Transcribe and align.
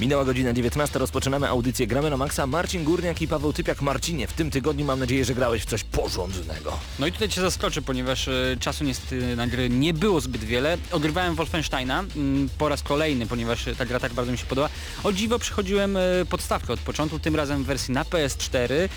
Minęła 0.00 0.24
godzina 0.24 0.52
19, 0.52 0.98
rozpoczynamy 0.98 1.48
audycję 1.48 1.86
Gramy 1.86 2.10
na 2.10 2.16
Maxa. 2.16 2.46
Marcin 2.46 2.84
Górniak 2.84 3.22
i 3.22 3.28
Paweł 3.28 3.52
Typiak. 3.52 3.82
Marcinie, 3.82 4.26
w 4.26 4.32
tym 4.32 4.50
tygodniu 4.50 4.84
mam 4.84 4.98
nadzieję, 4.98 5.24
że 5.24 5.34
grałeś 5.34 5.62
w 5.62 5.66
coś 5.66 5.84
porządnego. 5.84 6.78
No 6.98 7.06
i 7.06 7.12
tutaj 7.12 7.28
cię 7.28 7.40
zaskoczę, 7.40 7.82
ponieważ 7.82 8.28
e, 8.28 8.56
czasu 8.60 8.84
niestety 8.84 9.36
na 9.36 9.46
gry 9.46 9.70
nie 9.70 9.94
było 9.94 10.20
zbyt 10.20 10.44
wiele. 10.44 10.78
Ogrywałem 10.92 11.34
Wolfensteina 11.34 12.04
mm, 12.16 12.48
po 12.58 12.68
raz 12.68 12.82
kolejny, 12.82 13.26
ponieważ 13.26 13.64
ta 13.78 13.86
gra 13.86 14.00
tak 14.00 14.12
bardzo 14.12 14.32
mi 14.32 14.38
się 14.38 14.46
podoba. 14.46 14.68
O 15.04 15.12
dziwo 15.12 15.38
przychodziłem 15.38 15.96
e, 15.96 16.00
podstawkę 16.30 16.72
od 16.72 16.80
początku, 16.80 17.18
tym 17.18 17.36
razem 17.36 17.62
w 17.64 17.66
wersji 17.66 17.94
na 17.94 18.04
PS4. 18.04 18.88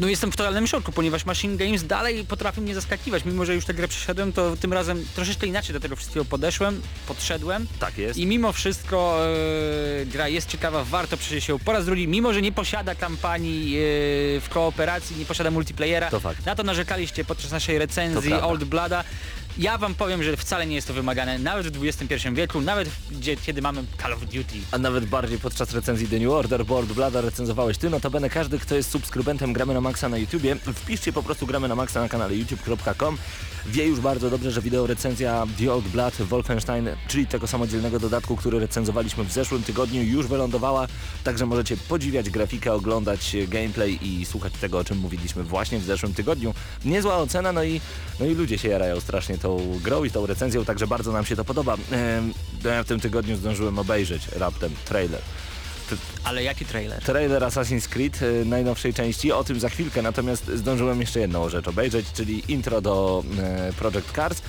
No 0.00 0.08
jestem 0.08 0.32
w 0.32 0.36
totalnym 0.36 0.66
szoku, 0.66 0.92
ponieważ 0.92 1.24
Machine 1.24 1.56
Games 1.56 1.86
dalej 1.86 2.24
potrafi 2.24 2.60
mnie 2.60 2.74
zaskakiwać. 2.74 3.24
Mimo, 3.24 3.44
że 3.44 3.54
już 3.54 3.64
tę 3.64 3.74
grę 3.74 3.88
przeszedłem, 3.88 4.32
to 4.32 4.56
tym 4.56 4.72
razem 4.72 5.04
troszeczkę 5.14 5.46
inaczej 5.46 5.72
do 5.72 5.80
tego 5.80 5.96
wszystkiego 5.96 6.24
podeszłem, 6.24 6.82
podszedłem. 7.08 7.66
Tak 7.80 7.98
jest. 7.98 8.18
I 8.18 8.26
mimo 8.26 8.52
wszystko 8.52 9.18
e, 10.02 10.06
gra 10.06 10.28
jest 10.28 10.48
ciekawa, 10.48 10.84
warto 10.84 11.16
przejść 11.16 11.46
się 11.46 11.58
po 11.58 11.72
raz 11.72 11.84
drugi, 11.84 12.08
mimo 12.08 12.32
że 12.32 12.42
nie 12.42 12.52
posiada 12.52 12.94
kampanii 12.94 13.76
e, 13.76 13.80
w 14.40 14.46
kooperacji, 14.50 15.16
nie 15.16 15.24
posiada 15.26 15.50
multiplayera. 15.50 16.10
To 16.10 16.20
fakt. 16.20 16.46
Na 16.46 16.54
to 16.54 16.62
narzekaliście 16.62 17.24
podczas 17.24 17.50
naszej 17.50 17.78
recenzji. 17.78 18.32
Old 18.32 18.64
Blooda. 18.64 19.04
Ja 19.58 19.78
wam 19.78 19.94
powiem, 19.94 20.22
że 20.22 20.36
wcale 20.36 20.66
nie 20.66 20.74
jest 20.74 20.88
to 20.88 20.94
wymagane, 20.94 21.38
nawet 21.38 21.76
w 21.76 21.84
XXI 21.84 22.28
wieku, 22.32 22.60
nawet 22.60 22.88
gdzie, 23.10 23.36
kiedy 23.36 23.62
mamy 23.62 23.84
Call 24.02 24.12
of 24.12 24.20
Duty. 24.20 24.58
A 24.72 24.78
nawet 24.78 25.06
bardziej 25.06 25.38
podczas 25.38 25.72
recenzji 25.72 26.08
The 26.08 26.18
New 26.18 26.30
Order, 26.30 26.66
Board 26.66 26.92
Blada 26.92 27.20
recenzowałeś 27.20 27.78
ty, 27.78 27.90
notabene 27.90 28.30
każdy, 28.30 28.58
kto 28.58 28.74
jest 28.74 28.90
subskrybentem 28.90 29.52
Gramy 29.52 29.74
na 29.74 29.80
Maxa 29.80 30.08
na 30.08 30.18
YouTubie, 30.18 30.56
wpiszcie 30.56 31.12
po 31.12 31.22
prostu 31.22 31.46
Gramy 31.46 31.68
na 31.68 31.74
Maxa 31.74 32.00
na 32.00 32.08
kanale 32.08 32.36
youtube.com, 32.36 33.18
wie 33.66 33.86
już 33.86 34.00
bardzo 34.00 34.30
dobrze, 34.30 34.50
że 34.50 34.62
wideo 34.62 34.86
recenzja 34.86 35.46
The 35.58 35.72
Old 35.72 35.88
Blood 35.88 36.14
Wolfenstein, 36.14 36.88
czyli 37.08 37.26
tego 37.26 37.46
samodzielnego 37.46 37.98
dodatku, 37.98 38.36
który 38.36 38.58
recenzowaliśmy 38.60 39.24
w 39.24 39.32
zeszłym 39.32 39.62
tygodniu, 39.62 40.02
już 40.02 40.26
wylądowała, 40.26 40.88
także 41.24 41.46
możecie 41.46 41.76
podziwiać 41.76 42.30
grafikę, 42.30 42.72
oglądać 42.72 43.36
gameplay 43.48 43.98
i 44.02 44.24
słuchać 44.26 44.52
tego, 44.60 44.78
o 44.78 44.84
czym 44.84 44.98
mówiliśmy 44.98 45.42
właśnie 45.42 45.78
w 45.78 45.84
zeszłym 45.84 46.14
tygodniu. 46.14 46.54
Niezła 46.84 47.16
ocena, 47.16 47.52
no 47.52 47.64
i, 47.64 47.80
no 48.20 48.26
i 48.26 48.34
ludzie 48.34 48.58
się 48.58 48.68
jarają 48.68 49.00
strasznie 49.00 49.38
tą 49.48 49.80
grą 49.82 50.04
i 50.04 50.10
tą 50.10 50.26
recenzją, 50.26 50.64
także 50.64 50.86
bardzo 50.86 51.12
nam 51.12 51.24
się 51.24 51.36
to 51.36 51.44
podoba. 51.44 51.74
Ehm, 51.74 52.32
ja 52.64 52.82
w 52.82 52.86
tym 52.86 53.00
tygodniu 53.00 53.36
zdążyłem 53.36 53.78
obejrzeć 53.78 54.28
raptem 54.28 54.72
trailer. 54.84 55.20
Ale 56.24 56.42
jaki 56.42 56.64
trailer? 56.64 57.02
Trailer 57.02 57.42
Assassin's 57.42 57.88
Creed 57.88 58.22
y, 58.22 58.44
najnowszej 58.44 58.94
części, 58.94 59.32
o 59.32 59.44
tym 59.44 59.60
za 59.60 59.68
chwilkę, 59.68 60.02
natomiast 60.02 60.46
zdążyłem 60.54 61.00
jeszcze 61.00 61.20
jedną 61.20 61.48
rzecz 61.48 61.68
obejrzeć, 61.68 62.06
czyli 62.12 62.52
intro 62.52 62.80
do 62.80 63.24
e, 63.38 63.72
Project 63.72 64.12
Cars. 64.12 64.42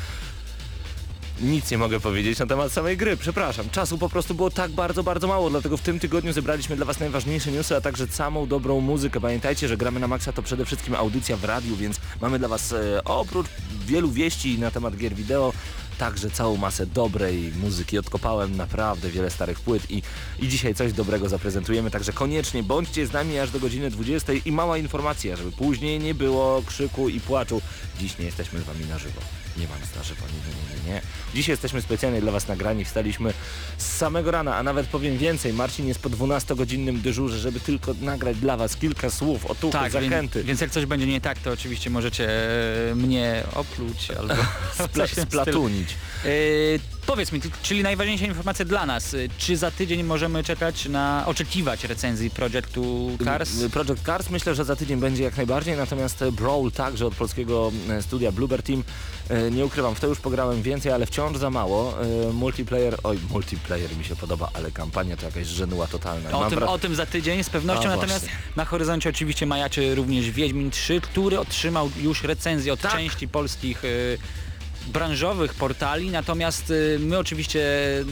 Nic 1.42 1.72
nie 1.72 1.78
mogę 1.78 2.00
powiedzieć 2.00 2.40
na 2.40 2.46
temat 2.46 2.72
samej 2.72 2.98
gry, 2.98 3.18
przepraszam. 3.18 3.70
Czasu 3.70 3.98
po 3.98 4.10
prostu 4.10 4.36
było 4.36 4.50
tak 4.50 4.72
bardzo, 4.72 5.04
bardzo 5.04 5.28
mało, 5.28 5.50
dlatego 5.50 5.78
w 5.78 5.82
tym 5.82 6.00
tygodniu 6.00 6.34
zebraliśmy 6.34 6.76
dla 6.76 6.86
Was 6.86 7.00
najważniejsze 7.00 7.52
newsy, 7.52 7.76
a 7.76 7.82
także 7.82 8.08
samą 8.08 8.48
dobrą 8.48 8.82
muzykę. 8.82 9.22
Pamiętajcie, 9.22 9.68
że 9.68 9.78
gramy 9.78 10.00
na 10.00 10.08
Maxa 10.08 10.34
to 10.34 10.42
przede 10.42 10.66
wszystkim 10.66 10.96
audycja 10.96 11.38
w 11.38 11.44
radiu, 11.44 11.76
więc 11.76 11.98
mamy 12.22 12.40
dla 12.40 12.48
Was 12.48 12.74
e, 12.74 13.04
oprócz 13.04 13.48
wielu 13.86 14.12
wieści 14.12 14.60
na 14.60 14.72
temat 14.72 14.98
gier 14.98 15.16
wideo, 15.16 15.54
także 16.00 16.30
całą 16.30 16.58
masę 16.58 16.86
dobrej 16.86 17.52
muzyki. 17.62 17.98
Odkopałem 18.00 18.58
naprawdę 18.58 19.10
wiele 19.10 19.30
starych 19.30 19.60
płyt 19.60 19.92
i, 19.92 20.02
i 20.40 20.48
dzisiaj 20.48 20.76
coś 20.76 20.94
dobrego 20.94 21.30
zaprezentujemy, 21.30 21.92
także 21.92 22.14
koniecznie 22.14 22.64
bądźcie 22.64 23.08
z 23.08 23.12
nami 23.14 23.40
aż 23.40 23.52
do 23.52 23.60
godziny 23.60 23.90
20 23.90 24.34
i 24.34 24.52
mała 24.52 24.78
informacja, 24.78 25.36
żeby 25.36 25.52
później 25.52 26.00
nie 26.00 26.14
było 26.14 26.62
krzyku 26.66 27.10
i 27.10 27.20
płaczu. 27.20 27.62
Dziś 28.00 28.18
nie 28.18 28.26
jesteśmy 28.26 28.60
z 28.60 28.64
Wami 28.64 28.86
na 28.86 28.98
żywo. 28.98 29.22
Nie 29.58 29.68
ma 29.68 29.78
nas 29.80 29.96
na 29.96 30.04
żywo, 30.04 30.26
nie, 30.28 30.34
nie, 30.34 30.84
nie, 30.88 30.94
nie. 30.94 31.02
Dziś 31.36 31.48
jesteśmy 31.48 31.82
specjalnie 31.82 32.22
dla 32.22 32.32
Was 32.32 32.48
nagrani, 32.48 32.86
wstaliśmy 32.86 33.34
z 33.78 33.98
samego 33.98 34.32
rana, 34.32 34.56
a 34.56 34.64
nawet 34.64 34.88
powiem 34.88 35.18
więcej, 35.18 35.54
Marcin 35.54 35.88
jest 35.88 36.00
po 36.00 36.10
12-godzinnym 36.10 37.02
dyżurze, 37.02 37.40
żeby 37.40 37.60
tylko 37.60 37.94
nagrać 38.02 38.38
dla 38.38 38.58
Was 38.58 38.76
kilka 38.76 39.10
słów, 39.10 39.46
otuchy, 39.46 39.74
Tak, 39.78 39.92
zachęty. 39.92 40.40
Więc, 40.40 40.48
więc 40.48 40.62
jak 40.62 40.72
coś 40.72 40.86
będzie 40.86 41.08
nie 41.08 41.22
tak, 41.22 41.40
to 41.40 41.52
oczywiście 41.52 41.90
możecie 41.90 42.30
e, 42.92 42.96
mnie 42.96 43.44
opluć 43.56 44.12
albo 44.12 44.34
Spla- 44.78 45.48
E, 46.26 46.30
powiedz 47.06 47.32
mi, 47.32 47.42
czyli 47.64 47.84
najważniejsza 47.84 48.26
informacja 48.26 48.66
dla 48.66 48.86
nas, 48.86 49.14
e, 49.14 49.18
czy 49.38 49.58
za 49.58 49.72
tydzień 49.72 50.04
możemy 50.04 50.44
czekać 50.44 50.86
na, 50.86 51.24
oczekiwać 51.28 51.84
recenzji 51.84 52.30
Projectu 52.30 53.12
Cars? 53.26 53.62
Y, 53.62 53.70
Project 53.70 54.06
Cars 54.06 54.30
myślę, 54.30 54.56
że 54.56 54.66
za 54.66 54.76
tydzień 54.76 55.00
będzie 55.00 55.24
jak 55.24 55.38
najbardziej, 55.38 55.78
natomiast 55.78 56.22
e, 56.22 56.32
Brawl 56.32 56.70
także 56.72 57.06
od 57.08 57.16
polskiego 57.16 57.72
e, 57.90 58.02
studia 58.02 58.32
Bluebird 58.32 58.66
Team. 58.66 58.84
E, 59.30 59.52
Nie 59.52 59.66
ukrywam, 59.66 59.96
w 59.96 60.00
to 60.00 60.08
już 60.08 60.20
pograłem 60.20 60.62
więcej, 60.62 60.92
ale 60.92 61.06
wciąż 61.06 61.38
za 61.38 61.50
mało. 61.50 61.94
E, 62.30 62.34
Multiplayer, 62.34 62.98
oj, 63.04 63.20
multiplayer 63.30 63.98
mi 63.98 64.04
się 64.06 64.16
podoba, 64.16 64.50
ale 64.54 64.72
kampania 64.72 65.18
to 65.18 65.26
jakaś 65.26 65.48
żenuła 65.48 65.88
totalna. 65.88 66.32
O 66.32 66.50
tym, 66.50 66.64
o 66.64 66.80
tym 66.80 66.96
za 66.96 67.06
tydzień 67.06 67.44
z 67.44 67.50
pewnością, 67.50 67.86
A, 67.90 67.96
natomiast 67.96 68.20
właśnie. 68.26 68.40
na 68.56 68.66
horyzoncie 68.66 69.10
oczywiście 69.10 69.46
majaczy 69.46 69.96
również 69.96 70.32
Wiedźmin 70.32 70.72
3, 70.72 71.02
który 71.02 71.40
otrzymał 71.40 71.92
już 72.02 72.24
recenzję 72.24 72.74
od 72.74 72.82
Tak. 72.82 72.92
części 72.92 73.28
polskich 73.28 73.84
branżowych 74.90 75.54
portali, 75.54 76.12
natomiast 76.12 76.70
y, 76.72 76.98
my 77.00 77.18
oczywiście 77.18 77.60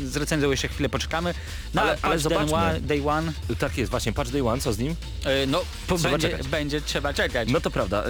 z 0.06 0.18
recenzją 0.18 0.52
jeszcze 0.52 0.68
chwilę 0.68 0.90
poczekamy. 0.90 1.34
No, 1.74 1.82
Ale- 1.82 1.98
ale, 2.02 2.20
zobaczmy. 2.20 2.82
day 2.82 3.10
one, 3.10 3.34
Tak 3.60 3.78
jest, 3.78 3.92
właśnie 3.92 4.14
Patch 4.14 4.32
Day 4.32 4.48
One, 4.48 4.62
co 4.62 4.74
z 4.74 4.78
nim? 4.80 4.92
y, 4.92 5.48
no 5.48 5.62
będzie, 6.04 6.30
czekać. 6.30 6.48
będzie 6.48 6.82
trzeba 6.82 7.14
czekać. 7.14 7.50
No 7.52 7.62
to 7.62 7.72
prawda. 7.72 8.04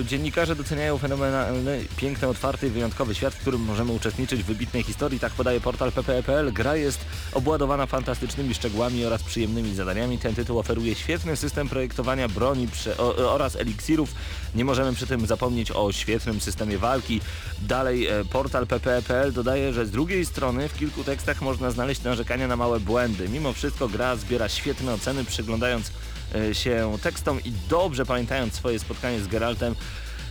y, 0.00 0.04
Dziennikarze 0.04 0.56
doceniają 0.56 0.98
fenomenalny, 0.98 1.84
piękny, 1.96 2.28
otwarty 2.28 2.66
i 2.66 2.70
wyjątkowy 2.70 3.14
świat, 3.14 3.34
w 3.34 3.38
którym 3.38 3.60
możemy 3.60 3.92
uczestniczyć 3.92 4.42
w 4.42 4.46
wybitnej 4.46 4.82
historii. 4.82 5.20
Tak 5.20 5.32
podaje 5.32 5.60
portal 5.60 5.92
ppe.pl. 5.92 6.52
Gra 6.52 6.76
jest 6.76 7.00
obładowana 7.32 7.86
fantastycznymi 7.86 8.54
szczegółami 8.54 9.04
oraz 9.04 9.22
przyjemnymi 9.22 9.74
zadaniami. 9.74 10.18
Ten 10.18 10.34
tytuł 10.34 10.58
oferuje 10.58 10.94
świetny 10.94 11.36
system 11.36 11.68
projektowania 11.68 12.28
broni 12.28 12.68
prze, 12.68 12.96
o, 12.98 13.32
oraz 13.34 13.56
eliksirów. 13.56 14.14
Nie 14.54 14.64
możemy 14.64 14.92
przy 14.92 15.06
tym 15.06 15.26
zapomnieć 15.26 15.70
o 15.70 15.92
świetnym 15.92 16.40
systemie 16.40 16.78
walki. 16.78 17.20
Dalej 17.62 18.06
e, 18.06 18.24
portal 18.24 18.66
ppe.pl 18.66 19.32
dodaje, 19.32 19.72
że 19.72 19.86
z 19.86 19.90
drugiej 19.90 20.26
strony 20.26 20.68
w 20.68 20.78
kilku 20.78 21.04
tekstach 21.04 21.42
można 21.42 21.70
znaleźć 21.70 22.02
narzekania 22.02 22.48
na 22.48 22.56
małe 22.56 22.80
błędy. 22.80 23.28
Mimo 23.28 23.52
wszystko 23.52 23.88
gra 23.88 24.16
zbiera 24.16 24.48
świetne 24.48 24.94
oceny, 24.94 25.24
przyglądając 25.24 25.92
e, 26.34 26.54
się 26.54 26.96
tekstom 27.02 27.40
i 27.44 27.52
dobrze 27.68 28.06
pamiętając 28.06 28.54
swoje 28.54 28.78
spotkanie 28.78 29.20
z 29.20 29.26
Geraltem. 29.26 29.74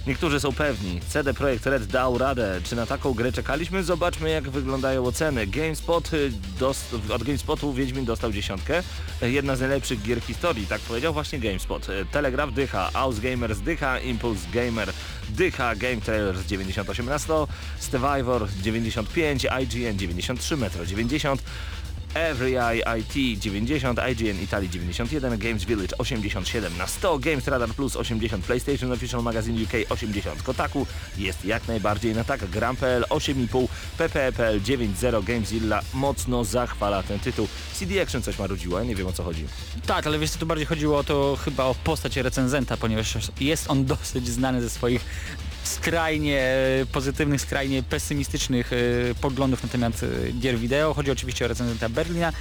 Niektórzy 0.07 0.39
są 0.39 0.53
pewni, 0.53 0.99
CD 1.09 1.33
Projekt 1.33 1.65
Red 1.65 1.85
dał 1.85 2.17
radę. 2.17 2.61
Czy 2.63 2.75
na 2.75 2.85
taką 2.85 3.13
grę 3.13 3.31
czekaliśmy? 3.31 3.83
Zobaczmy 3.83 4.29
jak 4.29 4.49
wyglądają 4.49 5.05
oceny. 5.05 5.47
GameSpot 5.47 6.13
y, 6.13 6.31
od 7.13 7.23
GameSpotu 7.23 7.73
Wiedźmin 7.73 8.05
dostał 8.05 8.31
dziesiątkę. 8.31 8.83
Jedna 9.21 9.55
z 9.55 9.59
najlepszych 9.59 10.01
gier 10.01 10.21
historii, 10.21 10.67
tak 10.67 10.81
powiedział 10.81 11.13
właśnie 11.13 11.39
GameSpot. 11.39 11.89
Y, 11.89 12.05
Telegraph 12.11 12.53
dycha, 12.53 12.89
Ausgamer 12.93 13.55
dycha, 13.55 13.99
Impulse 13.99 14.47
Gamer 14.53 14.93
dycha, 15.29 15.75
Game 15.75 15.97
Trailers 15.97 16.45
98 16.45 17.05
na 17.05 17.19
100, 17.19 17.47
Stevivor 17.79 18.47
95, 18.61 19.47
IGN 19.61 19.97
93, 19.97 20.57
Metro 20.57 20.85
90, 20.85 21.43
Every 22.13 22.57
Eye 22.57 22.83
IT 22.99 23.39
90, 23.39 23.99
IGN 24.11 24.43
Italy 24.43 24.69
91, 24.69 25.37
Games 25.37 25.63
Village 25.63 25.97
87 25.97 26.77
na 26.77 26.87
100, 26.87 27.19
Games 27.19 27.47
Radar 27.47 27.69
Plus 27.69 27.95
80, 27.95 28.45
PlayStation 28.45 28.91
Official 28.91 29.23
Magazine 29.23 29.63
UK 29.63 29.91
80, 29.91 30.43
Kotaku 30.43 30.87
jest 31.17 31.45
jak 31.45 31.67
najbardziej 31.67 32.15
na 32.15 32.23
tak, 32.23 32.49
Gram.pl 32.49 33.03
8,5, 33.09 33.67
PPE.pl 33.97 34.61
9.0, 34.61 35.23
Gamezilla 35.23 35.81
mocno 35.93 36.43
zachwala 36.43 37.03
ten 37.03 37.19
tytuł. 37.19 37.47
CD 37.73 38.01
Action 38.01 38.21
coś 38.21 38.39
marudziło, 38.39 38.79
ja 38.79 38.85
nie 38.85 38.95
wiem 38.95 39.07
o 39.07 39.13
co 39.13 39.23
chodzi. 39.23 39.45
Tak, 39.85 40.07
ale 40.07 40.19
wiesz 40.19 40.29
co, 40.29 40.39
tu 40.39 40.45
bardziej 40.45 40.67
chodziło 40.67 40.97
o 40.97 41.03
to 41.03 41.37
chyba 41.45 41.63
o 41.63 41.75
postać 41.75 42.15
recenzenta, 42.17 42.77
ponieważ 42.77 43.17
jest 43.39 43.69
on 43.69 43.85
dosyć 43.85 44.27
znany 44.27 44.61
ze 44.61 44.69
swoich 44.69 45.05
skrajnie 45.67 46.41
e, 46.41 46.85
pozytywnych, 46.85 47.41
skrajnie 47.41 47.83
pesymistycznych 47.83 48.73
e, 48.73 48.77
poglądów 49.21 49.63
na 49.63 49.69
temat 49.69 49.93
e, 50.03 50.31
gier 50.31 50.57
wideo. 50.57 50.93
Chodzi 50.93 51.11
oczywiście 51.11 51.45
o 51.45 51.47
recenzenta 51.47 51.89
Berlina. 51.89 52.33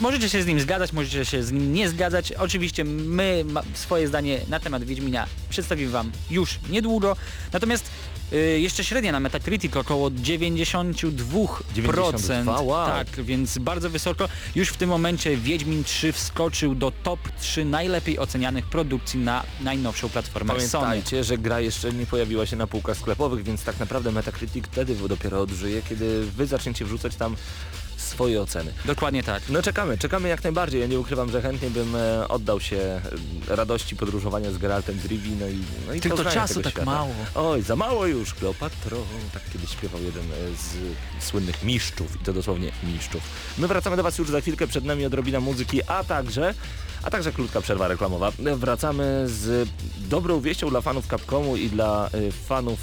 Możecie 0.00 0.28
się 0.28 0.42
z 0.42 0.46
nim 0.46 0.60
zgadzać, 0.60 0.92
możecie 0.92 1.24
się 1.24 1.42
z 1.42 1.52
nim 1.52 1.72
nie 1.72 1.88
zgadzać. 1.88 2.32
Oczywiście 2.32 2.84
my 2.84 3.44
swoje 3.74 4.08
zdanie 4.08 4.40
na 4.48 4.60
temat 4.60 4.84
Wiedźmina 4.84 5.26
przedstawimy 5.50 5.90
Wam 5.90 6.12
już 6.30 6.58
niedługo. 6.70 7.16
Natomiast 7.52 7.90
e, 8.32 8.36
jeszcze 8.36 8.84
średnia 8.84 9.12
na 9.12 9.20
Metacritic 9.20 9.76
około 9.76 10.10
92%. 10.10 11.62
92, 11.74 12.60
wow. 12.60 12.86
Tak, 12.86 13.08
więc 13.24 13.58
bardzo 13.58 13.90
wysoko. 13.90 14.28
Już 14.54 14.68
w 14.68 14.76
tym 14.76 14.90
momencie 14.90 15.36
Wiedźmin 15.36 15.84
3 15.84 16.12
wskoczył 16.12 16.74
do 16.74 16.90
top 16.90 17.20
3 17.40 17.64
najlepiej 17.64 18.18
ocenianych 18.18 18.66
produkcji 18.66 19.20
na 19.20 19.42
najnowszą 19.60 20.08
platformę 20.08 20.60
Sony. 20.60 20.86
Pamiętajcie, 20.86 21.24
że 21.24 21.38
gra 21.38 21.60
jeszcze 21.60 21.92
nie 21.92 22.06
pojawiła 22.06 22.46
się 22.46 22.56
na 22.56 22.66
półkach 22.66 22.96
sklepowych, 22.96 23.44
więc 23.44 23.64
tak 23.64 23.80
naprawdę 23.80 24.12
Metacritic 24.12 24.64
wtedy 24.66 24.94
dopiero 25.08 25.40
odżyje, 25.40 25.82
kiedy 25.82 26.26
wy 26.36 26.46
zaczniecie 26.46 26.84
wrzucać 26.84 27.16
tam 27.16 27.36
swoje 28.10 28.42
oceny. 28.42 28.72
Dokładnie 28.84 29.22
tak. 29.22 29.42
No 29.48 29.62
czekamy, 29.62 29.98
czekamy 29.98 30.28
jak 30.28 30.44
najbardziej. 30.44 30.80
Ja 30.80 30.86
nie 30.86 31.00
ukrywam, 31.00 31.30
że 31.30 31.42
chętnie 31.42 31.70
bym 31.70 31.96
e, 31.96 32.28
oddał 32.28 32.60
się 32.60 32.76
e, 33.48 33.56
radości 33.56 33.96
podróżowania 33.96 34.52
z 34.52 34.58
Geraltem 34.58 35.00
z 35.00 35.04
Rivi, 35.04 35.30
no 35.40 35.46
i, 35.48 35.58
no 35.86 35.94
i 35.94 36.00
Tylko 36.00 36.24
czasu 36.24 36.62
tak 36.62 36.72
świata. 36.72 36.86
mało. 36.86 37.14
Oj, 37.34 37.62
za 37.62 37.76
mało 37.76 38.06
już, 38.06 38.34
Kleopatro. 38.34 38.96
Tak 39.34 39.42
kiedyś 39.52 39.70
śpiewał 39.70 40.02
jeden 40.02 40.24
e, 40.24 40.36
z 40.56 41.24
słynnych 41.24 41.62
mistrzów 41.62 42.16
i 42.20 42.24
to 42.24 42.32
dosłownie 42.32 42.72
mistrzów. 42.82 43.22
My 43.58 43.68
wracamy 43.68 43.96
do 43.96 44.02
Was 44.02 44.18
już 44.18 44.30
za 44.30 44.40
chwilkę, 44.40 44.66
przed 44.66 44.84
nami 44.84 45.06
odrobina 45.06 45.40
muzyki, 45.40 45.80
a 45.86 46.04
także 46.04 46.54
a 47.02 47.10
także 47.10 47.32
krótka 47.32 47.60
przerwa 47.60 47.88
reklamowa. 47.88 48.32
Wracamy 48.56 49.24
z 49.26 49.68
dobrą 49.98 50.40
wieścią 50.40 50.70
dla 50.70 50.80
fanów 50.80 51.06
Capcomu 51.06 51.56
i 51.56 51.68
dla 51.68 52.10
fanów 52.46 52.78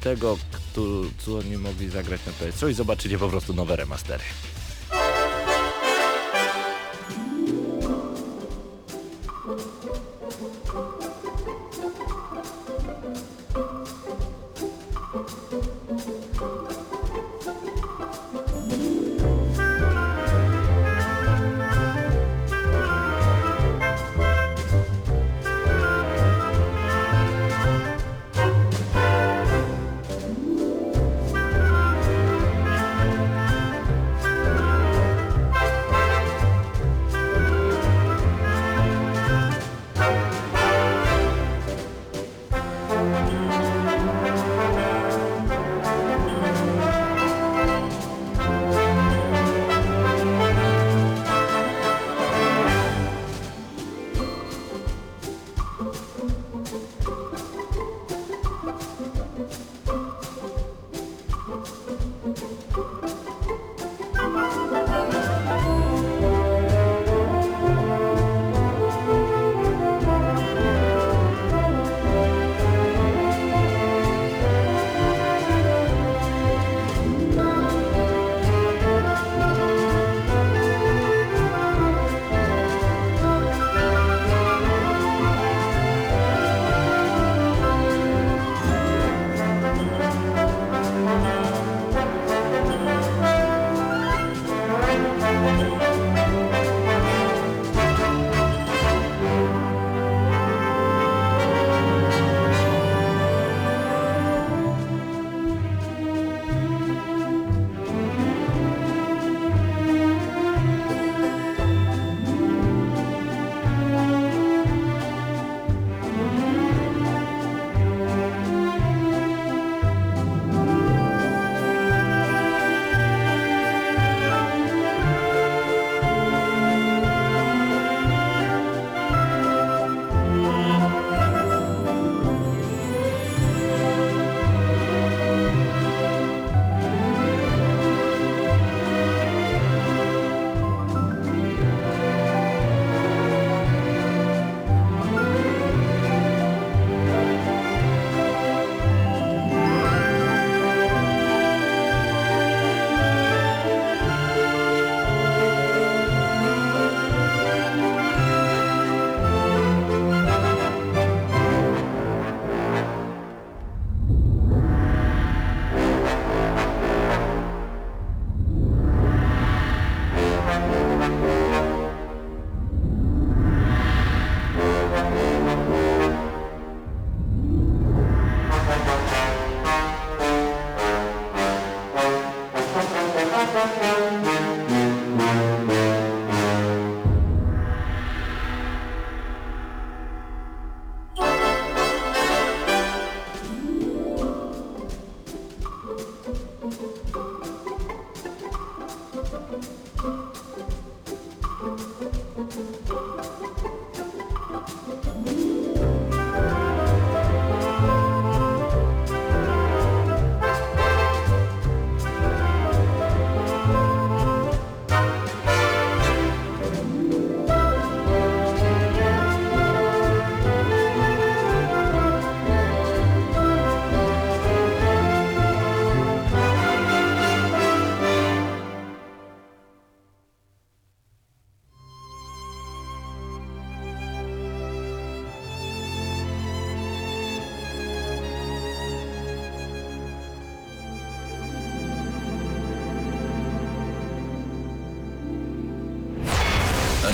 tego, 0.00 0.38
kto, 0.52 0.80
co 1.18 1.42
nie 1.42 1.58
mogli 1.58 1.88
zagrać 1.90 2.20
na 2.26 2.32
PS3 2.32 2.70
i 2.70 2.74
zobaczycie 2.74 3.18
po 3.18 3.28
prostu 3.28 3.54
nowe 3.54 3.76
remastery. 3.76 4.24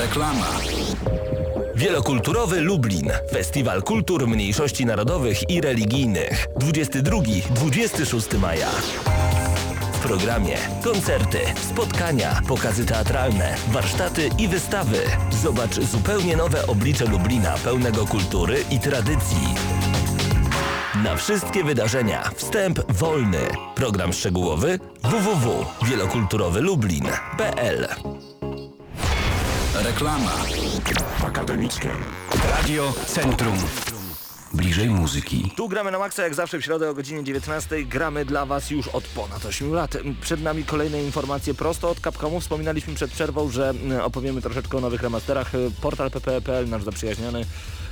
Reklama. 0.06 0.46
Wielokulturowy 1.74 2.60
Lublin. 2.60 3.10
Festiwal 3.30 3.82
Kultur 3.82 4.28
Mniejszości 4.28 4.86
Narodowych 4.86 5.50
i 5.50 5.60
Religijnych. 5.60 6.46
22-26 6.60 8.38
maja. 8.38 8.68
W 9.92 9.98
programie 9.98 10.56
koncerty, 10.84 11.38
spotkania, 11.72 12.40
pokazy 12.48 12.86
teatralne, 12.86 13.54
warsztaty 13.68 14.30
i 14.38 14.48
wystawy. 14.48 14.98
Zobacz 15.42 15.80
zupełnie 15.80 16.36
nowe 16.36 16.66
oblicze 16.66 17.04
Lublina 17.04 17.54
pełnego 17.64 18.06
kultury 18.06 18.64
i 18.70 18.80
tradycji. 18.80 19.54
Na 21.04 21.16
wszystkie 21.16 21.64
wydarzenia 21.64 22.30
wstęp 22.34 22.92
wolny. 22.92 23.38
Program 23.74 24.12
szczegółowy 24.12 24.78
www.wielokulturowylublin.pl 25.02 27.88
Reklama. 29.84 30.32
Akademickie. 31.26 31.90
Radio 32.50 32.92
Centrum. 33.06 33.56
Bliżej 34.52 34.90
muzyki. 34.90 35.52
Tu 35.56 35.68
gramy 35.68 35.90
na 35.90 35.98
maksa, 35.98 36.22
jak 36.22 36.34
zawsze 36.34 36.58
w 36.58 36.64
środę 36.64 36.90
o 36.90 36.94
godzinie 36.94 37.24
19. 37.24 37.84
Gramy 37.84 38.24
dla 38.24 38.46
Was 38.46 38.70
już 38.70 38.88
od 38.88 39.04
ponad 39.04 39.46
8 39.46 39.72
lat. 39.72 39.96
Przed 40.20 40.42
nami 40.42 40.64
kolejne 40.64 41.02
informacje 41.02 41.54
prosto 41.54 41.90
od 41.90 42.00
Capcomu. 42.00 42.40
Wspominaliśmy 42.40 42.94
przed 42.94 43.10
przerwą, 43.10 43.50
że 43.50 43.70
mm, 43.70 44.00
opowiemy 44.00 44.42
troszeczkę 44.42 44.78
o 44.78 44.80
nowych 44.80 45.02
remasterach. 45.02 45.50
Portal 45.80 46.10
ppe.pl, 46.10 46.68
nasz 46.68 46.84
zaprzyjaźniony, 46.84 47.44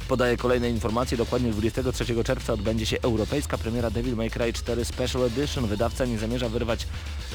podaje 0.08 0.37
kolejne 0.37 0.70
informacje. 0.70 1.18
Dokładnie 1.18 1.52
23 1.52 2.25
czerwca 2.25 2.52
odbędzie 2.52 2.87
się 2.87 3.00
europejska 3.02 3.58
premiera 3.58 3.90
Devil 3.90 4.16
May 4.16 4.30
Cry 4.30 4.52
4 4.52 4.84
Special 4.84 5.23
Edition. 5.23 5.66
Wydawca 5.66 6.04
nie 6.04 6.18
zamierza 6.18 6.49
wyrwać 6.49 6.87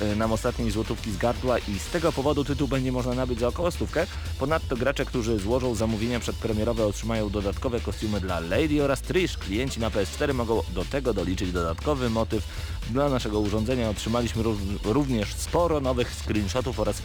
e, 0.01 0.15
nam 0.15 0.31
ostatniej 0.31 0.71
złotówki 0.71 1.11
z 1.11 1.17
gardła 1.17 1.59
i 1.59 1.79
z 1.79 1.85
tego 1.85 2.11
powodu 2.11 2.45
tytuł 2.45 2.67
będzie 2.67 2.91
można 2.91 3.13
nabyć 3.13 3.39
za 3.39 3.47
około 3.47 3.71
stówkę. 3.71 4.07
Ponadto 4.39 4.77
gracze, 4.77 5.05
którzy 5.05 5.39
złożą 5.39 5.75
zamówienia 5.75 6.19
przedpremierowe 6.19 6.85
otrzymają 6.85 7.29
dodatkowe 7.29 7.79
kostiumy 7.79 8.19
dla 8.21 8.39
Lady 8.39 8.83
oraz 8.83 9.01
Trish. 9.01 9.37
Klienci 9.37 9.79
na 9.79 9.89
PS4 9.89 10.33
mogą 10.33 10.61
do 10.75 10.85
tego 10.85 11.13
doliczyć 11.13 11.51
dodatkowy 11.51 12.09
motyw. 12.09 12.43
Dla 12.89 13.09
naszego 13.09 13.39
urządzenia 13.39 13.89
otrzymaliśmy 13.89 14.43
ró- 14.43 14.55
również 14.83 15.35
sporo 15.35 15.79
nowych 15.79 16.11
screenshotów 16.15 16.79
oraz 16.79 17.01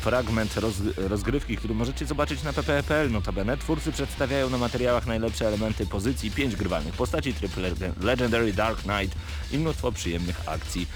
fragment 0.00 0.56
roz, 0.56 0.74
rozgrywki, 0.96 1.56
który 1.56 1.74
możecie 1.74 2.06
zobaczyć 2.06 2.42
na 2.42 2.52
pp.pl. 2.52 3.10
Notabene 3.10 3.56
twórcy 3.56 3.92
przedstawiają 3.92 4.50
na 4.50 4.58
materiałach 4.58 5.06
najlepsze 5.06 5.46
elementy 5.48 5.86
pozycji, 5.86 6.30
5 6.30 6.56
grywalnych 6.56 6.94
postaci, 6.94 7.34
tryb 7.34 7.56
Leg- 7.56 8.02
Legendary 8.04 8.52
Dark 8.52 8.82
Knight 8.82 9.18
i 9.52 9.58
mnóstwo 9.58 9.92
przyjemnych 9.92 10.48
akcji. 10.48 10.86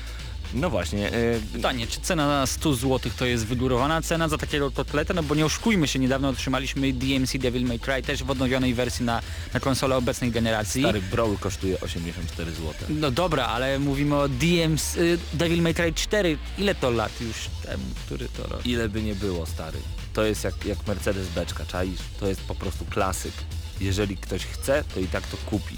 No 0.54 0.70
właśnie, 0.70 0.99
yy, 0.99 1.40
Pytanie, 1.52 1.87
czy 1.87 2.00
cena 2.00 2.26
na 2.26 2.46
100 2.46 2.75
zł 2.75 3.12
to 3.18 3.26
jest 3.26 3.46
wygórowana 3.46 4.02
cena 4.02 4.28
za 4.28 4.38
takiego 4.38 4.70
kotleta? 4.70 5.14
No 5.14 5.23
bo 5.23 5.34
nie 5.34 5.46
oszukujmy 5.46 5.88
się, 5.88 5.99
niedawno 5.99 6.28
otrzymaliśmy 6.28 6.92
DMC 6.92 7.38
Devil 7.38 7.66
May 7.66 7.78
Cry 7.78 8.02
też 8.02 8.25
w 8.25 8.30
odnowionej 8.30 8.75
wersji 8.75 9.04
na, 9.04 9.20
na 9.54 9.61
konsolę 9.61 9.96
obecnej 9.96 10.30
generacji. 10.30 10.82
stary 10.82 11.02
Brawl 11.02 11.34
kosztuje 11.40 11.80
84 11.80 12.50
zł. 12.52 12.73
No 12.88 13.11
dobra, 13.11 13.46
ale 13.46 13.78
mówimy 13.78 14.16
o 14.16 14.28
DMC 14.28 14.96
y, 14.96 15.18
Devil 15.32 15.62
May 15.62 15.75
Cry 15.75 15.92
4. 15.92 16.38
Ile 16.58 16.75
to 16.75 16.90
lat 16.90 17.20
już 17.20 17.37
temu? 17.66 17.84
Który 18.06 18.28
to 18.28 18.42
rok? 18.42 18.66
Ile 18.66 18.88
by 18.88 19.02
nie 19.02 19.14
było, 19.14 19.46
stary. 19.46 19.78
To 20.12 20.25
jest 20.25 20.44
jak, 20.44 20.64
jak 20.66 20.87
Mercedes 20.87 21.28
beczka, 21.28 21.66
czaisz? 21.66 22.00
To 22.20 22.26
jest 22.26 22.40
po 22.40 22.54
prostu 22.54 22.84
klasyk. 22.84 23.32
Jeżeli 23.80 24.16
ktoś 24.16 24.46
chce, 24.46 24.84
to 24.94 25.00
i 25.00 25.06
tak 25.06 25.26
to 25.26 25.37
kupi. 25.37 25.76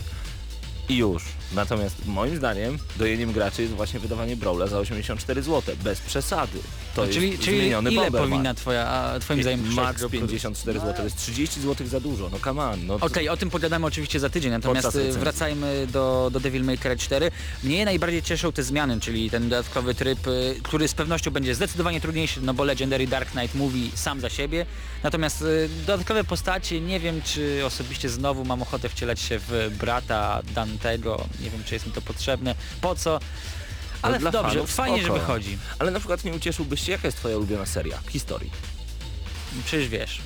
I 0.88 0.96
już. 0.96 1.24
Natomiast 1.52 2.06
moim 2.06 2.36
zdaniem 2.36 2.78
dojeniem 2.96 3.32
graczy 3.32 3.62
jest 3.62 3.74
właśnie 3.74 4.00
wydawanie 4.00 4.36
Brawla 4.36 4.66
za 4.66 4.78
84 4.78 5.42
zł. 5.42 5.76
Bez 5.84 6.00
przesady. 6.00 6.58
To 6.94 7.00
No, 7.02 7.06
jest 7.06 7.18
czyli 7.18 7.38
czyli 7.38 7.58
zmieniony 7.58 7.90
ile 7.90 8.02
Bomberman. 8.02 8.30
powinna 8.30 8.54
twoja, 8.54 8.86
a, 8.88 9.18
twoim 9.20 9.42
zdaniem 9.42 9.60
Max 9.60 9.96
tego 9.96 10.10
produktu? 10.10 10.10
54 10.18 10.80
zł, 10.80 10.94
to 10.96 11.02
jest 11.04 11.16
30 11.16 11.60
zł 11.60 11.86
za 11.86 12.00
dużo, 12.00 12.28
no 12.32 12.38
come 12.44 12.62
on. 12.64 12.86
No, 12.86 12.94
Okej, 12.94 13.28
o 13.28 13.36
tym 13.36 13.50
pogadamy 13.50 13.86
oczywiście 13.86 14.20
za 14.20 14.30
tydzień, 14.30 14.50
natomiast 14.52 14.96
y, 14.96 15.12
wracajmy 15.12 15.86
do, 15.92 16.30
do 16.32 16.40
Devil 16.40 16.64
May 16.64 16.78
Cry 16.78 16.96
4. 16.96 17.30
Mnie 17.64 17.84
najbardziej 17.84 18.22
cieszą 18.22 18.52
te 18.52 18.62
zmiany, 18.62 19.00
czyli 19.00 19.30
ten 19.30 19.42
dodatkowy 19.48 19.94
tryb, 19.94 20.26
y, 20.26 20.56
który 20.62 20.88
z 20.88 20.94
pewnością 20.94 21.30
będzie 21.30 21.54
zdecydowanie 21.54 22.00
trudniejszy, 22.00 22.40
no 22.42 22.54
bo 22.54 22.64
Legendary 22.64 23.06
Dark 23.06 23.30
Knight 23.30 23.54
mówi 23.54 23.90
sam 23.94 24.20
za 24.20 24.28
siebie. 24.30 24.66
Natomiast 25.02 25.42
y, 25.42 25.68
dodatkowe 25.86 26.24
postacie, 26.24 26.80
nie 26.80 27.00
wiem 27.00 27.22
czy 27.22 27.62
osobiście 27.66 28.08
znowu 28.08 28.44
mam 28.44 28.62
ochotę 28.62 28.88
wcielać 28.88 29.20
się 29.20 29.38
w 29.48 29.70
brata 29.78 30.42
Dantego, 30.54 31.24
nie 31.40 31.50
wiem 31.50 31.64
czy 31.64 31.74
jest 31.74 31.86
mi 31.86 31.92
to 31.92 32.02
potrzebne, 32.02 32.54
po 32.80 32.94
co, 32.94 33.20
ale 34.02 34.18
dla 34.18 34.30
dobrze, 34.30 34.54
fanów 34.54 34.74
fajnie, 34.74 34.98
spoko. 35.02 35.14
że 35.14 35.20
wychodzi. 35.20 35.58
Ale 35.78 35.90
na 35.90 35.98
przykład 35.98 36.24
nie 36.24 36.32
ucieszyłbyś 36.32 36.80
się, 36.86 36.92
jaka 36.92 37.08
jest 37.08 37.18
twoja 37.18 37.36
ulubiona 37.36 37.66
seria 37.66 37.98
w 38.06 38.10
historii? 38.10 38.50
Przecież 39.64 39.88
wiesz, 39.88 40.20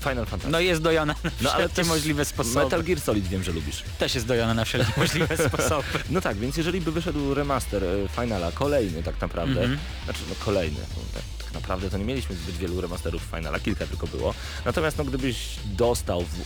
Final 0.00 0.26
Fantasy. 0.26 0.50
no 0.50 0.60
jest 0.60 0.82
dojona 0.82 1.14
na 1.24 1.30
No, 1.40 1.52
ale 1.52 1.68
wszelkie 1.68 1.88
możliwe 1.90 2.24
sposoby. 2.24 2.64
Metal 2.64 2.82
Gear 2.84 3.00
Solid 3.00 3.28
wiem, 3.28 3.44
że 3.44 3.52
lubisz. 3.52 3.82
Też 3.98 4.14
jest 4.14 4.26
dojona 4.26 4.54
na 4.54 4.64
wszelkie 4.64 4.92
możliwe 5.00 5.36
sposoby. 5.36 5.86
No 6.10 6.20
tak, 6.20 6.36
więc 6.36 6.56
jeżeli 6.56 6.80
by 6.80 6.92
wyszedł 6.92 7.34
remaster 7.34 7.84
e, 7.84 7.88
Finala, 8.20 8.52
kolejny 8.52 9.02
tak 9.02 9.20
naprawdę, 9.20 9.60
Mhm. 9.60 9.78
znaczy 10.04 10.20
no 10.28 10.34
kolejny, 10.44 10.76
tak, 11.14 11.22
tak 11.44 11.54
naprawdę 11.54 11.90
to 11.90 11.98
nie 11.98 12.04
mieliśmy 12.04 12.36
zbyt 12.36 12.56
wielu 12.56 12.80
remasterów 12.80 13.22
Finala, 13.36 13.60
kilka 13.60 13.86
tylko 13.86 14.06
było. 14.06 14.34
Natomiast 14.64 14.98
no 14.98 15.04
gdybyś 15.04 15.36
dostał 15.64 16.22
w 16.24 16.38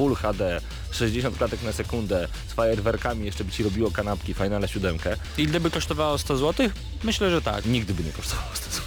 Full 0.00 0.14
HD 0.14 0.60
60 0.90 1.36
klatek 1.36 1.62
na 1.62 1.72
sekundę 1.72 2.28
z 2.48 2.52
fajerwerkami, 2.52 3.26
jeszcze 3.26 3.44
by 3.44 3.52
ci 3.52 3.62
robiło 3.62 3.90
kanapki 3.90 4.34
Finala 4.34 4.66
7, 4.66 4.98
I 5.38 5.46
gdyby 5.46 5.70
kosztowało 5.70 6.18
100 6.18 6.36
zł? 6.36 6.70
Myślę, 7.04 7.30
że 7.30 7.42
tak. 7.42 7.66
nigdy 7.66 7.94
by 7.94 8.04
nie 8.04 8.12
kosztowało 8.12 8.50
100 8.54 8.70
zł. 8.70 8.84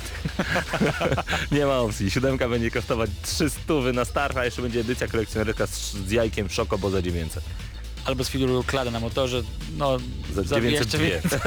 nie 1.58 1.66
ma 1.66 1.80
opcji. 1.80 2.12
Siódemka 2.12 2.50
będzie 2.50 2.72
kosztować 2.72 3.10
300 3.24 3.74
na 3.94 4.06
start, 4.06 4.38
a 4.38 4.46
jeszcze 4.46 4.62
będzie 4.62 4.80
edycja 4.80 5.08
kolekcjonerka 5.08 5.68
z, 5.68 5.94
z 5.94 6.12
jajkiem 6.12 6.50
Szoko, 6.50 6.78
bo 6.78 6.90
za 6.90 7.02
900. 7.02 7.44
Albo 8.06 8.24
z 8.24 8.30
figurą 8.30 8.64
klada 8.64 8.92
na 8.92 9.00
motorze, 9.00 9.42
no 9.78 9.98
Za 10.34 10.44
za 10.44 10.62
902. 10.62 10.70
jeszcze 10.70 10.98
więcej. 10.98 11.40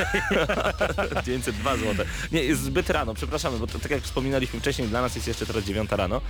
902 1.26 1.76
zł. 1.76 2.06
Nie, 2.32 2.44
jest 2.44 2.62
zbyt 2.62 2.90
rano, 2.90 3.14
przepraszamy, 3.14 3.58
bo 3.58 3.66
to, 3.66 3.78
tak 3.78 3.90
jak 3.90 4.02
wspominaliśmy 4.02 4.60
wcześniej, 4.60 4.88
dla 4.88 5.02
nas 5.02 5.14
jest 5.14 5.28
jeszcze 5.28 5.46
teraz 5.46 5.64
9 5.64 5.90
rano. 5.90 6.20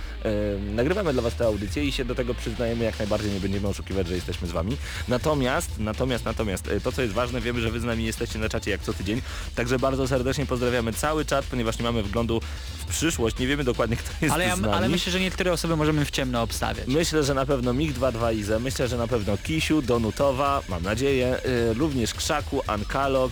Nagrywamy 0.75 1.13
dla 1.13 1.21
Was 1.21 1.35
tę 1.35 1.45
audycję 1.45 1.85
i 1.85 1.91
się 1.91 2.05
do 2.05 2.15
tego 2.15 2.33
przyznajemy 2.33 2.83
jak 2.85 2.99
najbardziej, 2.99 3.31
nie 3.31 3.39
będziemy 3.39 3.67
oszukiwać, 3.67 4.07
że 4.07 4.15
jesteśmy 4.15 4.47
z 4.47 4.51
Wami. 4.51 4.77
Natomiast, 5.07 5.69
natomiast, 5.79 6.25
natomiast, 6.25 6.67
e, 6.67 6.79
to 6.81 6.91
co 6.91 7.01
jest 7.01 7.13
ważne, 7.13 7.41
wiemy, 7.41 7.61
że 7.61 7.71
Wy 7.71 7.79
z 7.79 7.83
nami 7.83 8.05
jesteście 8.05 8.39
na 8.39 8.49
czacie 8.49 8.71
jak 8.71 8.81
co 8.81 8.93
tydzień, 8.93 9.21
także 9.55 9.79
bardzo 9.79 10.07
serdecznie 10.07 10.45
pozdrawiamy 10.45 10.93
cały 10.93 11.25
czat, 11.25 11.45
ponieważ 11.45 11.77
nie 11.79 11.83
mamy 11.83 12.03
wglądu 12.03 12.41
w 12.77 12.85
przyszłość, 12.85 13.37
nie 13.39 13.47
wiemy 13.47 13.63
dokładnie 13.63 13.97
kto 13.97 14.09
jest 14.21 14.33
Ale, 14.33 14.45
ja, 14.45 14.55
z 14.55 14.59
nami. 14.61 14.73
ale 14.73 14.89
myślę, 14.89 15.11
że 15.11 15.19
niektóre 15.19 15.51
osoby 15.53 15.75
możemy 15.75 16.05
w 16.05 16.11
ciemno 16.11 16.41
obstawiać. 16.41 16.87
Myślę, 16.87 17.23
że 17.23 17.33
na 17.33 17.45
pewno 17.45 17.73
MiG-22 17.73 18.35
Ize, 18.35 18.59
myślę, 18.59 18.87
że 18.87 18.97
na 18.97 19.07
pewno 19.07 19.37
Kisiu, 19.37 19.81
Mam 20.69 20.83
nadzieję, 20.83 21.39
y, 21.45 21.73
również 21.73 22.13
Krzaku, 22.13 22.61
Ankalog, 22.67 23.31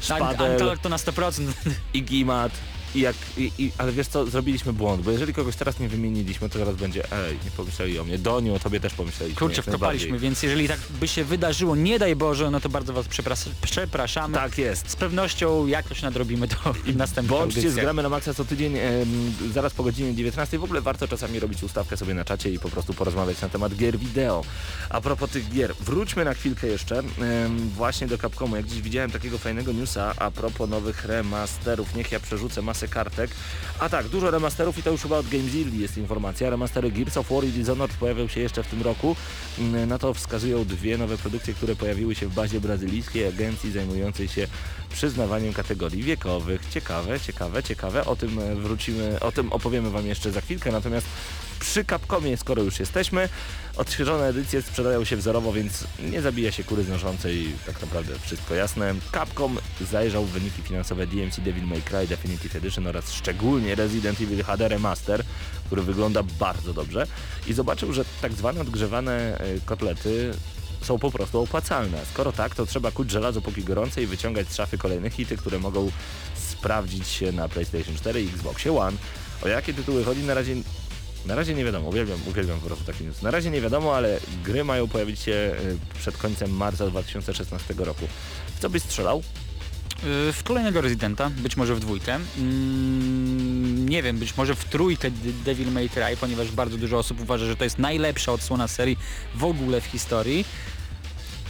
Szpadel 0.00 0.52
Antalog 0.52 0.78
to 0.78 0.88
na 0.88 0.96
100%. 0.96 1.52
i 1.94 2.02
Gimat. 2.02 2.52
I 2.94 3.00
jak, 3.00 3.16
i, 3.36 3.52
i, 3.58 3.72
ale 3.78 3.92
wiesz 3.92 4.06
co, 4.08 4.26
zrobiliśmy 4.26 4.72
błąd, 4.72 5.02
bo 5.02 5.10
jeżeli 5.10 5.34
kogoś 5.34 5.56
teraz 5.56 5.80
nie 5.80 5.88
wymieniliśmy, 5.88 6.48
to 6.48 6.58
teraz 6.58 6.76
będzie, 6.76 7.12
ej, 7.12 7.38
nie 7.44 7.50
pomyśleli 7.56 7.98
o 7.98 8.04
mnie. 8.04 8.18
Doniu, 8.18 8.54
o 8.54 8.58
tobie 8.58 8.80
też 8.80 8.94
pomyśleliśmy. 8.94 9.38
Kurczę, 9.38 9.62
wkopaliśmy, 9.62 10.18
więc 10.18 10.42
jeżeli 10.42 10.68
tak 10.68 10.78
by 11.00 11.08
się 11.08 11.24
wydarzyło, 11.24 11.76
nie 11.76 11.98
daj 11.98 12.16
Boże, 12.16 12.50
no 12.50 12.60
to 12.60 12.68
bardzo 12.68 12.92
Was 12.92 13.06
przepras- 13.06 13.48
przepraszamy. 13.62 14.34
Tak 14.34 14.58
jest. 14.58 14.90
Z 14.90 14.96
pewnością 14.96 15.66
jakoś 15.66 16.02
nadrobimy 16.02 16.48
to 16.48 16.56
w 16.72 16.96
następnych 16.96 17.40
Bądźcie 17.40 17.70
z. 17.70 17.74
Gramy 17.74 18.02
na 18.02 18.08
Maxa 18.08 18.34
co 18.34 18.44
tydzień, 18.44 18.76
em, 18.76 19.32
zaraz 19.52 19.74
po 19.74 19.82
godzinie 19.82 20.14
19. 20.14 20.58
W 20.58 20.64
ogóle 20.64 20.80
warto 20.80 21.08
czasami 21.08 21.40
robić 21.40 21.62
ustawkę 21.62 21.96
sobie 21.96 22.14
na 22.14 22.24
czacie 22.24 22.50
i 22.50 22.58
po 22.58 22.68
prostu 22.68 22.94
porozmawiać 22.94 23.40
na 23.40 23.48
temat 23.48 23.74
gier 23.76 23.98
wideo. 23.98 24.42
A 24.88 25.00
propos 25.00 25.30
tych 25.30 25.48
gier, 25.50 25.74
wróćmy 25.80 26.24
na 26.24 26.34
chwilkę 26.34 26.66
jeszcze 26.66 26.98
em, 26.98 27.68
właśnie 27.68 28.06
do 28.06 28.18
Capcomu. 28.18 28.56
Jak 28.56 28.66
dziś 28.66 28.80
widziałem 28.82 29.10
takiego 29.10 29.38
fajnego 29.38 29.72
newsa 29.72 30.14
a 30.18 30.30
propos 30.30 30.70
nowych 30.70 31.04
remasterów. 31.04 31.94
Niech 31.94 32.12
ja 32.12 32.20
przerzucę 32.20 32.62
masę 32.76 32.88
kartek. 32.88 33.30
A 33.78 33.88
tak, 33.88 34.08
dużo 34.08 34.30
remasterów 34.30 34.78
i 34.78 34.82
to 34.82 34.90
już 34.90 35.02
chyba 35.02 35.18
od 35.18 35.28
GameZilli 35.28 35.78
jest 35.78 35.98
informacja. 35.98 36.50
Remastery 36.50 36.90
Gears 36.90 37.16
of 37.16 37.30
War 37.30 37.44
i 37.44 37.48
Dishonored 37.48 37.96
pojawią 37.96 38.28
się 38.28 38.40
jeszcze 38.40 38.62
w 38.62 38.66
tym 38.66 38.82
roku. 38.82 39.16
Mm, 39.58 39.88
Na 39.88 39.98
to 39.98 40.14
wskazują 40.14 40.64
dwie 40.64 40.98
nowe 40.98 41.18
produkcje, 41.18 41.54
które 41.54 41.76
pojawiły 41.76 42.14
się 42.14 42.26
w 42.28 42.34
bazie 42.34 42.60
brazylijskiej 42.60 43.26
agencji 43.26 43.72
zajmującej 43.72 44.28
się 44.28 44.46
przyznawaniem 44.92 45.52
kategorii 45.52 46.02
wiekowych. 46.02 46.60
Ciekawe, 46.70 47.20
ciekawe, 47.20 47.62
ciekawe. 47.62 48.04
O 48.04 48.16
tym 48.16 48.38
e, 48.38 48.54
wrócimy, 48.54 49.20
o 49.20 49.32
tym 49.32 49.52
opowiemy 49.52 49.90
Wam 49.90 50.06
jeszcze 50.06 50.32
za 50.32 50.40
chwilkę. 50.40 50.72
Natomiast 50.72 51.06
przy 51.60 51.84
Capcomie, 51.84 52.36
skoro 52.36 52.62
już 52.62 52.80
jesteśmy, 52.80 53.28
odświeżone 53.76 54.26
edycje 54.26 54.62
sprzedają 54.62 55.04
się 55.04 55.16
wzorowo, 55.16 55.52
więc 55.52 55.84
nie 56.10 56.22
zabija 56.22 56.52
się 56.52 56.64
kury 56.64 56.84
znoszącej, 56.84 57.52
tak 57.66 57.82
naprawdę 57.82 58.18
wszystko 58.18 58.54
jasne. 58.54 58.94
Capcom 59.12 59.58
zajrzał 59.90 60.24
w 60.24 60.30
wyniki 60.30 60.62
finansowe 60.62 61.06
DMC 61.06 61.40
Devil 61.40 61.64
May 61.64 61.82
Cry 61.82 62.06
Definitive 62.06 62.56
Edition 62.56 62.86
oraz 62.86 63.12
szczególnie 63.12 63.74
Resident 63.74 64.20
Evil 64.20 64.44
HD 64.44 64.68
Remaster, 64.68 65.24
który 65.66 65.82
wygląda 65.82 66.22
bardzo 66.22 66.74
dobrze 66.74 67.06
i 67.46 67.52
zobaczył, 67.52 67.92
że 67.92 68.04
tak 68.22 68.32
zwane 68.32 68.60
odgrzewane 68.60 69.38
e, 69.38 69.60
kotlety 69.64 70.34
są 70.82 70.98
po 70.98 71.10
prostu 71.10 71.40
opłacalne. 71.40 71.98
Skoro 72.12 72.32
tak, 72.32 72.54
to 72.54 72.66
trzeba 72.66 72.90
kuć 72.90 73.10
żelazo 73.10 73.40
póki 73.40 73.64
gorące 73.64 74.02
i 74.02 74.06
wyciągać 74.06 74.48
z 74.48 74.56
szafy 74.56 74.78
kolejne 74.78 75.10
hity, 75.10 75.36
które 75.36 75.58
mogą 75.58 75.90
sprawdzić 76.34 77.08
się 77.08 77.32
na 77.32 77.48
PlayStation 77.48 77.96
4 77.96 78.22
i 78.22 78.28
Xboxie 78.28 78.78
One. 78.78 78.96
O 79.42 79.48
jakie 79.48 79.74
tytuły 79.74 80.04
chodzi 80.04 80.22
na 80.22 80.34
razie 80.34 80.54
Na 81.26 81.34
razie 81.34 81.54
nie 81.54 81.64
wiadomo, 81.64 81.88
uwielbiam, 81.88 82.18
uwielbiam 82.26 82.60
po 82.60 82.66
prostu 82.66 82.84
takie 82.84 83.04
news. 83.04 83.22
Na 83.22 83.30
razie 83.30 83.50
nie 83.50 83.60
wiadomo, 83.60 83.96
ale 83.96 84.20
gry 84.44 84.64
mają 84.64 84.88
pojawić 84.88 85.20
się 85.20 85.32
y, 85.32 85.98
przed 85.98 86.16
końcem 86.16 86.50
marca 86.56 86.86
2016 86.86 87.74
roku. 87.78 88.08
W 88.56 88.60
co 88.60 88.70
byś 88.70 88.82
strzelał? 88.82 89.22
Y, 90.28 90.32
W 90.32 90.42
kolejnego 90.44 90.80
Residenta, 90.80 91.30
być 91.30 91.56
może 91.56 91.74
w 91.74 91.80
dwójkę. 91.80 92.18
Mm, 92.38 93.88
nie 93.88 94.02
wiem, 94.02 94.18
być 94.18 94.36
może 94.36 94.54
w 94.54 94.64
trójkę 94.64 95.10
Devil 95.44 95.72
May 95.72 95.88
Cry, 95.88 96.16
ponieważ 96.20 96.50
bardzo 96.52 96.76
dużo 96.76 96.98
osób 96.98 97.20
uważa, 97.20 97.46
że 97.46 97.56
to 97.56 97.64
jest 97.64 97.78
najlepsza 97.78 98.32
odsłona 98.32 98.68
serii 98.68 98.98
w 99.34 99.44
ogóle 99.44 99.80
w 99.80 99.84
historii. 99.84 100.44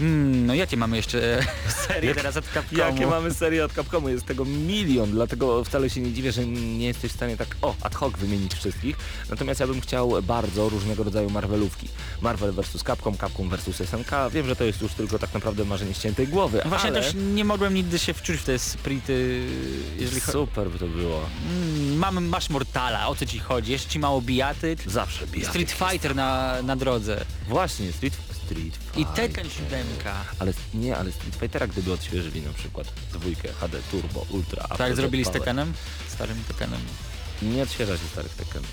Mm, 0.01 0.47
no 0.47 0.55
jakie 0.55 0.77
mamy 0.77 0.97
jeszcze 0.97 1.39
e, 1.39 1.43
serie 1.89 2.09
Jak- 2.09 2.17
teraz 2.17 2.37
od 2.37 2.45
Capcomu? 2.55 2.79
Jakie 2.81 3.07
mamy 3.07 3.35
serię 3.35 3.65
od 3.65 3.73
Capcomu? 3.73 4.09
Jest 4.09 4.27
tego 4.27 4.45
milion, 4.45 5.11
dlatego 5.11 5.65
wcale 5.65 5.91
się 5.91 6.01
nie 6.01 6.13
dziwię, 6.13 6.33
że 6.33 6.47
nie 6.47 6.87
jesteś 6.87 7.13
w 7.13 7.15
stanie 7.15 7.37
tak 7.37 7.57
o, 7.63 7.75
ad 7.83 7.95
hoc 7.95 8.13
wymienić 8.17 8.55
wszystkich. 8.55 8.97
Natomiast 9.31 9.61
ja 9.61 9.67
bym 9.67 9.81
chciał 9.81 10.23
bardzo 10.23 10.69
różnego 10.69 11.03
rodzaju 11.05 11.31
Marvelówki. 11.31 11.89
Marvel 12.23 12.53
vs. 12.53 12.83
Capcom, 12.87 13.17
Capcom 13.19 13.49
vs. 13.51 13.77
SNK. 13.89 14.11
Wiem, 14.33 14.47
że 14.47 14.57
to 14.57 14.65
jest 14.65 14.83
już 14.83 14.93
tylko 14.93 15.19
tak 15.19 15.35
naprawdę 15.35 15.65
marzenie 15.65 15.95
ściętej 15.95 16.29
głowy, 16.29 16.61
No 16.65 16.71
właśnie 16.71 16.91
ale... 16.91 17.03
też 17.03 17.13
nie 17.35 17.45
mogłem 17.45 17.75
nigdy 17.75 17.99
się 17.99 18.15
wczuć 18.15 18.37
w 18.37 18.45
te 18.45 18.59
sprity, 18.59 19.41
jeżeli 19.99 20.21
chodzi... 20.21 20.33
Super 20.33 20.71
by 20.71 20.79
to 20.79 20.87
było. 20.87 21.21
Mm, 21.51 21.97
mamy, 21.99 22.21
masz 22.21 22.51
Mortala, 22.51 23.09
o 23.09 23.15
co 23.15 23.27
ci 23.27 23.39
chodzi? 23.39 23.73
Jeszcze 23.73 23.91
ci 23.91 23.99
mało 23.99 24.21
bijaty? 24.23 24.77
Zawsze 24.87 25.27
bijamy. 25.27 25.51
Street 25.51 25.71
Fighter 25.71 26.17
na, 26.17 26.63
na 26.63 26.77
drodze. 26.77 27.25
Właśnie, 27.49 27.93
Street, 27.93 28.17
street 28.47 28.75
I 28.97 29.05
Fighter. 29.05 29.15
Tekken 29.15 29.51
7. 29.51 29.87
Ale 30.39 30.53
nie, 30.75 30.97
ale 30.97 31.13
Street 31.13 31.37
Fightera 31.37 31.67
gdyby 31.67 31.93
odświeżyli 31.93 32.43
na 32.43 32.53
przykład 32.53 32.93
dwójkę 33.13 33.49
HD 33.53 33.79
Turbo, 33.91 34.27
Ultra, 34.31 34.69
Tak 34.69 34.81
jak 34.81 34.97
zrobili 34.97 35.25
z. 35.25 35.31
Tekkenem? 35.31 35.73
Starym 36.09 36.37
Tekkenem, 36.49 36.81
Nie 37.43 37.63
odświeża 37.63 37.97
się 37.99 38.05
starych 38.13 38.35
Tekkenów. 38.35 38.69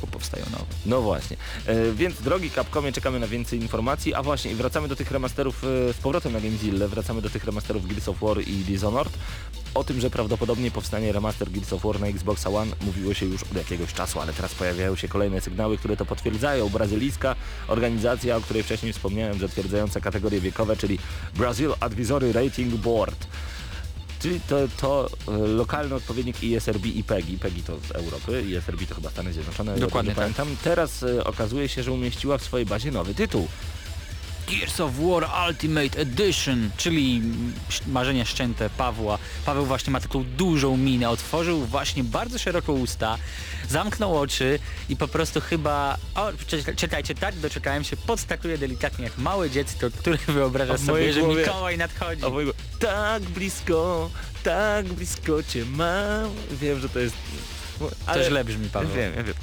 bo 0.00 0.06
powstają 0.06 0.44
nowe. 0.50 0.64
No 0.86 1.00
właśnie. 1.00 1.36
E, 1.66 1.92
więc 1.92 2.22
drogi 2.22 2.50
Capcomie, 2.50 2.92
czekamy 2.92 3.20
na 3.20 3.26
więcej 3.28 3.60
informacji. 3.60 4.14
A 4.14 4.22
właśnie, 4.22 4.50
i 4.50 4.54
wracamy 4.54 4.88
do 4.88 4.96
tych 4.96 5.10
remasterów 5.10 5.64
e, 5.64 5.92
z 5.92 5.96
powrotem 5.96 6.32
na 6.32 6.40
Gamezilla, 6.40 6.88
wracamy 6.88 7.22
do 7.22 7.30
tych 7.30 7.44
remasterów 7.44 7.88
Gears 7.88 8.08
of 8.08 8.20
War 8.20 8.40
i 8.40 8.56
Dishonored. 8.64 9.12
O 9.74 9.84
tym, 9.84 10.00
że 10.00 10.10
prawdopodobnie 10.10 10.70
powstanie 10.70 11.12
remaster 11.12 11.50
Gears 11.50 11.72
of 11.72 11.82
War 11.82 12.00
na 12.00 12.06
Xbox 12.06 12.46
One 12.46 12.72
mówiło 12.80 13.14
się 13.14 13.26
już 13.26 13.42
od 13.42 13.56
jakiegoś 13.56 13.92
czasu, 13.92 14.20
ale 14.20 14.32
teraz 14.32 14.54
pojawiają 14.54 14.96
się 14.96 15.08
kolejne 15.08 15.40
sygnały, 15.40 15.78
które 15.78 15.96
to 15.96 16.06
potwierdzają. 16.06 16.68
Brazylijska 16.68 17.34
organizacja, 17.68 18.36
o 18.36 18.40
której 18.40 18.62
wcześniej 18.62 18.92
wspomniałem, 18.92 19.38
zatwierdzająca 19.38 20.00
kategorie 20.00 20.40
wiekowe, 20.40 20.76
czyli 20.76 20.98
Brazil 21.34 21.74
Advisory 21.80 22.32
Rating 22.32 22.74
Board. 22.74 23.26
Czyli 24.22 24.40
to, 24.40 24.56
to 24.80 25.10
e, 25.28 25.36
lokalny 25.36 25.94
odpowiednik 25.94 26.36
ESRB 26.44 26.86
i 26.86 27.04
PEGI. 27.04 27.38
PEGI 27.38 27.62
to 27.62 27.76
z 27.88 27.90
Europy, 27.90 28.44
ESRB 28.56 28.86
to 28.88 28.94
chyba 28.94 29.10
Stany 29.10 29.32
Zjednoczone. 29.32 29.78
Dokładnie 29.78 30.10
tak. 30.10 30.18
pamiętam. 30.18 30.56
Teraz 30.64 31.02
e, 31.02 31.24
okazuje 31.24 31.68
się, 31.68 31.82
że 31.82 31.92
umieściła 31.92 32.38
w 32.38 32.42
swojej 32.42 32.66
bazie 32.66 32.90
nowy 32.90 33.14
tytuł. 33.14 33.48
Gears 34.52 34.80
of 34.80 34.92
War 34.98 35.48
Ultimate 35.48 35.98
Edition, 36.00 36.70
czyli 36.76 37.22
marzenia 37.86 38.24
szczęte 38.24 38.70
Pawła. 38.70 39.18
Paweł 39.46 39.66
właśnie 39.66 39.90
ma 39.92 40.00
taką 40.00 40.24
dużą 40.24 40.76
minę, 40.76 41.10
otworzył 41.10 41.64
właśnie 41.66 42.04
bardzo 42.04 42.38
szeroko 42.38 42.72
usta, 42.72 43.18
zamknął 43.68 44.18
oczy 44.20 44.58
i 44.88 44.96
po 44.96 45.08
prostu 45.08 45.40
chyba... 45.40 45.96
O, 46.14 46.28
czek- 46.46 46.74
czekajcie, 46.76 47.14
tak, 47.14 47.38
doczekałem 47.38 47.84
się, 47.84 47.96
podskakuje 47.96 48.58
delikatnie 48.58 49.04
jak 49.04 49.18
małe 49.18 49.50
dziecko, 49.50 49.86
które 49.98 50.18
wyobraża 50.28 50.78
sobie, 50.78 51.12
że 51.12 51.20
głowie- 51.20 51.42
Mikołaj 51.46 51.78
nadchodzi. 51.78 52.22
Mojego 52.22 52.52
tak 52.78 53.22
blisko, 53.22 54.10
tak 54.42 54.86
blisko 54.86 55.42
cię 55.42 55.64
mam. 55.64 56.30
Wiem, 56.50 56.80
że 56.80 56.88
to 56.88 56.98
jest... 56.98 57.16
To 58.06 58.24
źle 58.24 58.44
brzmi, 58.44 58.68
Paweł. 58.68 58.88
Wiem, 58.96 59.12
ja 59.16 59.22
wiem. 59.22 59.34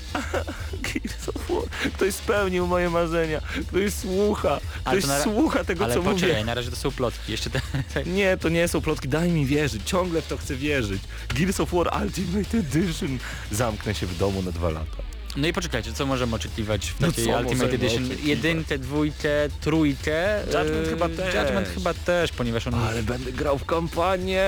Gears 0.82 1.30
of 1.30 1.50
War. 1.50 1.92
Ktoś 1.94 2.14
spełnił 2.14 2.68
moje 2.68 2.90
marzenia. 2.90 3.42
Ktoś 3.68 3.94
słucha. 3.94 4.60
Ale 4.86 4.98
Ktoś 5.02 5.12
to 5.12 5.18
na 5.18 5.24
słucha 5.24 5.64
tego, 5.64 5.86
Ale 5.86 5.94
co 5.94 6.02
poczekaj, 6.04 6.30
mówię. 6.30 6.46
na 6.46 6.54
razie 6.54 6.70
to 6.70 6.76
są 6.76 6.92
plotki. 6.92 7.32
Jeszcze 7.32 7.50
te, 7.50 7.62
Nie, 8.06 8.38
to 8.38 8.50
nie 8.50 8.68
są 8.68 8.82
plotki, 8.82 9.08
daj 9.08 9.32
mi 9.32 9.46
wierzyć, 9.46 9.82
ciągle 9.86 10.22
w 10.22 10.28
to 10.28 10.38
chcę 10.38 10.56
wierzyć. 10.56 11.02
Gears 11.36 11.60
of 11.60 11.72
War 11.74 12.02
Ultimate 12.04 12.58
Edition. 12.58 13.18
Zamknę 13.52 13.96
się 13.96 14.06
w 14.06 14.18
domu 14.18 14.42
na 14.42 14.52
dwa 14.52 14.70
lata. 14.70 14.98
No 15.38 15.48
i 15.48 15.54
poczekajcie, 15.54 15.94
co 15.94 16.06
możemy 16.06 16.36
oczekiwać 16.36 16.86
w 16.92 17.00
No 17.00 17.08
takiej 17.08 17.26
co 17.26 17.40
Ultimate 17.40 17.76
Edition? 17.76 18.04
oczekiwać? 18.06 18.26
Jedynkę, 18.28 18.78
dwójkę, 18.80 19.30
trójkę. 19.62 20.40
Judgment 20.46 20.86
Yy, 20.86 20.90
chyba 20.90 21.10
też. 21.10 21.36
Judgment 21.36 21.68
chyba 21.68 21.94
też, 21.94 22.32
ponieważ 22.32 22.68
on... 22.68 22.74
Ale 22.76 23.04
będę 23.04 23.32
grał 23.32 23.58
w 23.58 23.66
kampanię. 23.66 24.46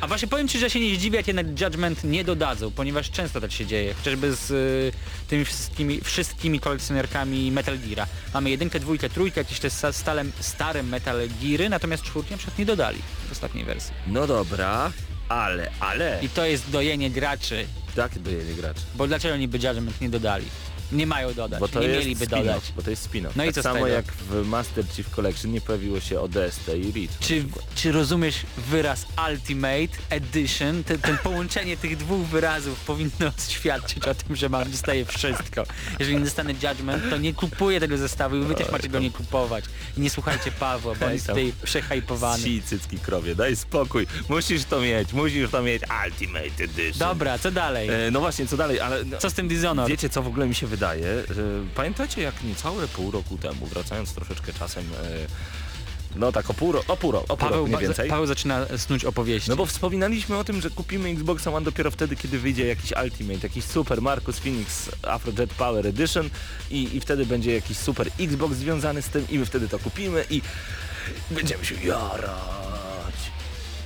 A 0.00 0.06
właśnie 0.06 0.28
powiem 0.28 0.48
Ci, 0.48 0.58
że 0.58 0.70
się 0.70 0.80
nie 0.80 0.94
zdziwię, 0.96 1.16
jak 1.16 1.26
jednak 1.26 1.60
Judgment 1.60 2.04
nie 2.04 2.24
dodadzą, 2.24 2.70
ponieważ 2.70 3.10
często 3.10 3.40
tak 3.40 3.52
się 3.52 3.66
dzieje, 3.66 3.94
chociażby 3.94 4.34
z 4.36 4.50
y, 4.50 4.92
tymi 5.28 5.44
wszystkimi, 5.44 6.00
wszystkimi 6.00 6.60
kolekcjonerkami 6.60 7.52
Metal 7.52 7.78
Geara. 7.78 8.06
Mamy 8.34 8.50
jedynkę, 8.50 8.80
dwójkę, 8.80 9.10
trójkę, 9.10 9.40
jakieś 9.40 9.60
te 9.60 9.70
sta- 9.70 9.92
stale, 9.92 10.24
stare 10.40 10.82
Metal 10.82 11.20
Geary, 11.42 11.68
natomiast 11.68 12.02
czwórki 12.02 12.30
na 12.30 12.36
przykład 12.36 12.58
nie 12.58 12.66
dodali 12.66 12.98
w 13.28 13.32
ostatniej 13.32 13.64
wersji. 13.64 13.92
No 14.06 14.26
dobra, 14.26 14.92
ale, 15.28 15.70
ale... 15.80 16.18
I 16.22 16.28
to 16.28 16.44
jest 16.44 16.70
dojenie 16.70 17.10
graczy, 17.10 17.66
tak 17.96 18.18
dojenie 18.18 18.54
graczy. 18.54 18.80
bo 18.94 19.06
dlaczego 19.06 19.36
niby 19.36 19.58
Judgment 19.58 20.00
nie 20.00 20.08
dodali? 20.10 20.44
Nie 20.92 21.06
mają 21.06 21.34
dodać, 21.34 21.60
Bo 21.60 21.68
to 21.68 21.80
nie 21.80 21.86
jest 21.86 21.98
mieliby 22.00 22.26
dodać. 22.26 22.72
Bo 22.76 22.82
to 22.82 22.90
jest 22.90 23.10
spin-off. 23.10 23.30
No 23.36 23.44
i 23.44 23.46
tak 23.46 23.54
co 23.54 23.60
z 23.60 23.64
samo 23.64 23.86
jak 23.86 24.12
w 24.12 24.46
Master 24.46 24.84
Chief 24.88 25.10
Collection 25.10 25.52
nie 25.52 25.60
pojawiło 25.60 26.00
się 26.00 26.20
ODST 26.20 26.68
i 26.68 26.92
Reach. 26.92 27.18
Czy, 27.20 27.44
czy 27.74 27.92
rozumiesz 27.92 28.36
wyraz 28.70 29.06
Ultimate 29.30 29.98
Edition? 30.10 30.84
Ten, 30.84 30.98
ten 30.98 31.18
połączenie 31.18 31.76
tych 31.76 31.96
dwóch 31.96 32.26
wyrazów 32.26 32.80
powinno 32.80 33.32
świadczyć 33.48 34.04
o 34.04 34.14
tym, 34.14 34.36
że 34.36 34.48
mam 34.48 34.70
dostaję 34.70 35.04
wszystko. 35.04 35.64
Jeżeli 35.98 36.18
nie 36.18 36.24
dostanę 36.24 36.52
Judgment, 36.52 37.10
to 37.10 37.16
nie 37.18 37.34
kupuję 37.34 37.80
tego 37.80 37.96
zestawu 37.96 38.36
i 38.36 38.40
wy 38.40 38.54
też 38.54 38.70
macie 38.70 38.88
go 38.88 38.98
nie 38.98 39.10
kupować. 39.10 39.64
I 39.96 40.00
nie 40.00 40.10
słuchajcie 40.10 40.52
Pawła, 40.52 40.94
bo 40.94 41.06
on 41.06 41.12
jest 41.12 41.26
tutaj 41.26 41.52
przehypowany. 41.62 42.42
Si 42.42 42.62
cycki 42.62 42.98
krowie, 42.98 43.34
daj 43.34 43.56
spokój. 43.56 44.06
Musisz 44.28 44.64
to 44.64 44.80
mieć, 44.80 45.12
musisz 45.12 45.50
to 45.50 45.62
mieć. 45.62 45.82
Ultimate 46.06 46.64
Edition. 46.64 46.98
Dobra, 46.98 47.38
co 47.38 47.50
dalej? 47.50 47.88
E, 47.88 48.10
no 48.10 48.20
właśnie, 48.20 48.46
co 48.46 48.56
dalej, 48.56 48.80
ale... 48.80 49.04
No, 49.04 49.18
Co 49.18 49.30
z 49.30 49.34
tym 49.34 49.48
Dishonored? 49.48 49.90
Wiecie, 49.90 50.08
co 50.08 50.22
w 50.22 50.26
ogóle 50.26 50.46
mi 50.46 50.54
się 50.54 50.66
wydaje? 50.66 50.79
Że 51.30 51.42
pamiętacie, 51.74 52.22
jak 52.22 52.44
niecałe 52.44 52.88
pół 52.88 53.10
roku 53.10 53.38
temu, 53.38 53.66
wracając 53.66 54.12
troszeczkę 54.14 54.52
czasem, 54.52 54.84
e, 55.04 55.08
no 56.16 56.32
tak 56.32 56.50
o 56.50 56.54
pół, 56.54 56.72
ro- 56.72 56.84
o 56.88 56.96
pół, 56.96 57.12
ro- 57.12 57.22
o 57.22 57.26
pół 57.26 57.36
Paweł, 57.36 57.66
roku, 57.66 57.78
więcej. 57.78 58.08
Paweł 58.08 58.26
zaczyna 58.26 58.66
snuć 58.76 59.04
opowieści. 59.04 59.50
No 59.50 59.56
bo 59.56 59.66
wspominaliśmy 59.66 60.36
o 60.36 60.44
tym, 60.44 60.60
że 60.60 60.70
kupimy 60.70 61.08
Xboxa 61.08 61.52
One 61.52 61.64
dopiero 61.64 61.90
wtedy, 61.90 62.16
kiedy 62.16 62.38
wyjdzie 62.38 62.66
jakiś 62.66 62.92
Ultimate, 63.04 63.40
jakiś 63.42 63.64
super 63.64 64.02
Marcus 64.02 64.38
Phoenix 64.38 64.90
Afrojet 65.02 65.54
Power 65.54 65.86
Edition 65.86 66.30
i, 66.70 66.96
i 66.96 67.00
wtedy 67.00 67.26
będzie 67.26 67.54
jakiś 67.54 67.76
super 67.78 68.10
Xbox 68.20 68.56
związany 68.56 69.02
z 69.02 69.08
tym 69.08 69.26
i 69.28 69.38
my 69.38 69.46
wtedy 69.46 69.68
to 69.68 69.78
kupimy 69.78 70.24
i 70.30 70.42
będziemy 71.30 71.64
się 71.64 71.74
jarać. 71.74 73.14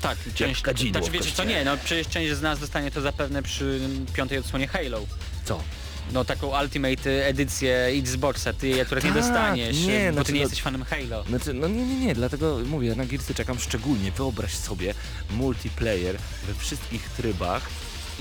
tak, 0.01 0.19
część, 0.35 0.63
znaczy 0.91 1.11
wiecie 1.11 1.31
co, 1.33 1.45
nie, 1.45 1.65
no 1.65 1.77
przecież 1.85 2.09
część 2.13 2.33
z 2.35 2.43
nas 2.43 2.59
dostanie 2.59 2.91
to 2.91 3.01
zapewne 3.01 3.43
przy 3.43 3.81
piątej 4.15 4.39
odsłonie 4.39 4.69
Halo. 4.69 5.01
Co? 5.45 5.63
No 6.13 6.25
taką 6.25 6.61
Ultimate 6.63 7.27
edycję 7.27 7.85
Xboxa, 7.87 8.53
ty 8.53 8.83
akurat 8.83 9.05
nie 9.05 9.13
Tak, 9.13 9.23
dostaniesz, 9.23 9.77
nie, 9.87 10.07
bo 10.07 10.13
znaczy 10.13 10.27
ty 10.27 10.33
nie 10.33 10.39
no- 10.39 10.43
jesteś 10.45 10.63
fanem 10.63 10.85
Halo. 10.85 11.25
Znaczy, 11.25 11.55
no 11.55 11.69
nie, 11.69 11.87
nie, 11.87 11.97
nie, 12.07 12.15
dlatego 12.15 12.59
mówię, 12.67 12.95
na 12.95 13.07
Gearsy 13.07 13.35
czekam 13.35 13.59
szczególnie. 13.59 14.13
Wyobraź 14.13 14.55
sobie 14.55 14.95
multiplayer 15.31 16.17
we 16.47 16.55
wszystkich 16.55 17.09
trybach 17.11 17.63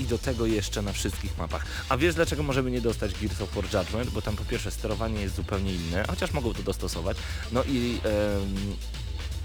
i 0.00 0.04
do 0.04 0.18
tego 0.18 0.46
jeszcze 0.46 0.82
na 0.82 0.92
wszystkich 0.92 1.38
mapach. 1.38 1.66
A 1.88 1.96
wiesz 1.96 2.14
dlaczego 2.14 2.42
możemy 2.42 2.70
nie 2.70 2.80
dostać 2.80 3.12
Gears 3.20 3.40
of 3.40 3.54
War 3.54 3.64
Judgment? 3.64 4.10
Bo 4.10 4.22
tam 4.22 4.36
po 4.36 4.44
pierwsze 4.44 4.70
sterowanie 4.70 5.20
jest 5.22 5.34
zupełnie 5.36 5.74
inne, 5.74 6.04
chociaż 6.10 6.32
mogą 6.32 6.54
to 6.54 6.62
dostosować. 6.62 7.16
No 7.52 7.64
i 7.64 8.00
em, 8.04 8.76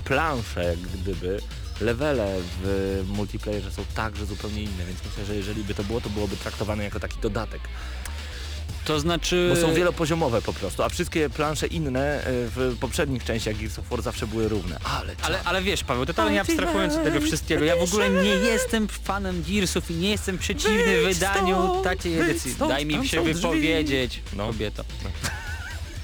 plansze 0.06 0.64
jak 0.64 0.80
gdyby, 0.80 1.42
levele 1.82 2.36
w 2.64 3.04
multiplayerze 3.08 3.72
są 3.72 3.86
także 3.96 4.26
zupełnie 4.26 4.64
inne, 4.64 4.86
więc 4.88 5.00
myślę, 5.06 5.26
że 5.26 5.36
jeżeli 5.36 5.64
by 5.64 5.74
to 5.74 5.84
było, 5.84 6.02
to 6.02 6.10
byłoby 6.10 6.38
traktowane 6.38 6.84
jako 6.84 7.00
taki 7.00 7.20
dodatek. 7.20 7.62
To 8.90 9.00
znaczy... 9.00 9.52
Bo 9.56 9.62
są 9.62 9.74
wielopoziomowe 9.74 10.42
po 10.42 10.54
prostu, 10.54 10.84
a 10.84 10.90
wszystkie 10.90 11.30
plansze 11.30 11.68
inne 11.68 12.18
e, 12.18 12.24
w 12.26 12.78
poprzednich 12.80 13.24
częściach 13.24 13.58
Gears 13.58 13.80
of 13.80 13.90
War 13.90 14.02
zawsze 14.02 14.28
były 14.28 14.48
równe. 14.48 14.80
Ale, 14.84 15.16
Ale, 15.22 15.44
ale 15.44 15.62
wiesz 15.62 15.84
Paweł, 15.84 16.06
totalnie 16.06 16.42
abstrahując 16.42 16.96
od 16.96 17.04
tego 17.04 17.22
wszystkiego, 17.22 17.66
ja 17.66 17.76
w 17.76 17.84
ogóle 17.84 18.10
nie 18.10 18.30
jestem 18.30 18.88
fanem 18.88 19.44
Gearsów 19.48 19.92
i 19.92 19.94
nie 19.94 20.10
jestem 20.10 20.38
przeciwny 20.38 21.02
wydaniu 21.04 21.82
takiej 21.84 22.20
edycji. 22.20 22.56
Daj 22.60 22.86
mi 22.86 23.08
się 23.08 23.22
wypowiedzieć, 23.24 24.22
No. 24.34 24.48
kobieto. 24.48 24.84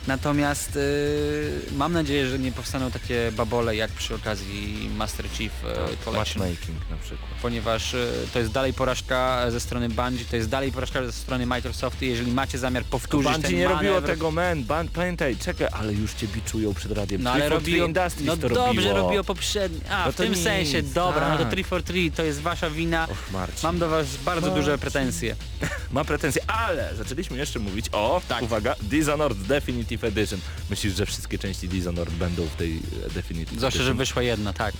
Natomiast 0.08 0.76
y, 0.76 1.52
mam 1.78 1.94
nadzieję, 1.94 2.28
że 2.28 2.40
nie 2.40 2.52
powstaną 2.52 2.92
takie 2.92 3.32
babole 3.38 3.76
jak 3.76 3.92
przy 3.92 4.16
okazji 4.16 4.90
Master 4.96 5.30
Chief 5.30 5.52
y, 5.64 5.68
Collection. 6.06 6.16
Matchmaking 6.44 6.90
na 6.92 6.98
przykład. 6.98 7.30
Ponieważ 7.42 7.94
y, 7.94 8.08
to 8.34 8.40
jest 8.40 8.52
dalej 8.52 8.74
porażka 8.74 9.52
ze 9.52 9.60
strony 9.60 9.90
Bungie, 9.90 10.26
to 10.30 10.36
jest 10.36 10.50
dalej 10.50 10.72
porażka 10.72 11.06
ze 11.06 11.12
strony 11.12 11.46
Microsoftu. 11.46 12.06
Jeżeli 12.06 12.32
macie 12.32 12.58
zamiar 12.58 12.84
powtórzyć 12.84 13.32
Bungie 13.32 13.48
ten 13.48 13.58
nie 13.58 13.68
robiło 13.68 14.00
manewr- 14.02 14.06
tego, 14.06 14.32
man. 14.32 14.64
Pamiętaj, 14.94 15.38
czekaj, 15.38 15.68
ale 15.72 15.94
już 15.94 16.14
cię 16.14 16.28
biczują 16.28 16.74
przed 16.74 16.92
radiem. 16.92 17.24
No 17.24 17.32
ale 17.32 17.40
343 17.50 17.80
robi, 17.82 17.88
Industries 17.88 18.28
no 18.28 18.38
to 18.38 18.50
dobrze 18.56 18.66
robiło. 18.90 18.94
robiło 19.06 19.24
poprzedni. 19.24 19.82
A, 19.90 20.06
No 20.06 20.12
w 20.12 20.16
tym 20.16 20.34
nic, 20.34 20.44
sensie, 20.44 20.82
dobra, 20.84 21.30
no 21.30 21.38
to 21.38 21.44
tak. 21.44 21.54
343 21.54 22.12
to 22.18 22.24
jest 22.24 22.42
wasza 22.42 22.70
wina. 22.70 23.08
Och, 23.12 23.32
Marcin. 23.34 23.60
Mam 23.64 23.80
do 23.80 23.90
was 23.90 24.08
bardzo 24.26 24.42
Marcin. 24.48 24.64
duże 24.64 24.78
pretensje. 24.78 25.36
Ma 25.92 26.04
pretensje, 26.06 26.42
ale 26.50 26.90
zaczęliśmy 26.98 27.38
jeszcze 27.38 27.60
mówić 27.60 27.86
o, 27.92 28.22
Tak. 28.28 28.42
uwaga, 28.44 28.76
Dishonored 28.82 29.38
Definitive 29.38 29.95
Edition. 30.04 30.40
Myślisz, 30.70 30.96
że 30.96 31.06
wszystkie 31.06 31.40
części 31.40 31.68
Dishonored 31.68 32.14
będą 32.14 32.46
w 32.46 32.56
tej 32.56 32.80
e, 33.06 33.10
Definitive 33.10 33.58
Zwłaszcza, 33.58 33.84
że 33.84 33.94
wyszła 33.94 34.22
jedna, 34.22 34.54
tak. 34.54 34.74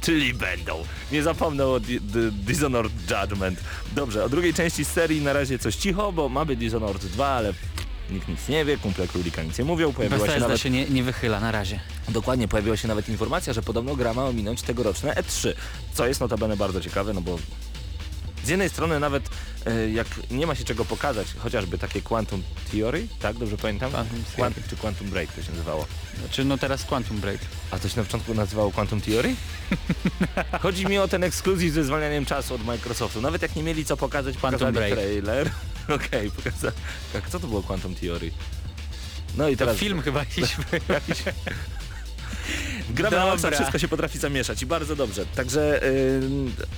Czyli 0.00 0.34
będą. 0.34 0.84
Nie 1.12 1.22
zapomnę 1.22 1.66
o 1.66 1.80
Di 1.80 2.00
Di 2.00 2.32
Dishonored 2.32 2.92
Judgment. 3.10 3.60
Dobrze, 3.92 4.24
o 4.24 4.28
drugiej 4.28 4.54
części 4.54 4.84
serii 4.84 5.20
na 5.20 5.32
razie 5.32 5.58
coś 5.58 5.76
cicho, 5.76 6.12
bo 6.12 6.28
ma 6.28 6.44
być 6.44 6.58
Dishonored 6.58 7.06
2, 7.06 7.26
ale 7.26 7.54
nikt 8.10 8.28
nic 8.28 8.48
nie 8.48 8.64
wie, 8.64 8.76
kumple 8.76 9.08
królika 9.08 9.42
nic 9.42 9.58
nie 9.58 9.64
mówią. 9.64 9.92
Pojawiła 9.92 10.18
się 10.18 10.26
Bethesda 10.26 10.48
nawet, 10.48 10.60
się 10.60 10.70
nie, 10.70 10.84
nie 10.84 11.02
wychyla 11.02 11.40
na 11.40 11.52
razie. 11.52 11.80
dokładnie, 12.08 12.48
pojawiła 12.48 12.76
się 12.76 12.88
nawet 12.88 13.08
informacja, 13.08 13.52
że 13.52 13.62
podobno 13.62 13.96
gra 13.96 14.14
ma 14.14 14.24
ominąć 14.24 14.62
tegoroczne 14.62 15.14
E3, 15.14 15.52
co 15.94 16.06
jest 16.06 16.20
notabene 16.20 16.56
bardzo 16.56 16.80
ciekawe, 16.80 17.12
no 17.12 17.20
bo 17.20 17.38
z 18.46 18.48
jednej 18.48 18.68
strony 18.70 19.00
nawet 19.00 19.28
e, 19.66 19.90
jak 19.90 20.06
nie 20.30 20.46
ma 20.46 20.54
się 20.54 20.64
czego 20.64 20.84
pokazać, 20.84 21.26
chociażby 21.38 21.78
takie 21.78 22.02
Quantum 22.02 22.42
Theory, 22.72 23.06
tak, 23.20 23.36
dobrze 23.38 23.56
pamiętam? 23.56 23.90
Quantum 23.90 24.24
Quan- 24.36 24.52
Theory. 24.54 24.68
czy 24.70 24.76
Quantum 24.76 25.08
Break 25.10 25.32
to 25.32 25.42
się 25.42 25.50
nazywało. 25.50 25.86
Znaczy, 26.20 26.44
no 26.44 26.58
teraz 26.58 26.84
Quantum 26.84 27.16
Break. 27.16 27.38
A 27.70 27.78
to 27.78 27.88
się 27.88 27.96
na 27.96 28.04
początku 28.04 28.34
nazywało 28.34 28.70
Quantum 28.72 29.00
Theory? 29.00 29.34
Chodzi 30.62 30.86
mi 30.86 30.98
o 30.98 31.08
ten 31.08 31.24
ekskluzyw 31.24 31.72
ze 31.72 31.84
zwalnianiem 31.84 32.26
czasu 32.26 32.54
od 32.54 32.64
Microsoftu. 32.64 33.20
Nawet 33.20 33.42
jak 33.42 33.56
nie 33.56 33.62
mieli 33.62 33.84
co 33.84 33.96
pokazać, 33.96 34.36
Quantum 34.38 34.72
Break. 34.72 34.92
trailer. 34.94 35.50
Okej, 35.96 36.30
pokaza... 36.30 36.72
tak, 37.12 37.28
co 37.30 37.40
to 37.40 37.46
było 37.46 37.62
Quantum 37.62 37.94
Theory? 37.94 38.30
No 39.36 39.48
i 39.48 39.52
To 39.56 39.58
teraz 39.58 39.76
film 39.76 40.02
chyba 40.02 40.18
jakiś. 40.20 40.56
jakiś... 40.88 41.18
Gramy 42.90 43.16
na 43.16 43.26
maksa, 43.26 43.50
wszystko 43.50 43.78
się 43.78 43.88
potrafi 43.88 44.18
zamieszać 44.18 44.62
i 44.62 44.66
bardzo 44.66 44.96
dobrze. 44.96 45.26
Także... 45.26 45.80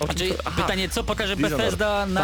Yy, 0.00 0.06
Znaczy, 0.06 0.34
to- 0.44 0.50
pytanie, 0.50 0.88
co 0.88 1.04
pokaże 1.04 1.36
Dishonored. 1.36 1.64
Bethesda 1.64 2.06
na 2.06 2.20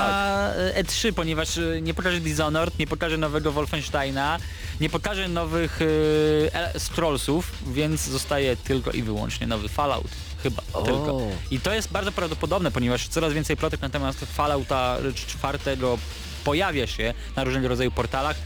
Tak. 0.75 0.87
E3, 0.87 1.13
ponieważ 1.13 1.57
y, 1.57 1.81
nie 1.83 1.95
pokaże 1.95 2.21
Dishonored, 2.21 2.79
nie 2.79 2.87
pokaże 2.87 3.19
nowego 3.19 3.53
Wolfensteina, 3.53 4.39
nie 4.81 4.91
pokaże 4.91 5.29
nowych 5.29 5.81
y, 5.83 6.51
El- 6.53 6.81
Scrollsów, 6.81 7.51
więc 7.73 8.01
zostaje 8.01 8.57
tylko 8.57 8.91
i 8.91 9.03
wyłącznie 9.03 9.47
nowy 9.47 9.69
Fallout. 9.69 10.09
Chyba 10.43 10.63
O. 10.73 10.83
tylko. 10.83 11.21
I 11.51 11.61
to 11.61 11.75
jest 11.75 11.89
bardzo 11.93 12.13
prawdopodobne, 12.13 12.71
ponieważ 12.71 13.09
coraz 13.09 13.33
więcej 13.33 13.57
plotek 13.57 13.81
na 13.83 13.89
temat 13.89 14.17
Fallouta 14.17 14.97
czwartego 15.27 15.99
pojawia 16.45 16.87
się 16.87 17.15
na 17.37 17.45
różnego 17.45 17.69
rodzaju 17.69 17.91
portalach. 17.91 18.37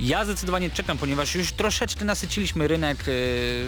Ja 0.00 0.24
zdecydowanie 0.24 0.70
czekam, 0.70 0.98
ponieważ 0.98 1.34
już 1.34 1.52
troszeczkę 1.52 2.04
nasyciliśmy 2.04 2.68
rynek 2.68 3.08
y, 3.08 3.64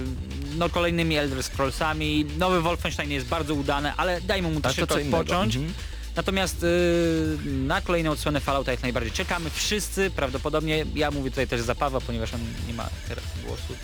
no, 0.56 0.68
kolejnymi 0.68 1.16
Elder 1.16 1.42
Scrollsami. 1.42 2.26
Nowy 2.38 2.60
Wolfenstein 2.62 3.10
jest 3.10 3.26
bardzo 3.26 3.54
udany, 3.54 3.92
ale 3.96 4.20
dajmy 4.20 4.48
mu 4.48 4.54
to 4.54 4.60
troszeczkę 4.60 5.00
innego. 5.00 5.16
odpocząć. 5.16 5.56
Mhm. 5.56 5.74
Natomiast 6.16 6.62
y, 6.62 7.37
na 7.46 7.80
kolejną 7.80 8.10
odsłonę 8.10 8.40
Fallouta 8.40 8.70
jak 8.70 8.82
najbardziej 8.82 9.12
czekamy. 9.12 9.50
Wszyscy 9.50 10.10
prawdopodobnie, 10.10 10.84
ja 10.94 11.10
mówię 11.10 11.30
tutaj 11.30 11.46
też 11.48 11.60
za 11.60 11.74
Pawła, 11.74 12.00
ponieważ 12.00 12.34
on 12.34 12.40
nie 12.68 12.74
ma 12.74 12.88
teraz 13.08 13.24
głosu. 13.46 13.74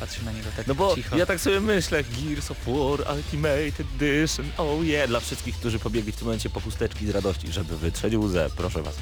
Patrzę 0.00 0.22
na 0.22 0.32
niego 0.32 0.48
tak 0.56 0.66
No 0.66 0.74
bo 0.74 0.94
cicho. 0.94 1.16
ja 1.16 1.26
tak 1.26 1.40
sobie 1.40 1.60
myślę, 1.60 2.04
Gears 2.04 2.50
of 2.50 2.56
War 2.66 3.16
Ultimate 3.16 3.62
Edition, 3.64 4.46
oh 4.58 4.84
yeah, 4.84 5.08
dla 5.08 5.20
wszystkich, 5.20 5.56
którzy 5.56 5.78
pobiegli 5.78 6.12
w 6.12 6.16
tym 6.16 6.24
momencie 6.26 6.50
po 6.50 6.60
chusteczki 6.60 7.06
z 7.06 7.10
radości, 7.10 7.52
żeby 7.52 7.76
wytrzeć 7.78 8.14
łzę, 8.16 8.50
proszę 8.56 8.82
was. 8.82 8.94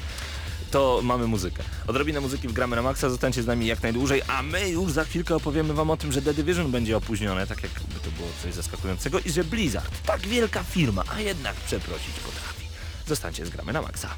To 0.73 1.01
mamy 1.03 1.27
muzykę. 1.27 1.63
Odrobinę 1.87 2.21
muzyki 2.21 2.47
wgramy 2.47 2.75
na 2.75 2.81
maksa, 2.81 3.09
zostańcie 3.09 3.43
z 3.43 3.47
nami 3.47 3.65
jak 3.65 3.83
najdłużej, 3.83 4.21
a 4.27 4.43
my 4.43 4.69
już 4.69 4.91
za 4.91 5.03
chwilkę 5.03 5.35
opowiemy 5.35 5.73
wam 5.73 5.89
o 5.89 5.97
tym, 5.97 6.11
że 6.11 6.21
The 6.21 6.33
Division 6.33 6.71
będzie 6.71 6.97
opóźnione, 6.97 7.47
tak 7.47 7.63
jakby 7.63 7.99
to 8.03 8.11
było 8.11 8.27
coś 8.43 8.53
zaskakującego 8.53 9.19
i 9.19 9.31
że 9.31 9.43
Blizzard, 9.43 10.03
tak 10.05 10.21
wielka 10.21 10.63
firma, 10.63 11.03
a 11.15 11.19
jednak 11.19 11.55
przeprosić 11.55 12.19
potrafi. 12.25 12.67
Zostańcie 13.07 13.45
z 13.45 13.49
gramy 13.49 13.73
na 13.73 13.81
maksa. 13.81 14.09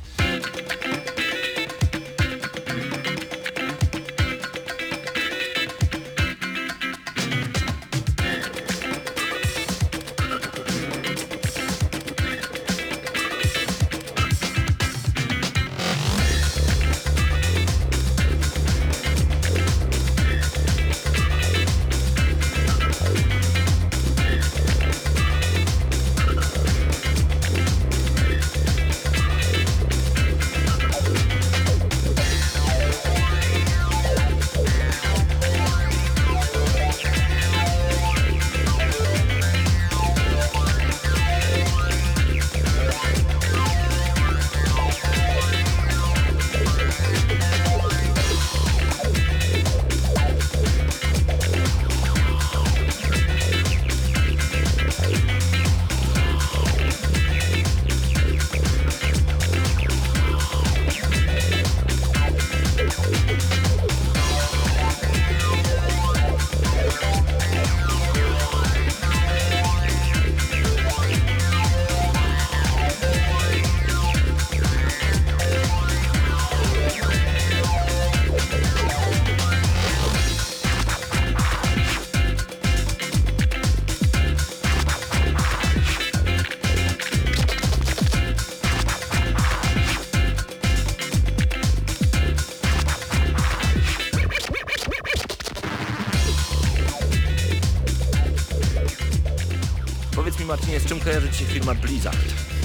Z 100.86 100.88
czym 100.88 101.00
kojarzy 101.00 101.30
ci 101.32 101.38
się 101.38 101.46
firma 101.46 101.76
Blizzard? 101.76 102.18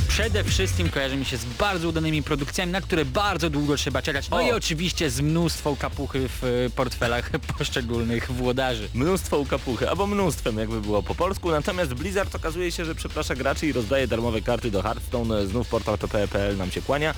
Przede 0.08 0.44
wszystkim 0.44 0.88
kojarzy 0.88 1.16
mi 1.16 1.24
się 1.24 1.36
z 1.36 1.44
bardzo 1.44 1.88
udanymi 1.88 2.22
produkcjami, 2.22 2.72
na 2.72 2.80
które 2.80 3.04
bardzo 3.04 3.50
długo 3.50 3.76
trzeba 3.76 4.02
czekać. 4.02 4.30
No 4.30 4.36
O. 4.36 4.40
i 4.40 4.52
oczywiście 4.52 5.10
z 5.10 5.20
mnóstwą 5.20 5.76
kapuchy 5.76 6.28
w 6.28 6.44
y, 6.44 6.70
portfelach 6.76 7.30
poszczególnych 7.58 8.32
włodarzy. 8.32 8.88
Mnóstwo 8.94 9.38
ukapuchy, 9.38 9.90
albo 9.90 10.06
mnóstwem 10.06 10.58
jakby 10.58 10.80
było 10.80 11.02
po 11.02 11.14
polsku, 11.14 11.50
natomiast 11.50 11.94
Blizzard 11.94 12.34
okazuje 12.34 12.72
się, 12.72 12.84
że 12.84 12.94
przeprasza 12.94 13.34
graczy 13.34 13.66
i 13.66 13.72
rozdaje 13.72 14.06
darmowe 14.06 14.40
karty 14.40 14.70
do 14.70 14.82
Hearthstone, 14.82 15.46
znów 15.46 15.68
portal 15.68 15.98
pp.pl 15.98 16.56
nam 16.56 16.70
się 16.70 16.82
kłania. 16.82 17.14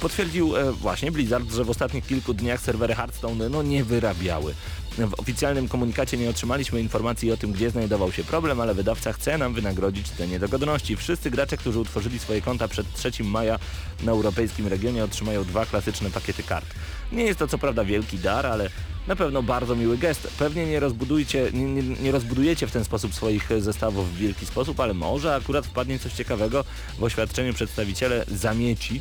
Potwierdził 0.00 0.56
e, 0.56 0.72
właśnie 0.72 1.12
Blizzard, 1.12 1.52
że 1.52 1.64
w 1.64 1.70
ostatnich 1.70 2.06
kilku 2.06 2.34
dniach 2.34 2.60
serwery 2.60 2.94
Hearthstone 2.94 3.48
no 3.48 3.62
nie 3.62 3.84
wyrabiały. 3.84 4.54
W 4.98 5.20
oficjalnym 5.20 5.68
komunikacie 5.68 6.16
nie 6.16 6.30
otrzymaliśmy 6.30 6.80
informacji 6.80 7.32
o 7.32 7.36
tym, 7.36 7.52
gdzie 7.52 7.70
znajdował 7.70 8.12
się 8.12 8.24
problem, 8.24 8.60
ale 8.60 8.74
wydawca 8.74 9.12
chce 9.12 9.38
nam 9.38 9.54
wynagrodzić 9.54 10.10
te 10.10 10.28
niedogodności. 10.28 10.96
Wszyscy 10.96 11.30
gracze, 11.30 11.56
którzy 11.56 11.78
utworzyli 11.78 12.18
swoje 12.18 12.42
konta 12.42 12.68
przed 12.68 12.92
3 12.92 13.24
maja 13.24 13.58
na 14.02 14.12
europejskim 14.12 14.66
regionie 14.66 15.04
otrzymają 15.04 15.44
dwa 15.44 15.66
klasyczne 15.66 16.10
pakiety 16.10 16.42
kart. 16.42 16.66
Nie 17.12 17.24
jest 17.24 17.38
to 17.38 17.48
co 17.48 17.58
prawda 17.58 17.84
wielki 17.84 18.18
dar, 18.18 18.46
ale 18.46 18.70
na 19.06 19.16
pewno 19.16 19.42
bardzo 19.42 19.76
miły 19.76 19.98
gest. 19.98 20.28
Pewnie 20.38 20.66
nie, 20.66 20.80
rozbudujcie, 20.80 21.50
nie, 21.52 21.82
nie, 21.82 22.12
rozbudujecie 22.12 22.66
w 22.66 22.72
ten 22.72 22.84
sposób 22.84 23.14
swoich 23.14 23.48
zestawów 23.58 24.14
w 24.14 24.16
wielki 24.16 24.46
sposób, 24.46 24.80
ale 24.80 24.94
może 24.94 25.34
akurat 25.34 25.66
wpadnie 25.66 25.98
coś 25.98 26.12
ciekawego 26.12 26.64
w 26.98 27.04
oświadczeniu 27.04 27.54
przedstawiciele 27.54 28.24
zamieci 28.28 29.00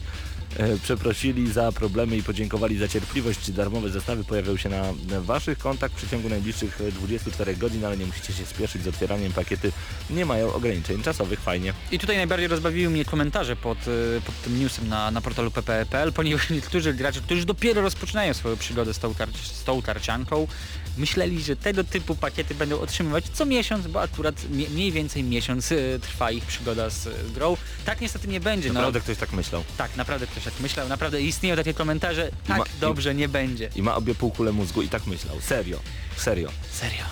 przeprosili 0.84 1.52
za 1.52 1.72
problemy 1.72 2.18
i 2.18 2.24
podziękowali 2.24 2.78
za 2.78 2.88
cierpliwość. 2.88 3.52
Darmowe 3.52 3.90
zestawy 3.90 4.24
pojawią 4.24 4.58
się 4.58 4.70
na 4.70 4.94
waszych 5.22 5.58
kontach 5.58 5.92
w 5.92 5.96
przeciągu 5.96 6.30
najbliższych 6.30 6.82
e, 6.82 6.92
24 6.92 7.56
godzin, 7.56 7.86
ale 7.86 7.98
nie 7.98 8.06
musicie 8.06 8.34
się 8.34 8.46
spieszyć 8.46 8.84
z 8.84 8.88
otwieraniem. 8.88 9.34
Pakiety 9.34 9.72
nie 10.10 10.26
mają 10.26 10.54
ograniczeń 10.54 11.04
czasowych. 11.04 11.40
Fajnie. 11.40 11.74
I 11.92 12.00
tutaj 12.00 12.18
najbardziej 12.18 12.48
rozbawiły 12.48 12.94
mnie 12.94 13.06
komentarze 13.06 13.56
pod, 13.56 13.78
y, 13.88 14.22
pod 14.26 14.42
tym 14.42 14.60
newsem 14.60 14.88
na, 14.88 15.12
na 15.12 15.22
portalu 15.22 15.52
pp.pl, 15.52 16.14
ponieważ 16.14 16.50
niektórzy 16.50 16.94
gracze, 16.94 17.22
którzy 17.22 17.46
dopiero 17.46 17.82
rozpoczynają 17.82 18.34
swoją 18.34 18.58
przygodę 18.58 18.94
z 18.94 19.00
tą, 19.00 19.16
tar 19.16 19.30
z 19.44 19.64
tą 19.64 19.82
tarcianką, 19.82 20.48
myśleli, 20.98 21.44
że 21.44 21.56
tego 21.56 21.84
typu 21.84 22.16
pakiety 22.16 22.56
będą 22.56 22.80
otrzymywać 22.80 23.26
co 23.34 23.46
miesiąc, 23.46 23.88
bo 23.88 24.02
akurat 24.02 24.36
mniej 24.50 24.92
więcej 24.92 25.24
miesiąc 25.24 25.72
y, 25.72 26.00
trwa 26.02 26.32
ich 26.32 26.46
przygoda 26.46 26.90
z 26.90 27.08
y, 27.08 27.12
grą. 27.34 27.58
Tak 27.86 28.02
niestety 28.02 28.28
nie 28.28 28.40
będzie. 28.40 28.68
No, 28.70 28.74
Naprawdę 28.74 29.00
ktoś 29.02 29.18
tak 29.18 29.32
myślał. 29.34 29.64
tak, 29.78 29.96
naprawdę 29.96 30.28
ktoś 30.28 30.44
tak 30.44 30.54
myślał, 30.60 30.88
naprawdę 30.90 31.22
istnieją 31.22 31.56
takie 31.56 31.74
komentarze, 31.74 32.32
tak 32.48 32.58
ma- 32.58 32.64
i- 32.66 32.80
dobrze 32.80 33.16
nie 33.16 33.30
będzie. 33.30 33.70
I 33.76 33.82
ma 33.82 33.96
obie 33.96 34.16
półkule 34.16 34.52
mózgu 34.52 34.82
i 34.82 34.90
tak 34.90 35.08
myślał. 35.08 35.42
Serio. 35.42 35.80
Serio. 36.18 36.50
Serio. 36.72 37.04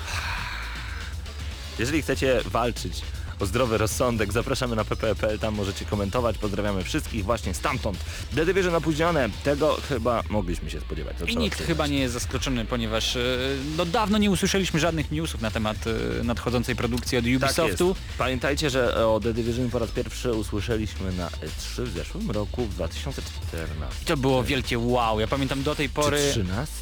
Jeżeli 1.79 2.01
chcecie 2.01 2.41
walczyć 2.45 3.01
o 3.43 3.45
zdrowy 3.45 3.77
rozsądek, 3.77 4.33
zapraszamy 4.33 4.75
na 4.75 4.85
pp.pl, 4.85 5.39
tam 5.39 5.55
możecie 5.55 5.85
komentować. 5.85 6.37
Pozdrawiamy 6.37 6.83
wszystkich 6.83 7.23
właśnie 7.23 7.53
stamtąd. 7.53 7.97
The 8.35 8.45
Division 8.45 8.75
opóźnione, 8.75 9.29
tego 9.43 9.77
chyba 9.89 10.23
mogliśmy 10.29 10.69
się 10.69 10.79
spodziewać. 10.79 11.15
I 11.27 11.37
nikt 11.37 11.63
chyba 11.63 11.87
nie 11.87 11.99
jest 11.99 12.13
zaskoczony, 12.13 12.65
ponieważ 12.65 13.15
y, 13.15 13.57
no 13.77 13.85
dawno 13.85 14.17
nie 14.17 14.31
usłyszeliśmy 14.31 14.79
żadnych 14.79 15.11
newsów 15.11 15.41
na 15.41 15.51
temat 15.51 15.77
y, 15.87 16.23
nadchodzącej 16.23 16.75
produkcji 16.75 17.17
od 17.17 17.23
Tak 17.25 17.35
Ubisoftu. 17.35 17.87
jest. 17.87 18.01
Pamiętajcie, 18.17 18.69
że 18.69 19.07
o 19.07 19.19
The 19.19 19.33
Division 19.33 19.69
po 19.69 19.79
raz 19.79 19.91
pierwszy 19.91 20.31
usłyszeliśmy 20.31 21.11
na 21.13 21.27
E3 21.27 21.83
w 21.83 21.93
zeszłym 21.93 22.31
roku, 22.31 22.65
w 22.65 22.73
2014. 22.75 24.01
I 24.01 24.05
to 24.05 24.17
było 24.17 24.43
wielkie 24.43 24.79
wow. 24.79 25.19
Ja 25.19 25.27
pamiętam 25.27 25.63
do 25.63 25.75
tej 25.75 25.89
pory 25.89 26.17
Czy 26.17 26.31
13? 26.31 26.73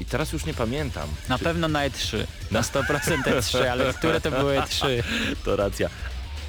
I 0.00 0.04
teraz 0.04 0.32
już 0.32 0.46
nie 0.46 0.54
pamiętam. 0.54 1.08
na 1.28 1.38
Czy- 1.38 1.44
pewno 1.44 1.68
na 1.68 1.88
E3. 1.88 2.24
Na 2.50 2.62
100% 2.62 2.82
E3, 3.22 3.58
ale 3.72 3.94
które 3.94 4.20
to 4.20 4.30
były 4.30 4.56
E3? 4.56 5.02
To 5.44 5.56
racja. 5.56 5.88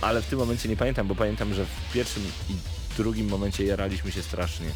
Ale 0.01 0.21
w 0.21 0.25
tym 0.25 0.39
momencie 0.39 0.69
nie 0.69 0.77
pamiętam, 0.77 1.07
bo 1.07 1.15
pamiętam, 1.15 1.53
że 1.53 1.65
w 1.65 1.93
pierwszym 1.93 2.23
i 2.49 2.53
drugim 2.97 3.27
momencie 3.27 3.63
jaraliśmy 3.65 4.11
się 4.11 4.23
strasznie. 4.23 4.67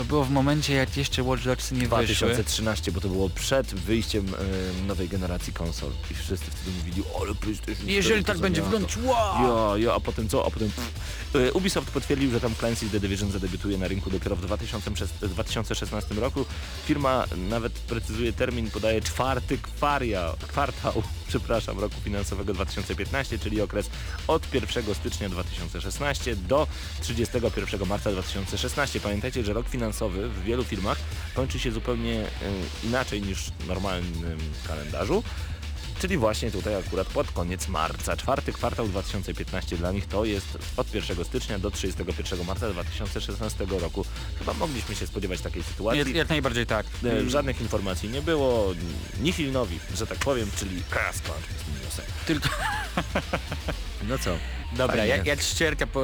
To 0.00 0.04
było 0.04 0.24
w 0.24 0.30
momencie 0.30 0.74
jak 0.74 0.96
jeszcze 0.96 1.22
Watch 1.22 1.44
Dogsy 1.44 1.74
nie 1.74 1.80
wyszły. 1.80 2.26
2013, 2.26 2.92
bo 2.92 3.00
to 3.00 3.08
było 3.08 3.30
przed 3.30 3.66
wyjściem 3.66 4.26
e, 4.82 4.86
nowej 4.86 5.08
generacji 5.08 5.52
konsol. 5.52 5.90
I 6.10 6.14
wszyscy 6.14 6.50
wtedy 6.50 6.76
mówili, 6.78 7.02
ale 7.20 7.34
PlayStation 7.34 7.74
4 7.76 7.92
Jeżeli 7.92 8.24
tak 8.24 8.38
będzie 8.38 8.62
za 8.62 8.70
miasto". 8.70 8.86
wyglądać, 8.88 9.14
wow! 9.16 9.78
Ja, 9.78 9.84
ja, 9.86 9.94
a 9.94 10.00
potem 10.00 10.28
co? 10.28 10.46
A 10.46 10.50
potem... 10.50 10.70
E, 11.34 11.52
Ubisoft 11.52 11.90
potwierdził, 11.90 12.30
że 12.30 12.40
tam 12.40 12.52
Clancy's 12.54 12.90
The 12.90 13.00
Division 13.00 13.30
zadebiutuje 13.30 13.78
na 13.78 13.88
rynku 13.88 14.10
dopiero 14.10 14.36
w 14.36 14.40
2006 14.40 15.12
2016 15.22 16.14
roku. 16.14 16.44
Firma 16.86 17.24
nawet 17.36 17.72
precyzuje 17.72 18.32
termin, 18.32 18.70
podaje 18.70 19.00
czwarty 19.02 19.58
kwaria, 19.58 20.34
kwartał, 20.48 21.02
przepraszam, 21.30 21.78
roku 21.78 21.94
finansowego 22.04 22.54
2015, 22.54 23.38
czyli 23.38 23.60
okres 23.60 23.90
od 24.26 24.54
1 24.54 24.94
stycznia 24.94 25.28
2016 25.28 26.36
do 26.36 26.66
31 27.00 27.88
marca 27.88 28.12
2016. 28.12 29.00
Pamiętajcie, 29.00 29.44
że 29.44 29.52
rok 29.52 29.68
finansowy 29.68 30.28
w 30.28 30.42
wielu 30.42 30.64
firmach 30.64 30.98
kończy 31.34 31.58
się 31.58 31.72
zupełnie 31.72 32.20
e, 32.20 32.26
inaczej 32.84 33.22
niż 33.22 33.50
w 33.58 33.66
normalnym 33.68 34.38
kalendarzu. 34.66 35.22
Czyli 36.00 36.16
właśnie 36.18 36.50
tutaj 36.50 36.74
akurat 36.74 37.06
pod 37.06 37.32
koniec 37.32 37.68
marca. 37.68 38.16
Czwarty 38.16 38.52
kwartał 38.52 38.88
2015 38.88 39.76
dla 39.76 39.92
nich 39.92 40.06
to 40.06 40.24
jest 40.24 40.58
od 40.76 40.94
1 40.94 41.24
stycznia 41.24 41.58
do 41.58 41.70
31 41.70 42.44
marca 42.46 42.70
2016 42.70 43.66
roku. 43.80 44.04
Chyba 44.38 44.54
mogliśmy 44.54 44.94
się 44.94 45.06
spodziewać 45.06 45.40
takiej 45.40 45.62
sytuacji. 45.62 46.16
jak 46.16 46.28
najbardziej 46.28 46.66
tak. 46.66 46.86
E, 47.04 47.30
Żadnych 47.30 47.60
informacji 47.60 48.08
nie 48.08 48.22
było. 48.22 48.74
Nihil 49.22 49.52
nowi, 49.52 49.78
że 49.96 50.06
tak 50.06 50.18
powiem, 50.18 50.50
czyli 50.58 50.82
Kaspar 50.90 51.36
z 51.36 51.84
newsem. 51.84 52.04
Tylko... 52.26 52.48
No 54.08 54.18
co? 54.18 54.36
Dobra, 54.72 54.96
Fajnie. 54.96 55.08
jak, 55.08 55.26
jak 55.26 55.40
ścierka 55.42 55.86
po, 55.86 56.00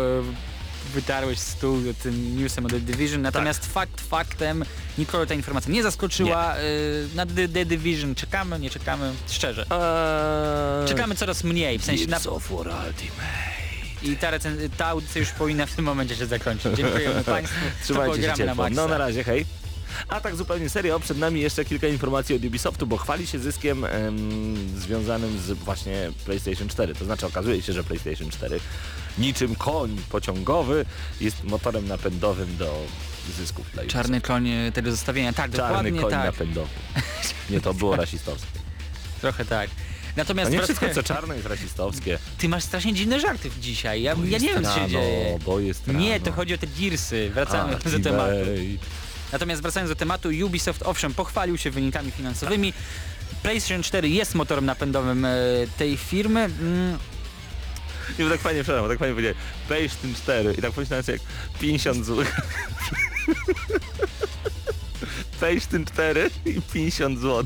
wytarłeś 0.95 1.39
stół 1.39 1.83
tym 2.03 2.39
newsem 2.43 2.67
o 2.67 2.69
The 2.69 2.81
Division, 2.81 3.23
natomiast 3.23 3.61
Tak. 3.61 3.71
fakt 3.71 4.01
faktem 4.01 4.65
nikogo 4.99 5.27
ta 5.27 5.35
informacja 5.35 5.73
nie 5.73 5.83
zaskoczyła. 5.83 6.57
Y, 6.57 7.09
na 7.15 7.27
The, 7.27 7.49
The 7.49 7.65
Division 7.67 8.15
czekamy, 8.15 8.59
nie 8.59 8.71
czekamy, 8.71 9.13
szczerze. 9.29 9.67
Eee, 9.71 10.89
Czekamy 10.89 11.15
coraz 11.15 11.45
mniej, 11.45 11.79
w 11.79 11.85
sensie 11.85 12.05
na... 12.05 12.11
Gears 12.11 12.27
of 12.27 12.49
War 12.51 12.59
Ultimate. 12.87 13.57
I 14.03 14.17
ta, 14.17 14.31
recen- 14.31 14.69
ta 14.77 14.87
audycja 14.87 15.21
już 15.21 15.31
powinna 15.31 15.67
w 15.67 15.73
tym 15.75 15.85
momencie 15.85 16.17
się 16.17 16.27
zakończyć. 16.27 16.77
Dziękujemy 16.77 17.25
Państwu. 17.35 17.61
To 17.79 17.85
Trzymajcie 17.85 18.37
się 18.37 18.45
na 18.47 18.55
maksa. 18.55 18.75
No 18.83 18.89
na 18.89 18.99
razie, 18.99 19.25
hej. 19.25 19.47
A 20.09 20.21
tak 20.21 20.37
zupełnie 20.37 20.69
serio, 20.71 21.01
przed 21.01 21.19
nami 21.19 21.41
jeszcze 21.41 21.65
kilka 21.65 21.87
informacji 21.87 22.35
od 22.37 22.45
Ubisoftu, 22.45 22.87
bo 22.87 22.97
chwali 22.97 23.27
się 23.27 23.39
zyskiem 23.39 23.85
em, 23.85 24.79
związanym 24.81 25.39
z 25.39 25.53
właśnie 25.53 26.11
PlayStation 26.25 26.69
4. 26.69 26.95
To 26.95 27.05
znaczy 27.05 27.27
okazuje 27.27 27.63
się, 27.63 27.73
że 27.73 27.85
PlayStation 27.85 28.31
4 28.31 28.61
niczym 29.19 29.55
koń 29.55 29.97
pociągowy 30.11 30.85
jest 31.21 31.45
motorem 31.45 31.89
napędowym 31.89 32.57
do 32.57 32.75
zysków 33.37 33.67
dla. 33.75 33.85
Czarny 33.85 34.21
koń 34.21 34.49
y, 34.49 34.73
tego 34.73 34.91
zestawienia, 34.91 35.33
tak, 35.33 35.51
Czarny 35.53 35.69
dokładnie 35.69 36.01
koń 36.01 36.11
tak. 36.11 36.25
napędowy. 36.25 36.69
Nie, 37.51 37.61
to 37.61 37.75
było 37.75 37.97
rasistowskie. 37.97 38.59
Trochę 39.21 39.45
tak. 39.45 39.71
Natomiast 40.17 40.51
A 40.51 40.55
nie 40.55 40.63
wszystko 40.63 40.87
co 40.95 41.03
czarne 41.03 41.35
jest 41.35 41.47
rasistowskie. 41.47 42.19
ty 42.39 42.49
masz 42.49 42.65
strasznie 42.65 42.95
dziwne 42.95 43.21
żarty 43.21 43.51
dzisiaj. 43.61 44.03
Ja, 44.03 44.15
ja 44.25 44.39
nie 44.39 44.49
wiem 44.55 44.65
co 44.65 44.75
się 44.75 44.89
dzieje. 44.89 45.39
Bo 45.47 45.61
jest 45.61 45.87
Nie, 45.87 46.13
rano. 46.13 46.25
to 46.25 46.33
chodzi 46.33 46.55
o 46.55 46.59
te 46.59 46.67
Gearsy. 46.67 47.31
Wracamy 47.35 47.71
do 47.77 47.77
Ultimate. 47.77 48.03
tematu. 48.03 48.35
Natomiast 49.33 49.63
wracając 49.63 49.91
do 49.91 49.97
tematu, 49.97 50.29
Ubisoft 50.47 50.83
owszem 50.83 51.15
pochwalił 51.15 51.59
się 51.59 51.71
wynikami 51.71 52.11
finansowymi. 52.11 52.73
PlayStation 53.43 53.83
4 53.83 54.09
jest 54.09 54.35
motorem 54.35 54.65
napędowym 54.67 55.25
e, 55.25 55.31
tej 55.79 55.97
firmy. 55.97 56.51
Nie, 58.19 58.25
bo 58.25 58.31
tak 58.31 58.41
fajnie, 58.41 58.63
przepraszam, 58.63 58.89
tak 58.89 58.99
fajnie 58.99 59.15
powiedziałem. 59.15 59.39
PlayStation 59.69 60.15
4 60.15 60.55
i 60.59 60.63
tak 60.63 60.73
pomyślałem 60.73 61.05
sobie 61.05 61.19
jak 61.19 61.59
50 61.61 62.07
zł. 62.07 62.25
PlayStation 65.39 65.85
4 65.85 66.31
i 66.45 66.63
50 66.63 67.19
zł. 67.21 67.45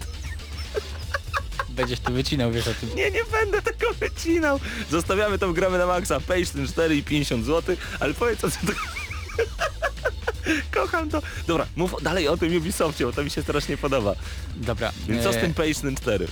będziesz 1.68 2.00
tu 2.00 2.12
wycinał, 2.12 2.52
wiesz 2.52 2.68
o 2.68 2.74
tym. 2.74 2.94
Nie, 2.96 3.10
nie 3.10 3.24
będę 3.24 3.62
tego 3.62 3.94
wycinał. 3.94 4.60
Zostawiamy 4.90 5.38
tą 5.38 5.52
gramy 5.52 5.78
na 5.78 5.86
maksa. 5.86 6.20
PlayStation 6.20 6.68
4 6.68 6.96
i 6.96 7.02
50 7.02 7.44
zł, 7.44 7.76
ale 8.00 8.14
powiedz 8.14 8.44
o 8.44 8.50
co 8.50 8.56
to... 8.66 8.72
Kocham 10.80 11.10
to. 11.10 11.22
Dobra, 11.46 11.66
mów 11.76 12.02
dalej 12.02 12.28
o 12.28 12.36
tym 12.36 12.56
Ubisoftie, 12.56 13.04
bo 13.06 13.12
to 13.12 13.24
mi 13.24 13.30
się 13.30 13.42
strasznie 13.42 13.76
podoba. 13.76 14.14
Dobra. 14.56 14.92
Więc 15.08 15.22
co 15.22 15.32
z 15.32 15.36
e, 15.36 15.40
tym 15.40 15.54
PlayStation 15.54 15.96
4? 16.02 16.28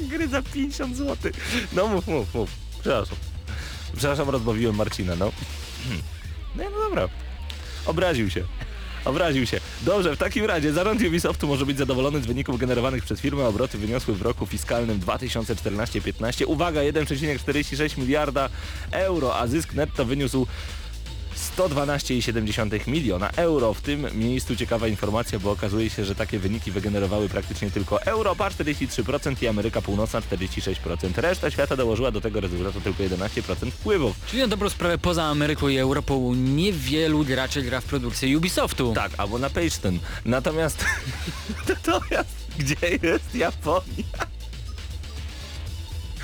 Gry 0.00 0.28
za 0.28 0.42
50 0.42 0.96
zł. 0.96 1.32
No 1.72 1.86
mów, 1.86 2.06
mów, 2.06 2.34
mów. 2.34 2.50
Przepraszam. 2.80 3.16
Przepraszam, 3.96 4.28
rozbawiłem 4.28 4.76
Marcina, 4.76 5.16
no. 5.16 5.32
No, 6.56 6.64
no 6.64 6.88
dobra. 6.88 7.08
Obraził 7.86 8.30
się. 8.30 8.44
Obraził 9.04 9.46
się. 9.46 9.60
Dobrze, 9.82 10.16
w 10.16 10.18
takim 10.18 10.44
razie 10.44 10.72
zarząd 10.72 11.02
Ubisoftu 11.02 11.46
może 11.46 11.66
być 11.66 11.78
zadowolony 11.78 12.22
z 12.22 12.26
wyników 12.26 12.58
generowanych 12.58 13.04
przez 13.04 13.20
firmę. 13.20 13.46
Obroty 13.46 13.78
wyniosły 13.78 14.14
w 14.14 14.22
roku 14.22 14.46
fiskalnym 14.46 15.00
2014-15, 15.00 16.44
uwaga, 16.46 16.80
1,46 16.80 17.98
miliarda 17.98 18.48
euro, 18.90 19.38
a 19.38 19.46
zysk 19.46 19.74
netto 19.74 20.04
wyniósł 20.04 20.46
112,7 21.58 22.88
miliona 22.88 23.30
euro. 23.36 23.74
W 23.74 23.80
tym 23.80 24.06
miejscu 24.14 24.56
ciekawa 24.56 24.88
informacja, 24.88 25.38
bo 25.38 25.50
okazuje 25.50 25.90
się, 25.90 26.04
że 26.04 26.14
takie 26.14 26.38
wyniki 26.38 26.70
wygenerowały 26.70 27.28
praktycznie 27.28 27.70
tylko 27.70 28.02
Europa 28.02 28.50
43% 28.50 29.42
i 29.42 29.48
Ameryka 29.48 29.82
Północna 29.82 30.20
46%. 30.20 30.76
Reszta 31.16 31.50
świata 31.50 31.76
dołożyła 31.76 32.10
do 32.10 32.20
tego 32.20 32.40
rezultatu 32.40 32.80
tylko 32.80 33.02
11% 33.02 33.70
wpływów. 33.70 34.16
Czyli 34.26 34.42
na 34.42 34.48
dobrą 34.48 34.68
sprawę 34.68 34.98
poza 34.98 35.24
Ameryką 35.24 35.68
i 35.68 35.78
Europą 35.78 36.34
niewielu 36.34 37.24
graczy 37.24 37.62
gra 37.62 37.80
w 37.80 37.84
produkcję 37.84 38.38
Ubisoftu. 38.38 38.92
Tak, 38.94 39.12
albo 39.16 39.38
na 39.38 39.50
Page 39.50 39.68
Natomiast, 40.24 40.84
natomiast 41.68 42.30
gdzie 42.58 42.76
jest 43.02 43.34
Japonia? 43.34 44.37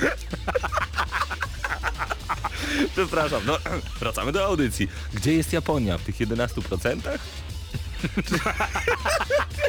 Przepraszam, 2.92 3.42
no 3.46 3.58
wracamy 4.00 4.32
do 4.32 4.44
audycji. 4.44 4.88
Gdzie 5.14 5.34
jest 5.34 5.52
Japonia? 5.52 5.98
W 5.98 6.02
tych 6.02 6.16
11%? 6.16 7.00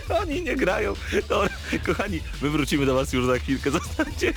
Oni 0.21 0.41
nie 0.41 0.55
grają. 0.55 0.93
Dobra, 1.29 1.49
kochani, 1.85 2.21
my 2.41 2.49
wrócimy 2.49 2.85
do 2.85 2.95
was 2.95 3.13
już 3.13 3.25
za 3.25 3.39
chwilkę. 3.39 3.71
Zostańcie. 3.71 4.33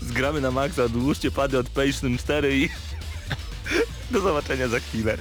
Zgramy 0.00 0.40
na 0.40 0.50
maksa, 0.50 0.84
odłóżcie 0.84 1.30
pady 1.30 1.58
od 1.58 1.68
Patient 1.68 2.20
4 2.20 2.58
i 2.58 2.68
do 4.10 4.20
zobaczenia 4.20 4.68
za 4.68 4.80
chwilę. 4.80 5.18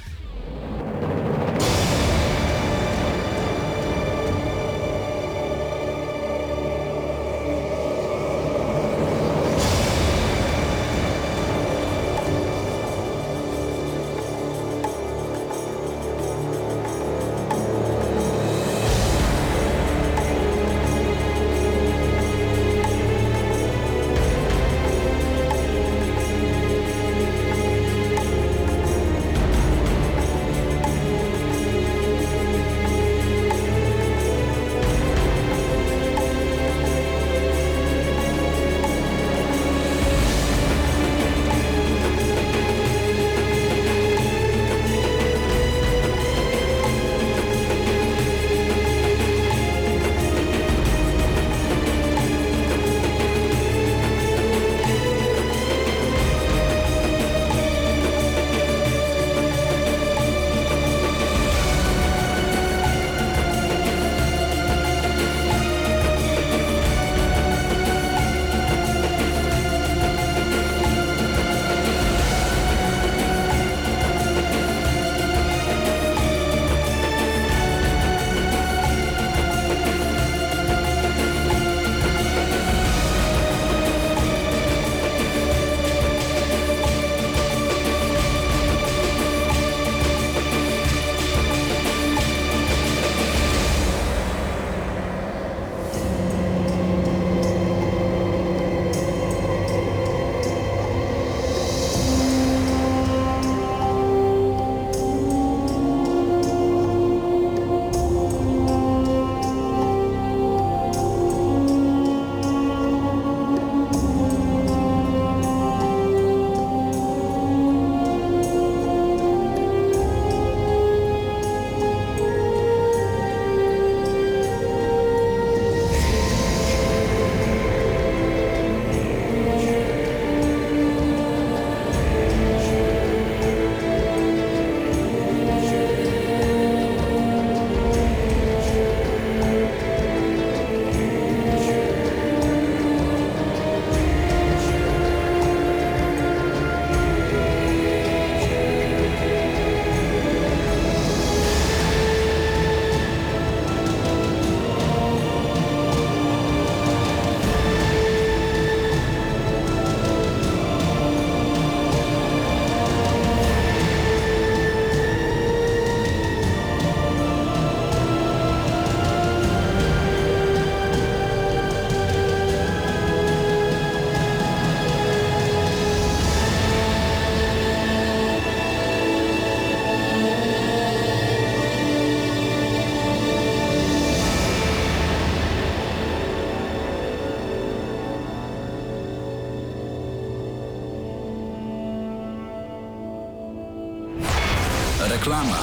Reklama. 195.18 195.60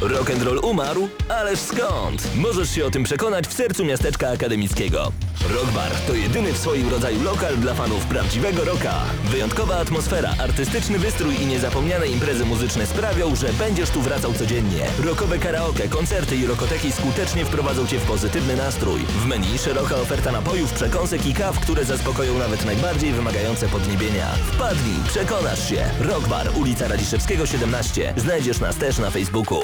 Rock'n'roll 0.00 0.64
umarł? 0.64 1.08
Ależ 1.28 1.58
skąd? 1.58 2.36
Możesz 2.36 2.70
się 2.70 2.84
o 2.86 2.90
tym 2.90 3.04
przekonać 3.04 3.46
w 3.46 3.52
sercu 3.52 3.84
miasteczka 3.84 4.28
akademickiego. 4.28 5.12
Rock 5.48 5.70
Bar 5.70 5.92
to 6.06 6.14
jedyny 6.14 6.52
w 6.52 6.58
swoim 6.58 6.88
rodzaju 6.88 7.22
lokal 7.22 7.56
dla 7.56 7.74
fanów 7.74 8.06
prawdziwego 8.06 8.64
rocka. 8.64 8.94
Wyjątkowa 9.24 9.76
atmosfera, 9.76 10.34
artystyczny 10.38 10.98
wystrój 10.98 11.42
i 11.42 11.46
niezapomniane 11.46 12.06
imprezy 12.06 12.44
muzyczne 12.44 12.86
sprawią, 12.86 13.36
że 13.36 13.52
będziesz 13.52 13.90
tu 13.90 14.00
wracał 14.00 14.32
codziennie. 14.32 14.86
Rockowe 15.04 15.38
karaoke, 15.38 15.88
koncerty 15.88 16.36
i 16.36 16.46
rokoteki 16.46 16.92
skutecznie 16.92 17.44
wprowadzą 17.44 17.86
Cię 17.86 17.98
w 17.98 18.06
pozytywny 18.06 18.56
nastrój. 18.56 19.00
W 19.00 19.26
menu 19.26 19.58
szeroka 19.58 19.96
oferta 19.96 20.32
napojów, 20.32 20.72
przekąsek 20.72 21.26
i 21.26 21.34
kaw, 21.34 21.60
które 21.60 21.84
zaspokoją 21.84 22.38
nawet 22.38 22.64
najbardziej 22.64 23.12
wymagające 23.12 23.68
podniebienia. 23.68 24.26
Wpadnij, 24.52 24.96
przekonasz 25.08 25.68
się. 25.68 25.84
Rock 26.00 26.28
Bar, 26.28 26.48
ulica 26.56 26.88
Radziszewskiego 26.88 27.46
17. 27.46 28.14
Znajdziesz 28.16 28.60
nas 28.60 28.76
też 28.76 28.98
na 28.98 29.10
Facebooku. 29.10 29.60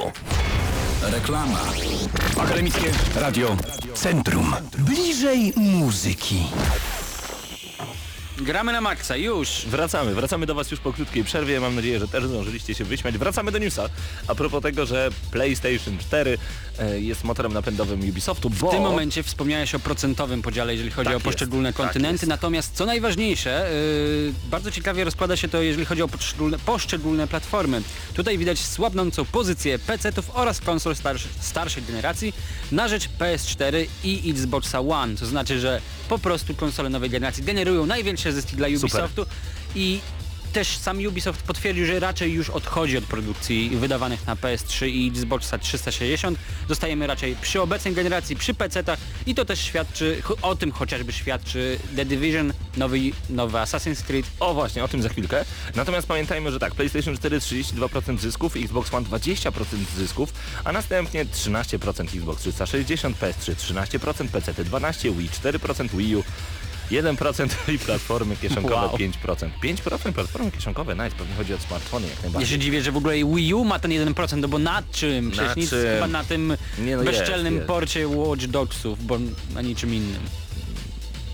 Reklama. 1.02 1.60
Akademickie 2.38 2.90
Radio 3.16 3.56
Centrum. 3.96 4.54
Bliżej 4.78 5.52
muzyki. 5.56 6.44
Gramy 8.40 8.72
na 8.72 8.80
maksa, 8.80 9.16
już! 9.16 9.66
Wracamy, 9.66 10.14
wracamy 10.14 10.46
do 10.46 10.54
Was 10.54 10.70
już 10.70 10.80
po 10.80 10.92
krótkiej 10.92 11.24
przerwie. 11.24 11.60
Mam 11.60 11.74
nadzieję, 11.74 11.98
że 11.98 12.08
też 12.08 12.24
zdążyliście 12.24 12.74
się 12.74 12.84
wyśmiać. 12.84 13.18
Wracamy 13.18 13.52
do 13.52 13.58
newsa. 13.58 13.88
A 14.28 14.34
propos 14.34 14.62
tego, 14.62 14.86
że 14.86 15.10
PlayStation 15.30 15.98
4 15.98 16.38
e, 16.78 17.00
jest 17.00 17.24
motorem 17.24 17.52
napędowym 17.52 18.08
Ubisoftu, 18.08 18.50
bo... 18.50 18.68
W 18.68 18.70
tym 18.70 18.82
momencie 18.82 19.22
wspomniałeś 19.22 19.74
o 19.74 19.78
procentowym 19.78 20.42
podziale, 20.42 20.72
jeżeli 20.72 20.90
chodzi 20.90 21.08
Tak 21.08 21.16
o 21.16 21.20
poszczególne 21.20 21.68
jest, 21.68 21.78
tak 21.78 21.86
kontynenty, 21.86 22.14
jest. 22.14 22.28
natomiast 22.28 22.74
co 22.74 22.86
najważniejsze, 22.86 23.70
yy, 24.26 24.50
bardzo 24.50 24.70
ciekawie 24.70 25.04
rozkłada 25.04 25.36
się 25.36 25.48
to, 25.48 25.62
jeżeli 25.62 25.84
chodzi 25.86 26.02
o 26.02 26.08
poszczególne, 26.08 26.58
poszczególne 26.58 27.26
platformy. 27.26 27.82
Tutaj 28.14 28.38
widać 28.38 28.58
słabnącą 28.58 29.24
pozycję 29.24 29.78
PC-ów 29.78 30.30
oraz 30.34 30.60
konsol 30.60 30.96
starsz, 30.96 31.24
starszej 31.40 31.82
generacji 31.82 32.32
na 32.72 32.88
rzecz 32.88 33.08
PS4 33.18 33.86
i 34.04 34.30
Xboxa 34.30 34.80
One, 34.80 35.16
to 35.16 35.26
znaczy, 35.26 35.60
że 35.60 35.80
po 36.08 36.18
prostu 36.18 36.54
konsole 36.54 36.88
nowej 36.88 37.10
generacji 37.10 37.42
generują 37.42 37.86
największe 37.86 38.25
zyski 38.32 38.56
dla 38.56 38.68
Ubisoftu 38.68 39.26
i 39.74 40.00
też 40.56 40.76
sam 40.76 41.06
Ubisoft 41.06 41.42
potwierdził, 41.42 41.86
że 41.86 42.00
raczej 42.00 42.32
już 42.32 42.50
odchodzi 42.50 42.98
od 42.98 43.04
produkcji 43.04 43.70
wydawanych 43.70 44.26
na 44.26 44.36
PS3 44.36 44.88
i 44.88 45.08
Xboxa 45.08 45.58
360. 45.58 46.38
Zostajemy 46.68 47.06
raczej 47.06 47.36
przy 47.40 47.60
obecnej 47.60 47.94
generacji, 47.94 48.36
przy 48.36 48.54
PC-tach 48.54 48.98
i 49.26 49.34
to 49.34 49.44
też 49.44 49.60
świadczy, 49.60 50.22
o 50.42 50.56
tym 50.56 50.72
chociażby 50.72 51.12
świadczy 51.12 51.78
The 51.96 52.04
Division, 52.04 52.52
nowy, 52.76 52.98
nowy 53.30 53.58
Assassin's 53.58 54.02
Creed. 54.02 54.26
O 54.40 54.54
właśnie, 54.54 54.84
o 54.84 54.88
tym 54.88 55.02
za 55.02 55.08
chwilkę. 55.08 55.44
Natomiast 55.74 56.08
pamiętajmy, 56.08 56.52
że 56.52 56.58
tak, 56.58 56.74
PlayStation 56.74 57.16
4 57.16 57.38
32% 57.38 58.18
zysków, 58.18 58.56
Xbox 58.56 58.94
One 58.94 59.06
20% 59.06 59.52
zysków, 59.96 60.32
a 60.64 60.72
następnie 60.72 61.26
13% 61.26 62.02
Xbox 62.02 62.40
360, 62.40 63.18
PS3 63.18 63.54
13%, 63.54 64.28
PC 64.28 64.52
12%, 64.52 65.16
Wii 65.16 65.28
4%, 65.28 65.88
Wii 65.96 66.16
U 66.16 66.24
1% 66.90 67.48
i 67.74 67.78
platformy 67.86 68.36
kieszonkowe 68.36 68.74
Wow. 68.74 68.96
5%. 68.96 69.48
5% 69.64 70.12
platformy 70.12 70.50
kieszonkowe, 70.50 70.94
nice, 70.94 71.10
pewnie 71.18 71.34
chodzi 71.34 71.54
o 71.54 71.58
smartfony 71.58 72.06
jak 72.06 72.16
Ja 72.16 72.22
najbardziej. 72.22 72.48
się 72.50 72.58
dziwię, 72.58 72.82
że 72.82 72.92
w 72.92 72.96
ogóle 72.96 73.14
Wii 73.14 73.54
U 73.54 73.64
ma 73.64 73.78
ten 73.78 73.90
1%, 73.90 74.36
no 74.36 74.48
bo 74.48 74.58
nad 74.58 74.90
czym? 74.90 75.30
Przecież 75.30 75.48
Na 75.56 75.60
nic 75.60 75.70
czym? 75.70 75.78
chyba 75.94 76.06
na 76.06 76.24
tym 76.24 76.56
Nie, 76.78 76.96
no 76.96 77.02
jest, 77.02 77.18
bezczelnym 77.18 77.54
jest. 77.54 77.66
porcie 77.66 78.08
Watch 78.08 78.46
Dogsów, 78.46 79.06
bo 79.06 79.18
na 79.54 79.62
niczym 79.62 79.94
innym. 79.94 80.20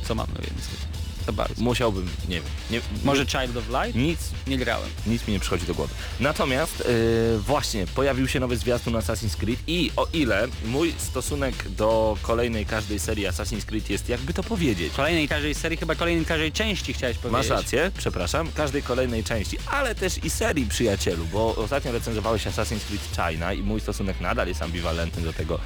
Co 0.05 0.15
mamy 0.15 0.33
więcej? 0.33 0.92
To 1.27 1.33
bardzo. 1.33 1.63
Musiałbym, 1.63 2.09
nie 2.29 2.35
wiem, 2.35 2.45
nie, 2.71 2.81
Może 3.05 3.27
Child 3.27 3.57
of 3.57 3.65
Light? 3.69 3.95
nic, 3.95 4.19
Nie 4.47 4.59
grałem. 4.59 4.89
nic 5.07 5.27
mi 5.29 5.33
nie 5.35 5.41
przychodzi 5.41 5.67
do 5.67 5.75
głowy. 5.75 5.95
Natomiast 6.21 6.79
yy, 6.79 7.39
właśnie 7.39 7.87
pojawił 7.87 8.29
się 8.29 8.41
nowy 8.41 8.57
zwiastun 8.57 8.95
Assassin's 8.95 9.37
Creed 9.37 9.59
i 9.67 9.91
o 9.97 10.07
ile 10.13 10.49
mój 10.65 10.95
stosunek 10.99 11.69
do 11.71 12.17
kolejnej 12.23 12.67
każdej 12.67 12.99
serii 12.99 13.27
Assassin's 13.27 13.65
Creed 13.65 13.91
jest 13.91 14.09
jakby 14.09 14.35
to 14.35 14.43
powiedzieć. 14.43 14.93
Kolejnej 14.97 15.29
każdej 15.29 15.55
serii, 15.55 15.79
chyba 15.79 15.95
kolejnej 15.95 16.25
każdej 16.25 16.53
części 16.53 16.93
chciałeś 16.93 17.19
powiedzieć. 17.19 17.51
Masz 17.51 17.59
rację, 17.59 17.91
przepraszam, 17.99 18.53
każdej 18.55 18.83
kolejnej 18.83 19.25
części, 19.25 19.59
ale 19.71 19.95
też 19.95 20.25
i 20.25 20.31
serii 20.31 20.67
przyjacielu, 20.67 21.25
bo 21.33 21.55
ostatnio 21.57 21.93
recenzowałeś 21.93 22.47
Assassin's 22.47 22.81
Creed 22.89 23.31
China 23.31 23.53
i 23.53 23.63
mój 23.63 23.81
stosunek 23.81 24.21
nadal 24.21 24.49
jest 24.49 24.63
ambiwalentny 24.63 25.23
do 25.23 25.33
tego 25.33 25.59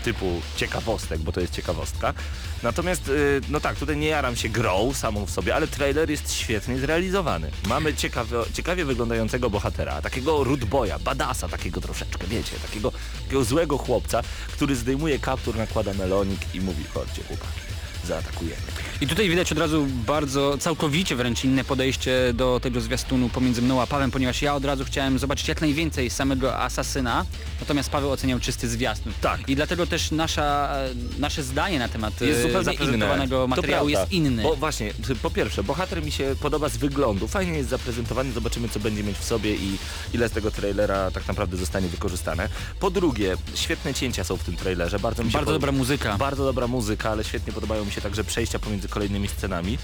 typu 0.00 0.40
ciekawostek, 0.56 1.20
bo 1.20 1.32
to 1.32 1.40
jest 1.40 1.52
ciekawostka. 1.52 2.14
Natomiast, 2.62 3.08
yy, 3.08 3.40
no 3.48 3.60
tak, 3.60 3.76
tutaj 3.76 3.96
nie 3.96 4.08
jaram 4.08 4.36
się 4.36 4.48
grą 4.48 4.94
samą 4.94 5.26
w 5.26 5.30
sobie, 5.30 5.54
ale 5.54 5.68
trailer 5.68 6.10
jest 6.10 6.32
świetnie 6.32 6.78
zrealizowany. 6.78 7.50
Mamy 7.66 7.94
ciekawie, 7.94 8.36
ciekawie 8.52 8.84
wyglądającego 8.84 9.50
bohatera, 9.50 10.02
takiego 10.02 10.44
root 10.44 10.64
boya, 10.64 10.98
badasa 10.98 11.48
takiego 11.48 11.80
troszeczkę, 11.80 12.26
wiecie, 12.26 12.56
takiego, 12.66 12.92
takiego 13.22 13.44
złego 13.44 13.78
chłopca, 13.78 14.22
który 14.52 14.76
zdejmuje 14.76 15.18
kaptur, 15.18 15.56
nakłada 15.56 15.94
melonik 15.94 16.54
i 16.54 16.60
mówi, 16.60 16.84
chodźcie 16.94 17.22
chłopaki, 17.22 17.69
zaatakujemy. 18.04 18.62
I 19.00 19.06
tutaj 19.06 19.28
widać 19.28 19.52
od 19.52 19.58
razu 19.58 19.86
bardzo, 20.06 20.58
całkowicie 20.58 21.16
wręcz 21.16 21.44
inne 21.44 21.64
podejście 21.64 22.32
do 22.34 22.60
tego 22.60 22.80
zwiastunu 22.80 23.28
pomiędzy 23.28 23.62
mną 23.62 23.82
a 23.82 23.86
Pawem, 23.86 24.10
ponieważ 24.10 24.42
ja 24.42 24.54
od 24.54 24.64
razu 24.64 24.84
chciałem 24.84 25.18
zobaczyć 25.18 25.48
jak 25.48 25.60
najwięcej 25.60 26.10
samego 26.10 26.58
asasyna, 26.58 27.24
natomiast 27.60 27.90
Paweł 27.90 28.10
oceniał 28.10 28.40
czysty 28.40 28.68
zwiastun. 28.68 29.12
Tak. 29.20 29.48
I 29.48 29.56
dlatego 29.56 29.86
też 29.86 30.10
nasza, 30.10 30.76
nasze 31.18 31.42
zdanie 31.42 31.78
na 31.78 31.88
temat 31.88 32.20
jest 32.20 32.38
e, 32.38 32.42
zupełnie 32.42 32.72
inne. 32.72 32.72
zaprezentowanego 32.72 33.36
To 33.36 33.46
materiału 33.46 33.88
jest 33.88 34.12
inny. 34.12 34.42
Bo 34.42 34.56
właśnie, 34.56 34.92
po 35.22 35.30
pierwsze, 35.30 35.64
bohater 35.64 36.02
mi 36.04 36.12
się 36.12 36.34
podoba 36.40 36.68
z 36.68 36.76
wyglądu. 36.76 37.28
Fajnie 37.28 37.52
jest 37.52 37.70
zaprezentowany, 37.70 38.32
zobaczymy 38.32 38.68
co 38.68 38.80
będzie 38.80 39.02
mieć 39.02 39.18
w 39.18 39.24
sobie 39.24 39.54
i 39.54 39.78
ile 40.14 40.28
z 40.28 40.32
tego 40.32 40.50
trailera 40.50 41.10
tak 41.10 41.28
naprawdę 41.28 41.56
zostanie 41.56 41.88
wykorzystane. 41.88 42.48
Po 42.80 42.90
drugie, 42.90 43.36
świetne 43.54 43.94
cięcia 43.94 44.24
są 44.24 44.36
w 44.36 44.44
tym 44.44 44.56
trailerze. 44.56 44.98
Bardzo, 44.98 45.24
mi 45.24 45.30
się 45.30 45.38
Bardzo 45.38 45.52
dobra 45.52 45.72
muzyka. 45.72 46.16
Bardzo 46.18 46.44
dobra 46.44 46.66
muzyka, 46.66 47.10
ale 47.10 47.24
świetnie 47.24 47.52
podobają 47.52 47.89
mi 47.90 47.94
się 47.94 48.00
także 48.00 48.24
przejścia 48.24 48.58
pomiędzy 48.58 48.88
kolejnymi 48.88 49.28
scenami. 49.28 49.78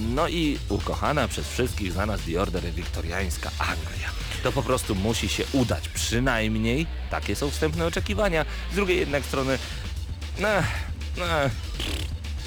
No 0.00 0.28
i 0.28 0.58
ukochana 0.68 1.28
przez 1.28 1.48
wszystkich 1.48 1.92
za 1.92 2.06
nas 2.06 2.20
The 2.20 2.42
Order 2.42 2.64
wiktoriańska 2.64 3.50
Anglia. 3.58 4.08
To 4.42 4.52
po 4.52 4.62
prostu 4.62 4.94
musi 4.94 5.28
się 5.28 5.44
udać, 5.52 5.88
przynajmniej 5.88 6.86
takie 7.10 7.36
są 7.36 7.50
wstępne 7.50 7.86
oczekiwania. 7.86 8.44
Z 8.72 8.74
drugiej 8.74 8.98
jednak 8.98 9.24
strony, 9.24 9.58
no, 10.38 10.48
no, 11.16 11.24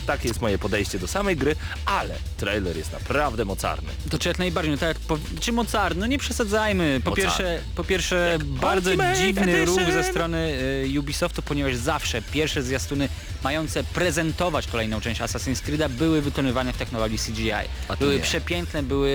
takie 0.06 0.28
jest 0.28 0.42
moje 0.42 0.58
podejście 0.58 1.00
do 1.00 1.08
samej 1.08 1.36
gry, 1.38 1.56
ale 1.86 2.16
trailer 2.38 2.78
jest 2.78 2.92
naprawdę 2.94 3.46
mocarny. 3.46 3.90
To 4.10 4.20
czy 4.20 4.30
jak 4.30 4.40
najbardziej, 4.40 4.72
no 4.72 4.78
tak 4.78 4.88
jak 4.90 5.00
po, 5.00 5.18
czy 5.40 5.52
mocarny, 5.52 6.00
no 6.02 6.08
nie 6.08 6.18
przesadzajmy. 6.18 7.02
Po 7.04 7.10
Mocarny. 7.10 7.30
pierwsze, 7.30 7.60
po 7.76 7.84
pierwsze 7.84 8.38
bardzo 8.42 8.90
Ultimate 8.90 9.16
dziwny 9.18 9.56
Edition. 9.56 9.66
ruch 9.86 9.94
ze 9.94 10.04
strony 10.04 10.58
y, 10.96 11.00
Ubisoftu, 11.00 11.42
ponieważ 11.42 11.76
zawsze 11.76 12.22
pierwsze 12.22 12.64
zwiastuny 12.64 13.10
mające 13.44 13.84
prezentować 13.84 14.68
kolejną 14.68 15.02
część 15.02 15.22
Assassin's 15.22 15.64
Creed'a 15.70 15.90
były 15.90 16.22
wykonywane 16.22 16.74
w 16.74 16.78
technologii 16.78 17.18
CGI. 17.18 17.52
Były 18.00 18.14
nie. 18.16 18.20
przepiękne, 18.20 18.84
były 18.84 19.12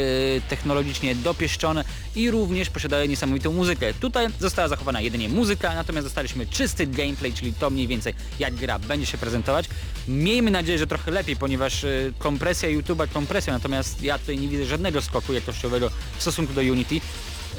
technologicznie 0.49 1.15
dopieszczone 1.15 1.85
i 2.17 2.31
również 2.31 2.71
posiadały 2.71 3.09
niesamowitą 3.09 3.53
muzykę. 3.53 3.95
Tutaj 3.95 4.27
została 4.41 4.69
zachowana 4.69 5.01
jedynie 5.01 5.29
muzyka, 5.29 5.75
natomiast 5.75 6.07
dostaliśmy 6.07 6.47
czysty 6.47 6.87
gameplay, 6.87 7.33
czyli 7.33 7.53
to 7.53 7.71
mniej 7.71 7.87
więcej 7.89 8.15
jak 8.39 8.55
gra 8.55 8.79
będzie 8.79 9.07
się 9.07 9.19
prezentować. 9.19 9.69
Miejmy 10.09 10.51
nadzieję, 10.51 10.79
że 10.81 10.87
trochę 10.87 11.11
lepiej, 11.11 11.37
ponieważ 11.37 11.85
y, 11.85 12.13
kompresja 12.19 12.69
YouTube'a 12.69 13.09
kompresja, 13.09 13.53
natomiast 13.53 14.03
ja 14.03 14.19
tutaj 14.19 14.39
nie 14.39 14.49
widzę 14.49 14.65
żadnego 14.65 15.03
skoku 15.03 15.33
jakościowego 15.33 15.91
w 16.17 16.23
stosunku 16.23 16.53
do 16.53 16.61
Unity. 16.61 17.01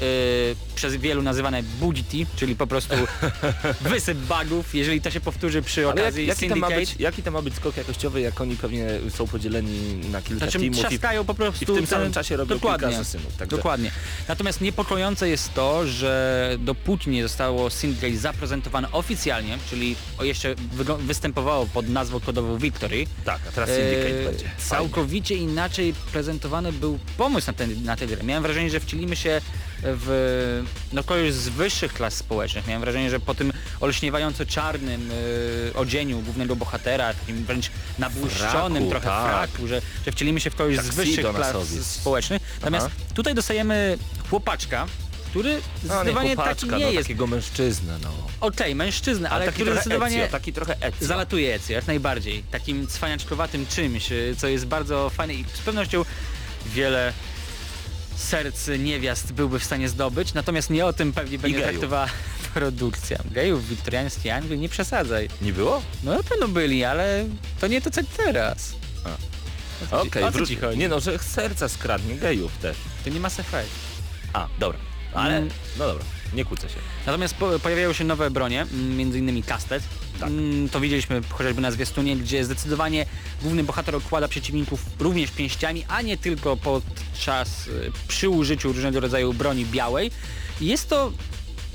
Y, 0.02 0.56
przez 0.74 0.96
wielu 0.96 1.22
nazywane 1.22 1.62
Budity, 1.62 2.26
czyli 2.36 2.56
po 2.56 2.66
prostu 2.66 2.94
wysyp 3.80 4.18
bugów, 4.18 4.74
jeżeli 4.74 5.00
to 5.00 5.10
się 5.10 5.20
powtórzy 5.20 5.62
przy 5.62 5.80
Ale 5.80 5.88
jak, 5.88 5.98
okazji 5.98 6.26
jaki, 6.26 6.48
to 6.48 6.56
ma 6.56 6.66
Syndicate. 6.68 6.80
być, 6.80 7.00
jaki 7.00 7.30
ma 7.30 7.42
być 7.42 7.54
skok 7.54 7.76
jakościowy, 7.76 8.20
jak 8.20 8.40
oni 8.40 8.56
pewnie 8.56 8.86
są 9.10 9.26
podzieleni 9.26 9.94
na 10.10 10.22
kilka 10.22 10.44
Znaczy 10.44 10.58
teamów 10.58 10.92
i 10.92 11.24
po 11.26 11.34
prostu 11.34 11.62
i 11.64 11.66
w 11.66 11.68
tym 11.68 11.76
ten- 11.76 11.86
samym 11.86 12.12
czasie 12.12 12.36
robią 12.36 12.54
dokładnie, 12.54 12.88
kilka 12.88 13.00
asesynów. 13.00 13.36
Także 13.36 13.56
Dokładnie. 13.56 13.90
Natomiast 14.28 14.60
niepokojące 14.60 15.28
jest 15.28 15.54
to, 15.54 15.86
że 15.86 16.56
dopóki 16.58 17.10
nie 17.10 17.22
zostało 17.22 17.70
Syndicate 17.70 18.16
zaprezentowane 18.16 18.92
oficjalnie, 18.92 19.58
czyli 19.70 19.96
jeszcze 20.22 20.54
występowało 20.98 21.66
pod 21.66 21.88
nazwą 21.88 22.20
kodową 22.20 22.58
Victory, 22.58 23.06
Tak, 23.24 23.40
a 23.48 23.52
teraz 23.52 23.70
Syndicate 23.70 24.20
e, 24.20 24.24
będzie. 24.24 24.50
Całkowicie 24.58 25.34
inaczej 25.34 25.94
prezentowany 26.12 26.72
był 26.72 26.98
pomysł 27.16 27.46
na, 27.46 27.52
ten, 27.52 27.84
na 27.84 27.96
tę 27.96 28.06
grę. 28.06 28.22
Miałem 28.22 28.42
wrażenie, 28.42 28.70
że 28.70 28.80
wcielimy 28.80 29.16
się 29.16 29.40
w 29.82 30.62
no, 30.92 31.04
kogoś 31.04 31.32
z 31.32 31.48
wyższych 31.48 31.94
klas 31.94 32.14
społecznych. 32.14 32.66
Miałem 32.66 32.80
wrażenie, 32.80 33.10
że 33.10 33.20
po 33.20 33.34
tym 33.34 33.52
olśniewająco 33.80 34.46
czarnym 34.46 35.10
e, 35.70 35.76
odzieniu 35.76 36.20
głównego 36.20 36.56
bohatera, 36.56 37.14
takim 37.14 37.44
wręcz 37.44 37.70
nabłyszczonym 37.98 38.88
Fraku, 38.88 38.90
trochę 38.90 39.06
tak. 39.06 39.50
fraku, 39.50 39.66
że, 39.66 39.82
że 40.06 40.12
wcielimy 40.12 40.40
się 40.40 40.50
w 40.50 40.56
kogoś 40.56 40.76
z 40.76 40.78
Tuxedo 40.78 41.02
wyższych 41.02 41.26
klas 41.34 41.56
społecznych. 41.82 42.42
Natomiast 42.60 42.88
tutaj 43.14 43.34
dostajemy 43.34 43.98
chłopaczka, 44.30 44.86
który 45.30 45.50
No, 45.52 45.58
nie 45.82 45.88
zdecydowanie 45.88 46.34
chłopaczka, 46.34 46.66
taki 46.66 46.78
nie 46.78 46.84
no, 46.86 46.90
jest. 46.92 47.02
takiego 47.08 47.26
mężczyznę, 47.26 47.98
no. 48.02 48.10
Okej, 48.40 48.74
mężczyzna, 48.74 49.30
ale, 49.30 49.46
taki 49.46 49.54
który 49.54 49.72
zdecydowanie 49.72 50.22
Ezio, 50.22 50.32
taki 50.32 50.52
trochę 50.52 50.76
Ezio. 50.80 51.06
zalatuje 51.06 51.54
Ezio, 51.54 51.72
jak 51.72 51.86
najbardziej. 51.86 52.42
Takim 52.50 52.86
cwaniaczkowatym 52.86 53.66
czymś, 53.66 54.12
y, 54.12 54.34
co 54.38 54.48
jest 54.48 54.66
bardzo 54.66 55.10
fajne 55.10 55.34
i 55.34 55.44
z 55.54 55.58
pewnością 55.58 56.04
wiele 56.66 57.12
serc 58.22 58.68
niewiast 58.78 59.32
byłby 59.32 59.58
w 59.58 59.64
stanie 59.64 59.88
zdobyć, 59.88 60.34
natomiast 60.34 60.70
nie 60.70 60.86
o 60.86 60.92
tym 60.92 61.12
pewnie 61.12 61.38
będzie 61.38 61.60
traktowała 61.62 62.06
produkcja. 62.54 63.18
Gejów 63.30 63.64
w 63.64 63.68
wiktoriańskiej 63.68 64.32
Anglii 64.32 64.58
nie 64.58 64.68
przesadzaj. 64.68 65.28
Nie 65.42 65.52
było? 65.52 65.82
No 66.04 66.14
na 66.16 66.22
pewno 66.22 66.48
byli, 66.48 66.84
ale 66.84 67.24
to 67.60 67.66
nie 67.66 67.80
to 67.80 67.90
co 67.90 68.00
teraz. 68.16 68.74
Okej, 69.90 70.22
o 70.24 70.32
co 70.32 70.38
wróć-? 70.38 70.76
Nie 70.76 70.88
no, 70.88 71.00
że 71.00 71.18
serca 71.18 71.68
skradnie 71.68 72.14
gejów 72.14 72.52
też. 72.58 72.76
To 73.04 73.10
nie 73.10 73.20
Mass 73.20 73.40
Effect. 73.40 73.70
A, 74.32 74.48
dobra. 74.58 74.78
Ale, 75.14 75.36
Mm. 75.36 75.50
no 75.78 75.86
dobra, 75.86 76.04
nie 76.34 76.44
kłócę 76.44 76.68
się. 76.68 76.76
Natomiast 77.06 77.34
po, 77.34 77.58
pojawiają 77.58 77.92
się 77.92 78.04
nowe 78.04 78.30
bronie, 78.30 78.60
m, 78.62 78.96
między 78.96 79.18
innymi 79.18 79.42
Castet. 79.42 79.82
Tak. 80.20 80.28
Mm, 80.28 80.68
To 80.68 80.80
widzieliśmy 80.80 81.20
chociażby 81.30 81.60
na 81.60 81.70
zwiastunie, 81.70 82.16
gdzie 82.16 82.44
zdecydowanie 82.44 83.06
główny 83.42 83.64
bohater 83.64 83.96
okłada 83.96 84.28
przeciwników 84.28 84.80
również 84.98 85.30
pięściami, 85.30 85.84
a 85.88 86.02
nie 86.02 86.16
tylko 86.16 86.56
podczas 86.56 87.66
y, 87.66 87.92
przy 88.08 88.28
użyciu 88.28 88.72
różnego 88.72 89.00
rodzaju 89.00 89.32
broni 89.34 89.66
białej. 89.66 90.10
I 90.60 90.66
Jest 90.66 90.88
to 90.88 91.12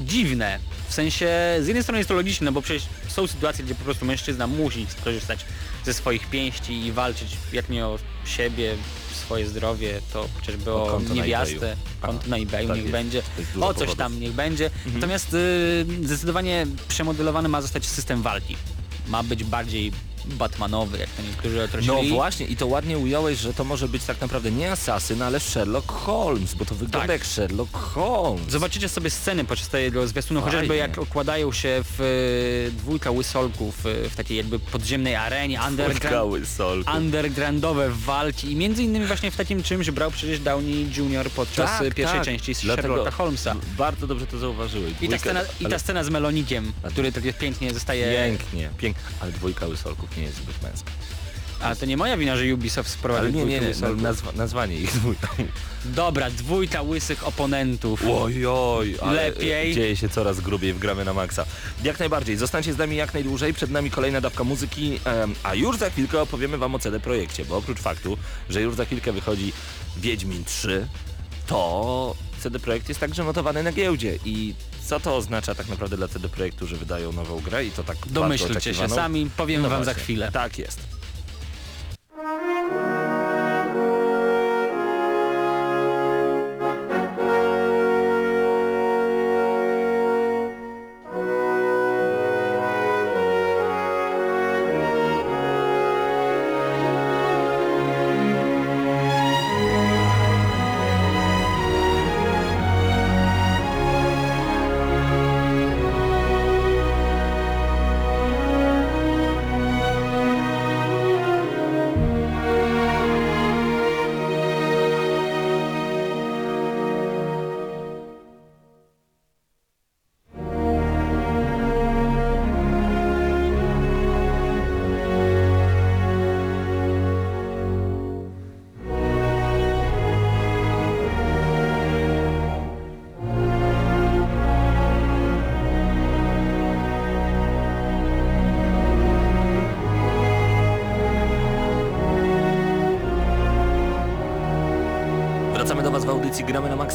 dziwne. 0.01 0.59
W 0.89 0.93
sensie, 0.93 1.27
z 1.61 1.67
jednej 1.67 1.83
strony 1.83 1.97
jest 1.99 2.07
to 2.07 2.13
logiczne, 2.15 2.45
no 2.45 2.51
bo 2.51 2.61
przecież 2.61 2.83
są 3.07 3.27
sytuacje, 3.27 3.65
gdzie 3.65 3.75
po 3.75 3.83
prostu 3.83 4.05
mężczyzna 4.05 4.47
musi 4.47 4.85
skorzystać 5.01 5.45
ze 5.85 5.93
swoich 5.93 6.29
pięści 6.29 6.73
i 6.85 6.91
walczyć 6.91 7.37
jak 7.53 7.69
nie 7.69 7.85
o 7.85 7.99
siebie, 8.25 8.75
swoje 9.27 9.47
zdrowie, 9.47 10.01
to 10.13 10.27
chociażby 10.39 10.71
O 10.73 10.83
o, 10.83 10.87
konto 10.91 11.09
na 11.09 11.15
niewiastę, 11.15 11.75
konto 12.01 12.27
na 12.27 12.37
eBayu 12.37 12.67
tak 12.67 12.75
niech 12.75 12.85
jest. 12.85 12.91
będzie, 12.91 13.19
o 13.19 13.23
coś 13.59 13.73
powodów. 13.73 13.95
tam 13.95 14.19
niech 14.19 14.31
będzie. 14.33 14.65
Mhm. 14.65 14.93
Natomiast 14.95 15.33
y, 15.33 15.85
zdecydowanie 16.03 16.67
przemodelowany 16.87 17.49
ma 17.49 17.61
zostać 17.61 17.85
system 17.85 18.21
walki. 18.21 18.55
Ma 19.07 19.23
być 19.23 19.43
bardziej 19.43 19.91
Batmanowy, 20.27 20.97
jak 20.97 21.09
to 21.09 21.21
niektórzy 21.21 21.57
No 21.57 21.63
określili. 21.63 22.09
właśnie 22.09 22.45
i 22.45 22.55
to 22.55 22.67
ładnie 22.67 22.97
ująłeś, 22.97 23.39
że 23.39 23.53
to 23.53 23.63
może 23.63 23.87
być 23.87 24.03
tak 24.03 24.21
naprawdę 24.21 24.51
nie 24.51 24.71
asasyn, 24.71 25.21
ale 25.21 25.39
Sherlock 25.39 25.91
Holmes, 25.91 26.53
bo 26.53 26.65
to 26.65 26.75
wygląda 26.75 26.99
Tak. 26.99 27.09
jak 27.09 27.25
Sherlock 27.25 27.77
Holmes. 27.77 28.49
Zobaczycie 28.51 28.89
sobie 28.89 29.09
sceny 29.09 29.45
podczas 29.45 29.69
tego 29.69 30.07
zwiastunu, 30.07 30.39
Fajnie. 30.41 30.51
chociażby 30.55 30.75
jak 30.75 30.97
okładają 30.97 31.51
się 31.51 31.83
w 31.97 32.01
y, 32.01 32.71
dwójka 32.77 33.11
łysolków 33.11 33.85
y, 33.85 34.09
w 34.09 34.15
takiej 34.15 34.37
jakby 34.37 34.59
podziemnej 34.59 35.15
arenie, 35.15 35.59
underground, 35.67 36.47
undergroundowe 36.97 37.89
walki 37.89 38.51
i 38.51 38.55
między 38.55 38.83
innymi 38.83 39.05
właśnie 39.05 39.31
w 39.31 39.35
takim 39.35 39.63
czymś 39.63 39.91
brał 39.91 40.11
przecież 40.11 40.39
Downey 40.39 40.87
Jr. 40.97 41.29
podczas 41.29 41.69
Tak, 41.69 41.81
y, 41.81 41.91
pierwszej 41.91 42.19
tak. 42.19 42.25
części 42.25 42.55
z 42.55 42.61
Dlatego 42.61 42.87
Sherlocka 42.87 43.11
Holmesa. 43.11 43.55
Bardzo 43.77 44.07
dobrze 44.07 44.27
to 44.27 44.37
zauważyłeś. 44.37 44.93
I 45.01 45.09
ta, 45.09 45.17
scena, 45.17 45.41
I 45.59 45.63
ta 45.63 45.69
ale 45.69 45.79
scena 45.79 46.03
z 46.03 46.09
Melonikiem, 46.09 46.73
który 46.89 47.11
tak 47.11 47.23
pięknie 47.39 47.73
zostaje... 47.73 48.11
Pięknie, 48.17 48.69
pięknie. 48.77 49.03
Ale 49.19 49.31
dwójka 49.31 49.67
łysolków 49.67 50.16
nie 50.17 50.23
jest 50.23 50.37
zbyt 50.37 50.63
męska. 50.63 50.91
A 51.61 51.75
to 51.75 51.85
nie 51.85 51.97
moja 51.97 52.17
wina, 52.17 52.37
że 52.37 52.53
Ubisoft 52.53 52.89
sprowadził 52.89 53.31
nie, 53.31 53.45
nie, 53.45 53.59
nie, 53.59 54.01
nazwa, 54.01 54.31
nazwanie 54.31 54.75
ich 54.75 54.91
dwójką. 54.93 55.27
Dobra, 55.85 56.29
dwójka 56.29 56.81
łysych 56.81 57.27
oponentów. 57.27 58.03
Oj, 58.11 58.45
oj, 58.45 58.95
ale 59.01 59.29
Lepiej. 59.29 59.75
dzieje 59.75 59.95
się 59.95 60.09
coraz 60.09 60.39
grubiej 60.39 60.73
w 60.73 60.79
gramy 60.79 61.05
na 61.05 61.13
maksa. 61.13 61.45
Jak 61.83 61.99
najbardziej, 61.99 62.37
zostańcie 62.37 62.73
z 62.73 62.77
nami 62.77 62.95
jak 62.95 63.13
najdłużej, 63.13 63.53
przed 63.53 63.71
nami 63.71 63.91
kolejna 63.91 64.21
dawka 64.21 64.43
muzyki, 64.43 64.99
a 65.43 65.55
już 65.55 65.77
za 65.77 65.89
chwilkę 65.89 66.21
opowiemy 66.21 66.57
wam 66.57 66.75
o 66.75 66.79
CD 66.79 66.99
Projekcie, 66.99 67.45
bo 67.45 67.57
oprócz 67.57 67.79
faktu, 67.79 68.17
że 68.49 68.61
już 68.61 68.75
za 68.75 68.85
chwilkę 68.85 69.11
wychodzi 69.11 69.53
Wiedźmin 69.97 70.43
3, 70.45 70.87
to 71.47 72.15
CD 72.37 72.59
Projekt 72.59 72.89
jest 72.89 72.99
także 72.99 73.23
notowany 73.23 73.63
na 73.63 73.71
giełdzie 73.71 74.19
i 74.25 74.53
co 74.85 74.99
to 74.99 75.15
oznacza 75.15 75.55
tak 75.55 75.67
naprawdę 75.67 75.97
dla 75.97 76.07
CD 76.07 76.29
Projektu, 76.29 76.67
że 76.67 76.75
wydają 76.75 77.11
nową 77.11 77.39
grę 77.39 77.65
i 77.65 77.71
to 77.71 77.83
tak 77.83 77.97
Domyślcie 78.07 78.73
się 78.73 78.89
sami, 78.89 79.29
powiem 79.37 79.61
No 79.61 79.69
wam 79.69 79.83
za 79.83 79.91
właśnie, 79.91 80.03
chwilę. 80.03 80.31
Tak 80.31 80.59
jest. 80.59 80.79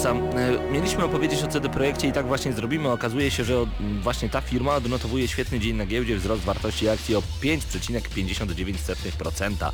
E, 0.05 0.73
Mieliśmy 0.73 1.05
opowiedzieć 1.05 1.43
o 1.43 1.49
CD 1.49 1.69
Projekcie 1.69 2.09
i 2.09 2.13
tak 2.13 2.27
właśnie 2.27 2.53
zrobimy. 2.53 2.89
Okazuje 2.89 3.31
się, 3.31 3.45
że 3.45 3.67
właśnie 4.03 4.29
ta 4.29 4.41
firma 4.41 4.75
odnotowuje 4.75 5.29
świetny 5.29 5.61
dzień 5.61 5.77
na 5.77 5.87
giełdzie, 5.87 6.17
wzrost 6.17 6.43
wartości 6.43 6.89
akcji 6.89 7.17
o 7.17 7.23
5,59%. 7.43 9.71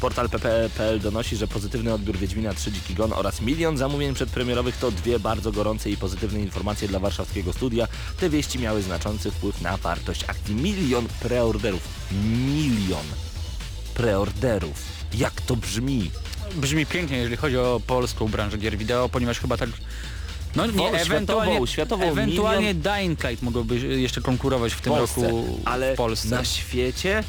Portal 0.00 0.28
PPE.pl 0.28 1.00
donosi, 1.00 1.36
że 1.36 1.48
pozytywny 1.48 1.94
odbiór 1.94 2.16
Wiedźmina 2.16 2.54
3 2.54 2.72
Dziki 2.72 2.94
Gon 2.94 3.12
oraz 3.12 3.40
milion 3.40 3.76
zamówień 3.76 4.14
przedpremierowych 4.14 4.76
to 4.76 4.90
dwie 4.90 5.18
bardzo 5.18 5.52
gorące 5.52 5.90
i 5.90 5.96
pozytywne 5.96 6.40
informacje 6.40 6.88
dla 6.88 6.98
warszawskiego 6.98 7.52
studia. 7.52 7.88
Te 8.20 8.30
wieści 8.30 8.58
miały 8.58 8.82
znaczący 8.82 9.30
wpływ 9.30 9.62
na 9.62 9.76
wartość 9.76 10.24
akcji. 10.24 10.54
Milion 10.54 11.06
preorderów. 11.22 11.82
Milion 12.46 13.06
preorderów. 13.94 14.82
Jak 15.14 15.40
to 15.40 15.56
brzmi? 15.56 16.10
Brzmi 16.54 16.86
pięknie, 16.86 17.16
jeżeli 17.16 17.36
chodzi 17.36 17.58
o 17.58 17.80
polską 17.86 18.28
branżę 18.28 18.58
gier 18.58 18.78
wideo, 18.78 19.08
ponieważ 19.08 19.40
chyba 19.40 19.56
tak... 19.56 19.70
No 20.56 20.66
nie, 20.66 20.88
ewentualnie, 20.90 21.52
światową, 21.52 21.66
światową, 21.66 22.10
ewentualnie 22.10 22.74
Dying 22.74 23.24
Light 23.24 23.42
mogłoby 23.42 23.78
jeszcze 23.78 24.20
konkurować 24.20 24.72
w 24.72 24.80
tym 24.80 24.92
Polsce, 24.92 25.20
roku 25.22 25.60
ale 25.64 25.94
w 25.94 25.96
Polsce. 25.96 26.28
na 26.28 26.44
świecie 26.44 27.24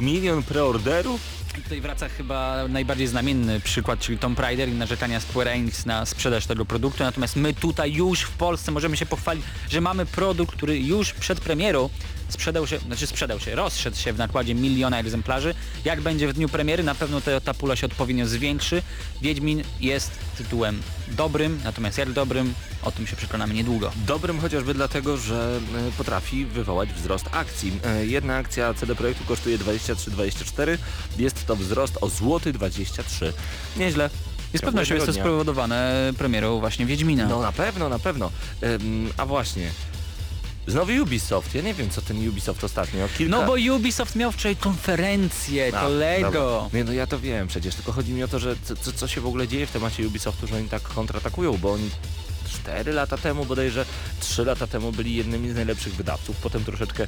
milion 0.00 0.42
preorderów? 0.42 1.20
I 1.58 1.62
Tutaj 1.62 1.80
wraca 1.80 2.08
chyba 2.08 2.68
najbardziej 2.68 3.06
znamienny 3.06 3.60
przykład, 3.60 4.00
czyli 4.00 4.18
Tomb 4.18 4.38
Raider 4.40 4.68
i 4.68 4.72
narzekania 4.72 5.20
Square 5.20 5.48
Enix 5.48 5.86
na 5.86 6.06
sprzedaż 6.06 6.46
tego 6.46 6.64
produktu, 6.64 7.04
natomiast 7.04 7.36
my 7.36 7.54
tutaj 7.54 7.92
już 7.92 8.20
w 8.20 8.30
Polsce 8.30 8.72
możemy 8.72 8.96
się 8.96 9.06
pochwalić, 9.06 9.44
że 9.70 9.80
mamy 9.80 10.06
produkt, 10.06 10.56
który 10.56 10.78
już 10.80 11.12
przed 11.12 11.40
premierą 11.40 11.88
sprzedał 12.28 12.66
się, 12.66 12.78
znaczy 12.78 13.06
sprzedał 13.06 13.40
się, 13.40 13.54
rozszedł 13.54 13.96
się 13.96 14.12
w 14.12 14.18
nakładzie 14.18 14.54
miliona 14.54 14.98
egzemplarzy. 14.98 15.54
Jak 15.84 16.00
będzie 16.00 16.28
w 16.28 16.32
dniu 16.32 16.48
premiery, 16.48 16.82
na 16.82 16.94
pewno 16.94 17.20
te, 17.20 17.40
ta 17.40 17.54
pula 17.54 17.76
się 17.76 17.86
odpowiednio 17.86 18.26
zwiększy. 18.26 18.82
Wiedźmin 19.22 19.62
jest 19.80 20.10
tytułem 20.38 20.82
dobrym, 21.08 21.60
natomiast 21.64 21.98
jak 21.98 22.12
dobrym, 22.12 22.54
o 22.82 22.92
tym 22.92 23.06
się 23.06 23.16
przekonamy 23.16 23.54
niedługo. 23.54 23.92
Dobrym 24.06 24.40
chociażby 24.40 24.74
dlatego, 24.74 25.16
że 25.16 25.60
e, 25.88 25.92
potrafi 25.92 26.46
wywołać 26.46 26.92
wzrost 26.92 27.26
akcji. 27.32 27.72
E, 27.84 28.06
Jedna 28.06 28.36
akcja 28.36 28.74
CD 28.74 28.94
Projektu 28.94 29.24
kosztuje 29.24 29.58
23,24, 29.58 30.78
jest 31.18 31.46
to 31.46 31.56
wzrost 31.56 31.98
o 32.00 32.08
złoty 32.08 32.52
23. 32.52 33.32
Nieźle. 33.76 34.10
I 34.54 34.58
z 34.58 34.60
pewnością 34.60 34.94
jest 34.94 35.06
to 35.06 35.12
spowodowane 35.12 36.12
premierą 36.18 36.60
właśnie 36.60 36.86
Wiedźmina. 36.86 37.26
No 37.26 37.42
na 37.42 37.52
pewno, 37.52 37.88
na 37.88 37.98
pewno. 37.98 38.30
Em, 38.60 39.08
a 39.16 39.26
właśnie. 39.26 39.70
Znowu 40.66 41.02
Ubisoft. 41.02 41.54
Ja 41.54 41.62
nie 41.62 41.74
wiem, 41.74 41.90
co 41.90 42.02
ten 42.02 42.28
Ubisoft 42.28 42.64
ostatnio. 42.64 43.08
Kilka... 43.18 43.36
No 43.36 43.46
bo 43.46 43.74
Ubisoft 43.76 44.16
miał 44.16 44.32
wczoraj 44.32 44.56
konferencję, 44.56 45.72
A, 45.76 45.80
kolego. 45.80 46.30
dobra. 46.30 46.78
Nie, 46.78 46.84
no 46.84 46.92
ja 46.92 47.06
to 47.06 47.18
wiem 47.18 47.48
przecież, 47.48 47.74
tylko 47.74 47.92
chodzi 47.92 48.12
mi 48.12 48.22
o 48.22 48.28
to, 48.28 48.38
że 48.38 48.56
co, 48.82 48.92
co, 48.92 49.08
się 49.08 49.20
w 49.20 49.26
ogóle 49.26 49.48
dzieje 49.48 49.66
w 49.66 49.70
temacie 49.70 50.06
Ubisoftu, 50.06 50.46
że 50.46 50.56
oni 50.56 50.68
tak 50.68 50.82
kontratakują, 50.82 51.58
bo 51.58 51.72
oni 51.72 51.90
4 52.48 52.92
lata 52.92 53.16
temu, 53.16 53.44
bodajże 53.44 53.84
3 54.20 54.44
lata 54.44 54.66
temu 54.66 54.92
byli 54.92 55.16
jednymi 55.16 55.50
z 55.50 55.54
najlepszych 55.54 55.94
wydawców, 55.94 56.36
potem 56.36 56.64
troszeczkę 56.64 57.06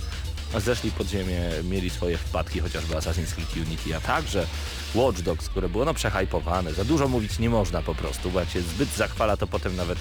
zeszli 0.58 0.90
pod 0.90 1.08
ziemię, 1.08 1.40
mieli 1.64 1.90
swoje 1.90 2.18
wpadki, 2.18 2.60
chociażby 2.60 2.94
Assassin's 2.94 3.34
Creed 3.34 3.56
Unity, 3.56 3.96
a 3.96 4.00
także 4.00 4.46
Watch 4.94 5.20
Dogs, 5.20 5.48
które 5.48 5.68
było 5.68 5.84
no 5.84 5.94
przehajpowane, 5.94 6.74
za 6.74 6.84
dużo 6.84 7.08
mówić 7.08 7.38
nie 7.38 7.50
można 7.50 7.82
po 7.82 7.94
prostu, 7.94 8.30
bo 8.30 8.40
jak 8.40 8.50
się 8.50 8.60
zbyt 8.60 8.88
zachwala, 8.96 9.36
to 9.36 9.46
potem 9.46 9.76
nawet 9.76 9.98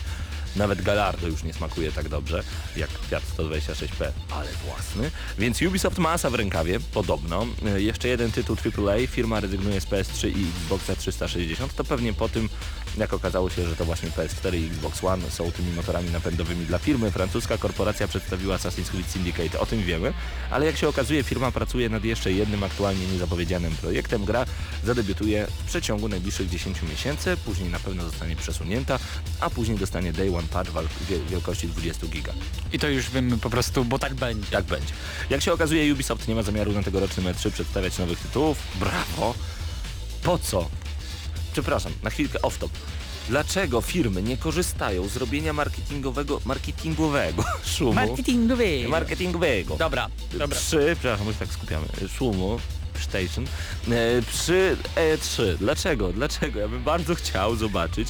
Nawet 0.56 0.82
Gallardo 0.82 1.28
już 1.28 1.44
nie 1.44 1.54
smakuje 1.54 1.92
tak 1.92 2.10
dobrze 2.10 2.44
jak 2.76 2.90
Fiat 3.10 3.24
126P, 3.38 4.06
ale 4.32 4.48
własny. 4.66 5.12
Więc 5.40 5.62
Ubisoft 5.62 5.98
ma 5.98 6.10
asa 6.12 6.30
w 6.30 6.36
rękawie, 6.36 6.80
podobno. 6.80 7.48
E, 7.66 7.82
Jeszcze 7.82 8.08
jeden 8.08 8.32
tytuł 8.32 8.56
AAA, 8.66 9.08
firma 9.08 9.40
rezygnuje 9.40 9.82
z 9.82 9.86
PS3 9.86 10.28
i 10.28 10.46
Xboxa 10.62 10.96
360, 10.96 11.76
to 11.76 11.84
pewnie 11.84 12.14
po 12.14 12.30
tym, 12.30 12.50
jak 12.98 13.14
okazało 13.14 13.50
się, 13.50 13.70
że 13.70 13.76
to 13.76 13.86
właśnie 13.86 14.10
PS4 14.10 14.56
i 14.56 14.66
Xbox 14.66 15.04
One 15.04 15.32
są 15.32 15.52
tymi 15.52 15.74
motorami 15.74 16.12
napędowymi 16.12 16.66
dla 16.66 16.78
firmy. 16.78 17.12
Francuska 17.12 17.58
korporacja 17.58 18.08
przedstawiła 18.08 18.58
Assassin's 18.58 18.90
Creed 18.90 19.08
Syndicate, 19.08 19.60
o 19.60 19.66
tym 19.66 19.84
wiemy, 19.84 20.14
ale 20.52 20.66
jak 20.66 20.78
się 20.78 20.88
okazuje, 20.88 21.24
firma 21.24 21.52
pracuje 21.52 21.90
nad 21.90 22.04
jeszcze 22.04 22.32
jednym 22.32 22.64
aktualnie 22.64 23.08
niezapowiedzianym 23.08 23.76
projektem. 23.76 24.26
Gra 24.26 24.46
zadebiutuje 24.84 25.48
w 25.48 25.68
przeciągu 25.68 26.10
najbliższych 26.10 26.50
10 26.50 26.82
miesięcy, 26.90 27.38
później 27.46 27.70
na 27.70 27.80
pewno 27.80 28.04
zostanie 28.04 28.36
przesunięta, 28.36 29.00
a 29.40 29.50
później 29.50 29.78
dostanie 29.78 30.14
Day 30.14 30.38
One 30.38 30.48
Patch 30.48 30.72
wielkości 31.30 31.68
20 31.68 32.08
giga. 32.08 32.34
I 32.74 32.80
to 32.80 32.88
już 32.88 33.10
wiemy 33.10 33.38
po 33.38 33.50
prostu, 33.50 33.86
bo 33.86 34.00
tak 34.00 34.14
będzie. 34.14 34.52
Tak 34.52 34.66
będzie. 34.66 34.94
Jak 35.30 35.42
się 35.42 35.54
okazuje, 35.54 35.94
Ubisoft 35.94 36.28
nie 36.28 36.36
ma 36.36 36.44
zamiaru 36.44 36.72
na 36.72 36.84
tegorocznym 36.84 37.26
E3 37.26 37.52
przedstawiać 37.52 37.98
nowych 37.98 38.20
tytułów. 38.20 38.58
Brawo! 38.80 39.36
Po 40.24 40.38
co? 40.38 40.70
Przepraszam, 41.56 41.92
na 42.04 42.10
chwilkę 42.10 42.40
off-top. 42.40 42.70
Dlaczego 43.30 43.82
firmy 43.82 44.24
nie 44.24 44.38
korzystają 44.38 45.08
z 45.08 45.18
robienia 45.18 45.54
marketingowego, 45.54 46.42
marketingowego 46.46 47.44
szumu? 47.78 47.94
Marketingowy. 47.94 48.88
marketingowego. 48.88 49.76
Dobra, 49.76 50.08
dobra. 50.32 50.58
Przy, 50.58 50.96
przepraszam, 51.00 51.28
się 51.28 51.40
tak 51.40 51.48
skupiamy, 51.50 51.86
szumu, 52.18 52.60
station, 53.00 53.46
e, 53.92 54.22
przy 54.22 54.78
E3. 54.96 55.58
Dlaczego? 55.58 56.14
Dlaczego? 56.14 56.60
Ja 56.60 56.68
bym 56.68 56.84
bardzo 56.84 57.16
chciał 57.16 57.56
zobaczyć 57.56 58.08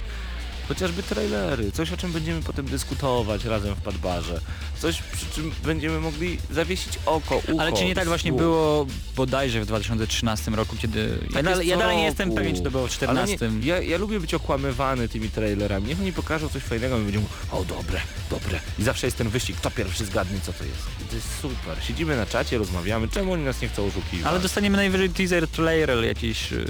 chociażby 0.67 1.03
trailery, 1.03 1.71
coś 1.71 1.91
o 1.91 1.97
czym 1.97 2.11
będziemy 2.11 2.41
potem 2.43 2.65
dyskutować 2.65 3.45
razem 3.45 3.75
w 3.75 3.81
Padbarze, 3.81 4.41
coś 4.79 5.01
przy 5.01 5.25
czym 5.35 5.51
będziemy 5.63 5.99
mogli 5.99 6.37
zawiesić 6.51 6.99
oko, 7.05 7.37
ucho, 7.37 7.61
Ale 7.61 7.73
czy 7.73 7.85
nie 7.85 7.95
tak 7.95 8.07
właśnie 8.07 8.31
słuch. 8.31 8.41
było 8.41 8.87
bodajże 9.15 9.61
w 9.61 9.65
2013 9.65 10.51
roku, 10.51 10.75
kiedy... 10.81 11.19
Ja, 11.27 11.33
Tak 11.33 11.43
dalej, 11.43 11.57
jest 11.67 11.69
ja 11.69 11.77
dalej 11.77 11.97
nie 11.97 12.03
jestem 12.05 12.31
pewien, 12.35 12.55
czy 12.55 12.61
to 12.61 12.71
było 12.71 12.83
w 12.83 12.85
Ale 12.85 12.93
14. 12.95 13.49
Nie, 13.51 13.67
ja, 13.67 13.81
ja 13.81 13.97
lubię 13.97 14.19
być 14.19 14.33
okłamywany 14.33 15.09
tymi 15.09 15.29
trailerami. 15.29 15.87
Niech 15.87 15.99
oni 15.99 16.13
pokażą 16.13 16.49
coś 16.49 16.63
fajnego 16.63 16.99
i 16.99 17.03
będziemy 17.03 17.25
o 17.51 17.63
dobre, 17.63 17.99
dobre. 18.29 18.59
I 18.79 18.83
zawsze 18.83 19.07
jest 19.07 19.17
ten 19.17 19.29
wyścig, 19.29 19.55
kto 19.57 19.71
pierwszy 19.71 20.05
zgadnie 20.05 20.39
co 20.43 20.53
to 20.53 20.63
jest. 20.63 20.81
I 21.05 21.09
to 21.09 21.15
jest 21.15 21.27
super. 21.41 21.83
Siedzimy 21.83 22.17
na 22.17 22.25
czacie, 22.25 22.57
rozmawiamy, 22.57 23.07
czemu 23.07 23.31
oni 23.33 23.43
nas 23.43 23.61
nie 23.61 23.67
chcą 23.67 23.85
oszukiwać. 23.85 24.27
Ale 24.27 24.39
dostaniemy 24.39 24.77
najwyżej 24.77 25.09
teaser 25.09 25.47
trailer 25.47 26.03
jakiś... 26.05 26.51
y, 26.53 26.65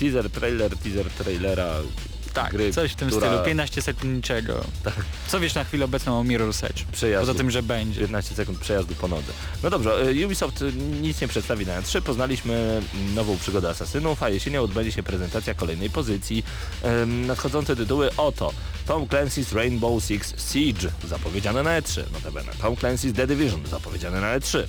Teaser, 0.00 0.30
trailer, 0.30 0.76
teaser, 0.76 1.10
trailera. 1.10 1.74
Tak, 2.34 2.52
gry, 2.52 2.72
coś 2.72 2.92
w 2.92 2.94
tym 2.94 3.08
która- 3.10 3.26
stylu, 3.28 3.44
15 3.44 3.82
sekund 3.82 4.14
niczego. 4.14 4.64
Tak. 4.82 4.94
Co 5.28 5.40
wiesz 5.40 5.54
na 5.54 5.64
chwilę 5.64 5.84
obecną 5.84 6.20
o 6.20 6.24
Mirror's 6.24 6.66
Edge? 6.66 6.84
Przejazdu. 6.92 7.26
Poza 7.26 7.38
tym, 7.38 7.50
że 7.50 7.62
będzie. 7.62 8.00
15 8.00 8.34
sekund 8.34 8.58
przejazdu 8.58 8.94
po 8.94 9.08
nodze. 9.08 9.32
No 9.62 9.70
dobrze, 9.70 10.08
y, 10.10 10.26
Ubisoft 10.26 10.62
y, 10.62 10.72
nic 11.02 11.20
nie 11.20 11.28
przedstawi 11.28 11.66
na 11.66 11.80
E3. 11.82 12.00
Poznaliśmy 12.02 12.82
nową 13.14 13.38
przygodę 13.38 13.68
asasynów, 13.68 14.22
a 14.22 14.28
jesienią 14.28 14.62
odbędzie 14.62 14.92
się 14.92 15.02
prezentacja 15.02 15.54
kolejnej 15.54 15.90
pozycji. 15.90 16.44
Nadchodzące 17.06 17.76
tytuły 17.76 18.10
oto 18.16 18.52
Tom 18.86 19.06
Clancy's 19.06 19.54
Rainbow 19.56 20.04
Six 20.04 20.52
Siege, 20.52 20.88
zapowiedziane 21.08 21.62
na 21.62 21.80
E3. 21.80 22.02
Notabene. 22.12 22.52
Tom 22.60 22.74
Clancy's 22.74 23.12
The 23.14 23.26
Division, 23.26 23.66
zapowiedziane 23.66 24.20
na 24.20 24.38
E3. 24.38 24.62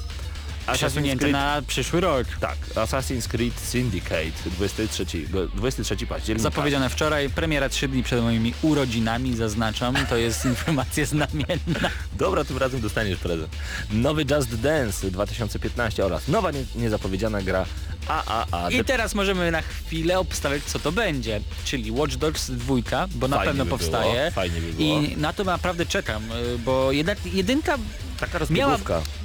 Przesunięte 0.73 1.27
na 1.27 1.61
przyszły 1.67 2.01
rok. 2.01 2.27
tak, 2.39 2.57
Assassin's 2.75 3.27
Creed 3.27 3.59
Syndicate 3.59 4.31
23, 4.45 5.05
go- 5.29 5.47
23 5.47 6.07
października. 6.07 6.43
Zapowiedziane 6.43 6.89
wczoraj, 6.89 7.29
premiera 7.29 7.69
3 7.69 7.87
dni 7.87 8.03
przed 8.03 8.21
moimi 8.21 8.53
urodzinami, 8.61 9.35
zaznaczam. 9.35 9.95
To 10.09 10.17
jest 10.17 10.45
informacja 10.55 11.05
znamienna. 11.05 11.89
Dobra, 12.13 12.43
tym 12.43 12.57
razem 12.57 12.81
dostaniesz 12.81 13.19
prezent. 13.19 13.55
Nowy 13.91 14.25
Just 14.31 14.55
Dance 14.55 15.11
2015 15.11 16.05
oraz 16.05 16.27
nowa 16.27 16.51
nie, 16.51 16.63
niezapowiedziana 16.75 17.41
gra 17.41 17.65
AAA. 18.07 18.71
I 18.71 18.83
teraz 18.83 19.15
możemy 19.15 19.51
na 19.51 19.61
chwilę 19.61 20.19
obstawiać, 20.19 20.63
co 20.63 20.79
to 20.79 20.91
będzie. 20.91 21.41
Czyli 21.65 21.91
Watch 21.91 22.15
Dogs 22.15 22.51
2, 22.51 22.75
bo 23.15 23.27
na 23.27 23.37
Fajnie 23.37 23.49
pewno 23.49 23.63
by 23.65 23.69
powstaje. 23.69 24.19
było, 24.19 24.31
fajnie 24.31 24.61
by 24.61 24.73
było. 24.73 24.99
I 25.01 25.17
na 25.17 25.33
to 25.33 25.43
naprawdę 25.43 25.85
czekam, 25.85 26.31
y, 26.31 26.57
bo 26.57 26.91
jednak 26.91 27.17
jedynka 27.25 27.77
Taka 28.19 28.39
miała, 28.49 28.77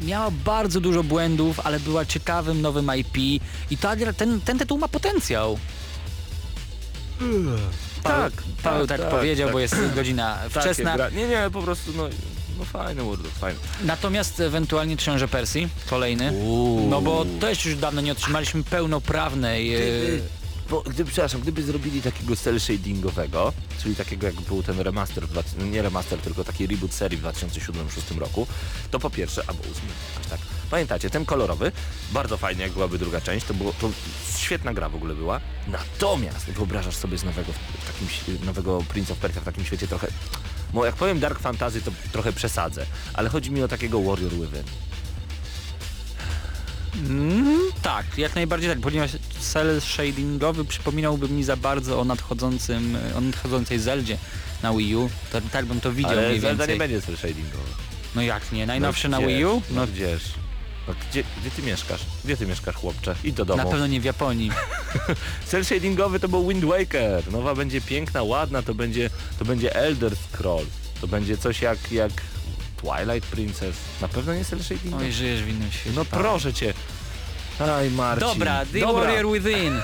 miała 0.03 0.31
bardzo 0.31 0.81
dużo 0.81 1.03
błędów, 1.03 1.61
ale 1.61 1.81
była 1.81 2.05
ciekawym 2.05 2.61
nowym 2.61 2.91
IP 2.97 3.43
i 3.71 3.77
ta, 3.81 3.97
ten, 4.17 4.41
ten 4.41 4.59
tytuł 4.59 4.79
ma 4.79 4.89
potencjał. 4.89 5.59
Tak, 8.03 8.33
Paweł 8.63 8.87
tak, 8.87 9.09
powiedział, 9.09 9.51
bo 9.51 9.61
jest 9.61 9.77
godzina 9.95 10.39
wczesna. 10.51 10.97
Nie, 11.09 11.29
nie, 11.29 11.51
po 11.53 11.63
prostu 11.63 11.93
no, 11.97 12.09
no 12.61 12.65
fajny 12.65 13.03
World 13.03 13.27
of 13.27 13.33
fajny. 13.33 13.61
Natomiast 13.85 14.41
ewentualnie 14.41 14.97
Książę 14.97 15.29
Persji, 15.29 15.69
kolejny. 15.91 16.33
Uuu. 16.33 16.89
No 16.91 17.01
bo 17.01 17.27
też 17.41 17.65
już 17.67 17.77
dawno 17.77 18.01
nie 18.01 18.13
otrzymaliśmy 18.13 18.65
pełnoprawnej... 18.65 19.71
Gdyby, 19.71 20.23
e, 20.37 20.41
bo, 20.71 20.83
gdyby, 20.83 21.11
przepraszam, 21.11 21.41
gdyby 21.41 21.63
zrobili 21.63 22.03
takiego 22.03 22.37
cel 22.37 22.61
shadingowego, 22.61 23.53
czyli 23.83 23.97
takiego 23.97 24.27
jak 24.27 24.41
był 24.41 24.63
ten 24.63 24.81
remaster, 24.81 25.25
nie 25.71 25.83
remaster, 25.83 26.19
tylko 26.19 26.45
taki 26.45 26.67
reboot 26.67 26.95
serii 26.95 27.19
w 27.19 27.23
2007-2006 27.23 28.19
roku, 28.19 28.47
to 28.91 28.99
po 28.99 29.11
pierwsze, 29.11 29.43
albo 29.47 29.61
8, 29.63 29.73
aż 30.21 30.27
tak, 30.27 30.41
pamiętacie, 30.71 31.11
ten 31.11 31.25
kolorowy, 31.25 31.73
bardzo 32.13 32.37
fajnie 32.37 32.63
jak 32.63 32.73
byłaby 32.73 32.99
druga 32.99 33.21
część, 33.21 33.47
to 33.47 33.55
było, 33.55 33.73
to 33.81 33.91
świetna 34.39 34.75
gra 34.75 34.89
w 34.89 34.95
ogóle 34.95 35.15
była, 35.15 35.41
natomiast 35.67 36.47
wyobrażasz 36.47 36.97
sobie 36.97 37.19
z 37.19 37.25
nowego, 37.25 37.53
w 37.53 37.87
takim, 37.87 38.47
nowego 38.47 38.83
Prince 38.89 39.11
of 39.11 39.19
Persia 39.19 39.41
w 39.41 39.45
takim 39.45 39.65
świecie 39.65 39.87
trochę, 39.87 40.09
bo 40.73 40.85
jak 40.85 40.95
powiem 40.95 41.21
Dark 41.21 41.39
Fantasy, 41.41 41.81
to 41.83 41.91
trochę 42.13 42.33
przesadzę, 42.33 42.87
ale 43.15 43.29
chodzi 43.29 43.51
mi 43.51 43.63
o 43.63 43.69
takiego 43.69 44.03
Warrior 44.03 44.33
Within. 44.33 44.65
Tak, 47.83 48.19
jak 48.19 48.35
najbardziej 48.35 48.71
tak, 48.71 48.81
ponieważ 48.81 49.11
cel 49.41 49.81
shadingowy 49.81 50.65
przypominałby 50.65 51.29
mi 51.29 51.45
za 51.45 51.57
bardzo 51.57 52.01
o 52.01 52.05
nadchodzącym, 52.05 52.99
o 53.17 53.21
nadchodzącej 53.21 53.79
Zeldzie 53.79 54.17
na 54.63 54.73
Wii 54.73 54.97
U. 54.97 55.11
To, 55.33 55.41
tak 55.53 55.67
bym 55.67 55.81
to 55.81 55.93
widział 55.93 56.13
Ale 56.13 56.29
mniej 56.29 56.41
Zelda 56.41 56.67
więcej. 56.67 56.75
nie 56.75 56.79
będzie 56.79 57.03
cel 57.03 57.17
shadingowy. 57.17 57.71
No 58.15 58.23
jak 58.23 58.53
nie? 58.53 58.67
Najnowsze 58.67 59.09
na 59.09 59.19
gdzież? 59.19 59.29
Wii 59.29 59.45
U? 59.45 59.63
No 59.71 59.87
gdzież? 59.87 60.23
No 60.89 60.95
gdzie, 61.11 61.25
gdzie 61.41 61.51
ty 61.51 61.63
mieszkasz? 61.63 62.01
Gdzie 62.25 62.37
ty 62.37 62.47
mieszkasz, 62.47 62.75
chłopcze? 62.75 63.15
Idź 63.25 63.35
do 63.35 63.45
domu. 63.45 63.63
Na 63.65 63.71
pewno 63.71 63.87
nie 63.87 64.01
w 64.01 64.05
Japonii. 64.05 64.51
Cel 65.47 65.65
shadingowy 65.65 66.21
to 66.21 66.29
był 66.29 66.49
Wind 66.49 66.65
Waker. 66.65 67.33
Nowa 67.33 67.55
będzie 67.55 67.81
piękna, 67.81 68.23
ładna, 68.23 68.63
to 68.63 68.75
będzie, 68.75 69.11
to 69.39 69.45
będzie 69.45 69.75
Elder 69.75 70.17
Scroll. 70.17 70.65
To 71.01 71.07
będzie 71.07 71.37
coś 71.37 71.63
jak, 71.63 71.93
jak 71.93 72.13
Twilight 72.77 73.31
Princess. 73.31 73.77
Na 74.01 74.09
pewno 74.09 74.35
nie 74.35 74.45
cel 74.45 74.63
shadingowy. 74.63 75.05
Oj, 75.05 75.13
żyjesz 75.13 75.43
w 75.43 75.49
innym 75.49 75.73
świecie. 75.73 75.97
No 75.97 76.05
proszę 76.05 76.55
cię. 76.55 76.75
Aj 77.59 77.91
Marcin. 77.91 78.29
Dobra, 78.29 78.65
The 78.73 78.81
Dobra. 78.81 79.03
Warrior 79.05 79.33
Within. 79.33 79.81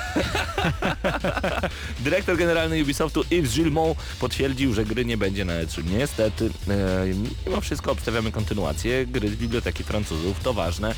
Dyrektor 2.05 2.37
generalny 2.37 2.83
Ubisoftu 2.83 3.25
Yves 3.31 3.55
Gilmont 3.55 3.99
potwierdził, 4.21 4.75
że 4.75 4.85
gry 4.85 5.05
nie 5.05 5.17
będzie 5.17 5.45
na 5.45 5.53
E3. 5.53 5.85
Niestety, 5.99 6.51
e, 6.69 7.07
mimo 7.47 7.61
wszystko 7.61 7.93
obstawiamy 7.93 8.33
kontynuację 8.33 9.07
gry 9.07 9.29
z 9.29 9.35
biblioteki 9.37 9.85
Francuzów, 9.85 10.41
to 10.43 10.53
ważne. 10.55 10.95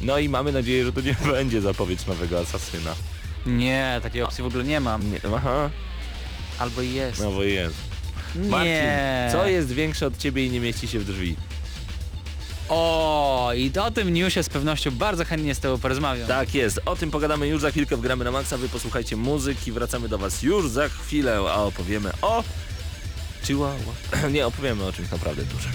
No 0.00 0.18
i 0.18 0.28
mamy 0.28 0.52
nadzieję, 0.52 0.84
że 0.84 0.92
to 0.92 1.00
nie 1.00 1.16
będzie 1.32 1.60
zapowiedź 1.60 2.06
nowego 2.06 2.38
Asasyna. 2.40 2.94
Nie, 3.46 4.00
takiej 4.02 4.22
opcji 4.22 4.44
w 4.44 4.46
ogóle 4.46 4.64
nie 4.64 4.80
mam. 4.80 5.12
Nie, 5.12 5.20
aha, 5.36 5.70
Albo 6.58 6.82
jest. 6.82 7.20
no 7.20 7.30
bo 7.30 7.42
jest. 7.42 7.74
Marcin, 8.36 8.68
Nie. 8.72 9.28
co 9.32 9.46
jest 9.46 9.72
większe 9.72 10.06
od 10.06 10.18
ciebie 10.18 10.46
i 10.46 10.50
nie 10.50 10.60
mieści 10.60 10.88
się 10.88 10.98
w 10.98 11.04
drzwi? 11.04 11.36
O, 12.68 13.52
i 13.56 13.72
o 13.78 13.90
tym 13.90 14.14
newsie 14.14 14.42
z 14.42 14.48
pewnością 14.48 14.90
bardzo 14.90 15.24
chętnie 15.24 15.54
z 15.54 15.60
tobą 15.60 15.78
porozmawiam. 15.78 16.28
Tak 16.28 16.54
jest, 16.54 16.80
o 16.84 16.96
tym 16.96 17.10
pogadamy 17.10 17.48
już 17.48 17.62
za 17.62 17.70
chwilkę 17.70 17.96
w 17.96 18.00
Gramy 18.00 18.24
na 18.24 18.30
Maxa, 18.30 18.56
wy 18.56 18.68
posłuchajcie 18.68 19.16
muzyki, 19.16 19.72
wracamy 19.72 20.08
do 20.08 20.18
was 20.18 20.42
już 20.42 20.68
za 20.68 20.88
chwilę, 20.88 21.38
a 21.38 21.62
opowiemy 21.64 22.10
o... 22.22 22.44
Chihuahua? 23.42 23.94
nie, 24.32 24.46
opowiemy 24.46 24.84
o 24.84 24.92
czymś 24.92 25.10
naprawdę 25.10 25.42
dużym. 25.44 25.72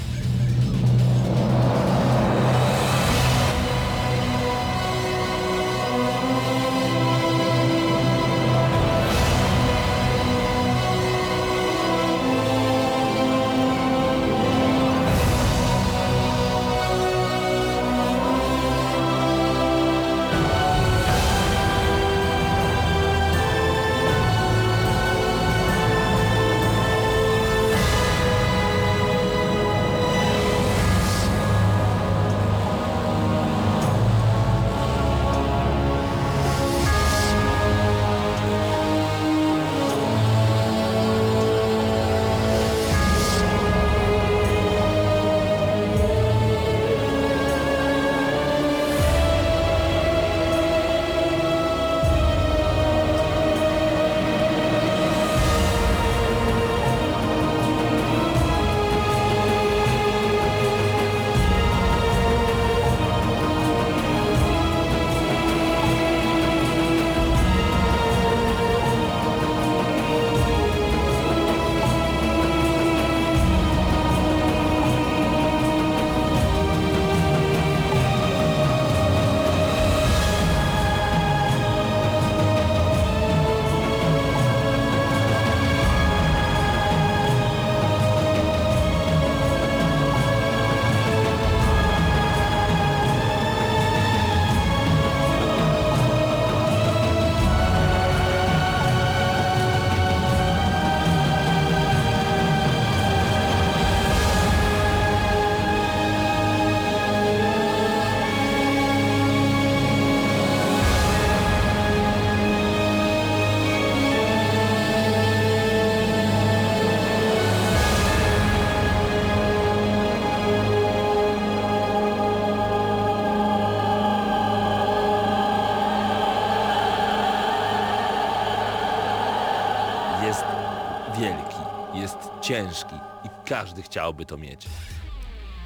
Wielki, 131.19 131.55
jest 131.93 132.15
ciężki 132.41 132.95
i 133.25 133.29
każdy 133.49 133.81
chciałby 133.83 134.25
to 134.25 134.37
mieć. 134.37 134.61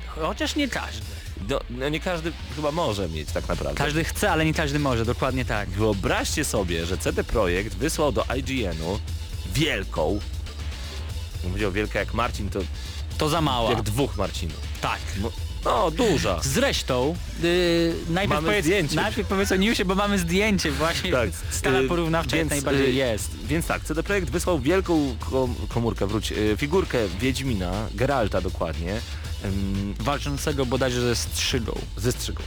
Chociaż 0.07 0.55
nie 0.55 0.67
każdy. 0.67 1.05
No, 1.49 1.59
no 1.69 1.89
nie 1.89 1.99
każdy 1.99 2.31
chyba 2.55 2.71
może 2.71 3.09
mieć 3.09 3.31
tak 3.31 3.47
naprawdę. 3.47 3.77
Każdy 3.77 4.03
chce, 4.03 4.31
ale 4.31 4.45
nie 4.45 4.53
każdy 4.53 4.79
może, 4.79 5.05
dokładnie 5.05 5.45
tak. 5.45 5.69
Wyobraźcie 5.69 6.45
sobie, 6.45 6.85
że 6.85 6.97
CD 6.97 7.23
Projekt 7.23 7.75
wysłał 7.75 8.11
do 8.11 8.25
IGN-u 8.37 8.99
wielką, 9.53 10.19
nie 11.43 11.49
powiedział 11.49 11.71
wielka 11.71 11.99
jak 11.99 12.13
Marcin, 12.13 12.49
to 12.49 12.59
To 13.17 13.29
za 13.29 13.41
mała. 13.41 13.69
jak 13.69 13.81
dwóch 13.81 14.17
Marcinów. 14.17 14.57
Tak. 14.81 14.99
No, 15.21 15.31
no 15.65 15.91
duża. 15.91 16.39
Zresztą, 16.43 17.15
yy, 17.43 17.95
najpierw, 18.09 18.35
Mamy 18.35 18.47
powiedz, 18.47 18.65
zdjęcie. 18.65 18.95
najpierw 18.95 19.27
powiedz 19.27 19.51
o 19.51 19.55
newsie, 19.55 19.85
bo 19.85 19.95
mamy 19.95 20.19
zdjęcie 20.19 20.71
właśnie. 20.71 21.11
Tak, 21.11 21.29
Skala 21.51 21.79
y, 21.79 21.87
porównawcza 21.87 22.35
więc, 22.35 22.51
jak 22.51 22.63
najbardziej 22.63 22.89
y, 22.89 22.93
jest. 22.93 23.31
Więc 23.45 23.65
tak, 23.67 23.83
CD 23.83 24.03
Projekt 24.03 24.29
wysłał 24.29 24.59
wielką 24.59 25.15
kom 25.31 25.55
komórkę, 25.69 26.07
wróć, 26.07 26.31
y, 26.31 26.55
figurkę 26.57 26.97
Wiedźmina, 27.19 27.71
Geralta 27.93 28.41
dokładnie, 28.41 29.01
ym, 29.45 29.93
Walczącego 29.99 30.65
bodajże 30.65 31.01
ze 31.01 31.15
strzygą. 31.15 31.79
ze 31.97 32.11
strzygą. 32.11 32.43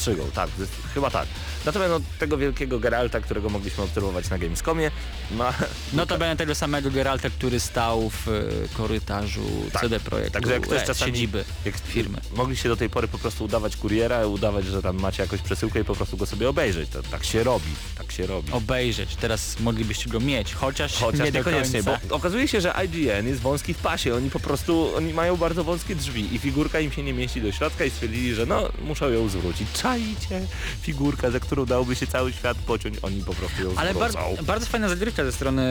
Albo 0.00 0.26
z 0.26 0.28
Strzygą, 0.28 0.30
tak, 0.34 0.50
chyba 0.94 1.10
tak. 1.10 1.28
Natomiast 1.64 1.90
no, 1.90 2.00
tego 2.18 2.38
wielkiego 2.38 2.78
Geralta, 2.78 3.20
którego 3.20 3.48
mogliśmy 3.48 3.84
obserwować 3.84 4.30
na 4.30 4.38
Gamescomie, 4.38 4.90
ma... 5.30 5.54
No 5.92 6.06
to 6.06 6.18
będzie 6.18 6.36
tego 6.36 6.54
samego 6.54 6.90
Geralta, 6.90 7.30
który 7.30 7.60
stał 7.60 8.10
w 8.10 8.28
e, 8.28 8.42
korytarzu 8.76 9.40
Tak. 9.72 9.82
CD 9.82 10.00
Projektu. 10.00 10.32
Także 10.32 10.52
jak 10.52 10.62
ktoś 10.62 10.82
e, 10.82 10.86
czasami... 10.86 11.12
siedziby 11.12 11.44
Jak 11.64 11.76
firmy. 11.76 12.18
Mogliście 12.36 12.68
do 12.68 12.76
tej 12.76 12.90
pory 12.90 13.08
po 13.08 13.18
prostu 13.18 13.44
udawać 13.44 13.76
kuriera, 13.76 14.26
udawać, 14.26 14.64
że 14.64 14.82
tam 14.82 15.00
macie 15.00 15.22
jakąś 15.22 15.40
przesyłkę 15.40 15.80
i 15.80 15.84
po 15.84 15.94
prostu 15.94 16.16
go 16.16 16.26
sobie 16.26 16.48
obejrzeć. 16.48 16.90
To, 16.90 17.02
tak 17.02 17.24
się 17.24 17.44
robi, 17.44 17.70
tak 17.98 18.12
się 18.12 18.26
robi. 18.26 18.52
Obejrzeć. 18.52 19.16
Teraz 19.16 19.60
moglibyście 19.60 20.10
go 20.10 20.20
mieć, 20.20 20.54
chociaż, 20.54 20.94
Chociaż 20.94 21.20
nie 21.26 21.32
do 21.32 21.38
niekoniecznie, 21.38 21.82
końca. 21.82 22.00
bo 22.08 22.14
okazuje 22.16 22.48
się, 22.48 22.60
że 22.60 22.74
IGN 22.84 23.26
jest 23.26 23.40
wąski 23.40 23.74
w 23.74 23.78
pasie. 23.78 24.14
Oni 24.14 24.30
po 24.30 24.40
prostu, 24.40 24.96
oni 24.96 25.12
mają 25.12 25.36
bardzo 25.36 25.64
wąskie 25.64 25.96
drzwi 25.96 26.34
i 26.34 26.38
figurka 26.38 26.80
im 26.80 26.92
się 26.92 27.02
nie 27.02 27.12
mieści 27.12 27.40
do 27.42 27.52
środka 27.52 27.84
i 27.84 27.90
stwierdzili, 27.90 28.34
że 28.34 28.46
no, 28.46 28.68
muszą 28.84 29.08
ją 29.08 29.28
zwrócić. 29.28 29.68
Czajcie, 29.90 30.46
figurka, 30.82 31.30
za 31.30 31.40
którą 31.40 31.66
dałby 31.66 31.96
się 31.96 32.06
cały 32.06 32.32
świat 32.32 32.56
pociąć, 32.58 32.96
oni 33.02 33.22
po 33.22 33.34
prostu 33.34 33.62
ją 33.62 33.70
Ale 33.76 33.94
bar 33.94 34.12
zwrócą. 34.12 34.44
bardzo 34.44 34.66
fajna 34.66 34.88
zagrywka 34.88 35.24
ze 35.24 35.32
strony 35.32 35.62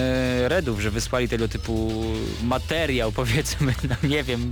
Redów, 0.49 0.79
że 0.81 0.91
wysłali 0.91 1.29
tego 1.29 1.47
typu 1.47 2.03
materiał, 2.43 3.11
powiedzmy, 3.11 3.73
no 3.89 4.09
nie 4.09 4.23
wiem, 4.23 4.51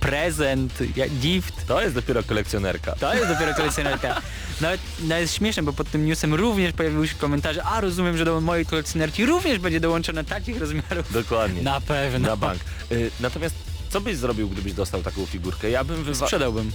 prezent, 0.00 0.78
gift. 1.20 1.66
To 1.66 1.82
jest 1.82 1.94
dopiero 1.94 2.22
kolekcjonerka. 2.22 2.92
To 2.92 3.14
jest 3.14 3.28
dopiero 3.28 3.54
kolekcjonerka. 3.54 4.22
Nawet, 4.60 4.80
nawet 5.02 5.22
jest 5.22 5.34
śmieszne, 5.34 5.62
bo 5.62 5.72
pod 5.72 5.90
tym 5.90 6.06
newsem 6.06 6.34
również 6.34 6.72
pojawiły 6.72 7.08
się 7.08 7.14
komentarze, 7.14 7.64
a 7.64 7.80
rozumiem, 7.80 8.16
że 8.16 8.24
do 8.24 8.40
mojej 8.40 8.66
kolekcjonerki 8.66 9.26
również 9.26 9.58
będzie 9.58 9.80
dołączone 9.80 10.24
takich 10.24 10.60
rozmiarów. 10.60 11.12
Dokładnie. 11.12 11.62
Na 11.62 11.80
pewno. 11.80 12.28
Na 12.28 12.36
bank. 12.36 12.60
Y, 12.92 13.10
natomiast 13.20 13.54
co 13.90 14.00
byś 14.00 14.16
zrobił, 14.16 14.48
gdybyś 14.48 14.72
dostał 14.72 15.02
taką 15.02 15.26
figurkę? 15.26 15.70
Ja 15.70 15.84
bym 15.84 16.04
wywa... 16.04 16.26
Sprzedałbym. 16.26 16.72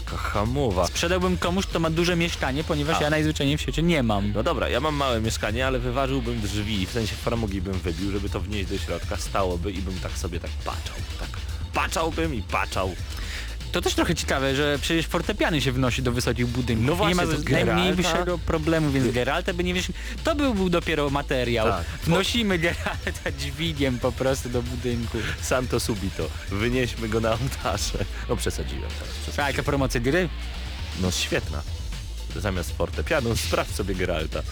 Jaka 0.00 0.16
hamowa. 0.16 0.86
Sprzedałbym 0.86 1.38
komuś, 1.38 1.66
kto 1.66 1.80
ma 1.80 1.90
duże 1.90 2.16
mieszkanie, 2.16 2.64
ponieważ 2.64 2.96
A. 3.00 3.02
ja 3.02 3.10
najzwyczajniej 3.10 3.56
w 3.56 3.60
świecie 3.60 3.82
nie 3.82 4.02
mam. 4.02 4.32
No 4.32 4.42
dobra, 4.42 4.68
ja 4.68 4.80
mam 4.80 4.94
małe 4.94 5.20
mieszkanie, 5.20 5.66
ale 5.66 5.78
wyważyłbym 5.78 6.40
drzwi, 6.40 6.86
w 6.86 6.90
sensie 6.90 7.16
framugi 7.16 7.60
bym 7.60 7.72
wybił, 7.74 8.10
żeby 8.10 8.28
to 8.28 8.40
wnieść 8.40 8.70
do 8.70 8.78
środka, 8.78 9.16
stałoby 9.16 9.72
i 9.72 9.82
bym 9.82 9.98
tak 10.00 10.12
sobie 10.12 10.40
tak 10.40 10.50
paczał, 10.64 10.96
tak 11.20 11.28
paczałbym 11.74 12.34
i 12.34 12.42
paczał. 12.42 12.94
To 13.72 13.80
też 13.80 13.94
trochę 13.94 14.14
ciekawe, 14.14 14.56
że 14.56 14.78
przecież 14.82 15.06
fortepiany 15.06 15.60
się 15.60 15.72
wnosi 15.72 16.02
do 16.02 16.12
wysokich 16.12 16.46
budynków. 16.46 16.86
No 16.86 16.94
właśnie, 16.94 17.24
nie 17.26 17.32
ma 17.32 17.38
Geralta- 17.42 17.74
najmniejszego 17.74 18.38
problemu, 18.38 18.90
więc 18.90 19.14
Geralta 19.14 19.54
by 19.54 19.64
nie 19.64 19.74
wiesz. 19.74 19.86
To 20.24 20.34
by 20.34 20.54
był 20.54 20.70
dopiero 20.70 21.10
materiał. 21.10 21.66
Tak. 21.68 21.84
Wnosimy 22.04 22.58
Geralta 22.58 23.32
dźwigiem 23.38 23.98
po 23.98 24.12
prostu 24.12 24.48
do 24.48 24.62
budynku. 24.62 25.18
Santo 25.42 25.80
subito, 25.80 26.28
wynieśmy 26.50 27.08
go 27.08 27.20
na 27.20 27.30
ołtarze. 27.32 28.04
No 28.28 28.36
przesadziłem 28.36 28.90
teraz. 28.90 29.08
A 29.08 29.22
Przesadziłem. 29.22 29.48
jaka 29.50 29.62
promocja 29.62 30.00
gry? 30.00 30.28
No 31.00 31.10
świetna. 31.10 31.62
Zamiast 32.36 32.76
fortepianu 32.76 33.36
sprawdź 33.36 33.74
sobie 33.74 33.94
Geralta. 33.94 34.42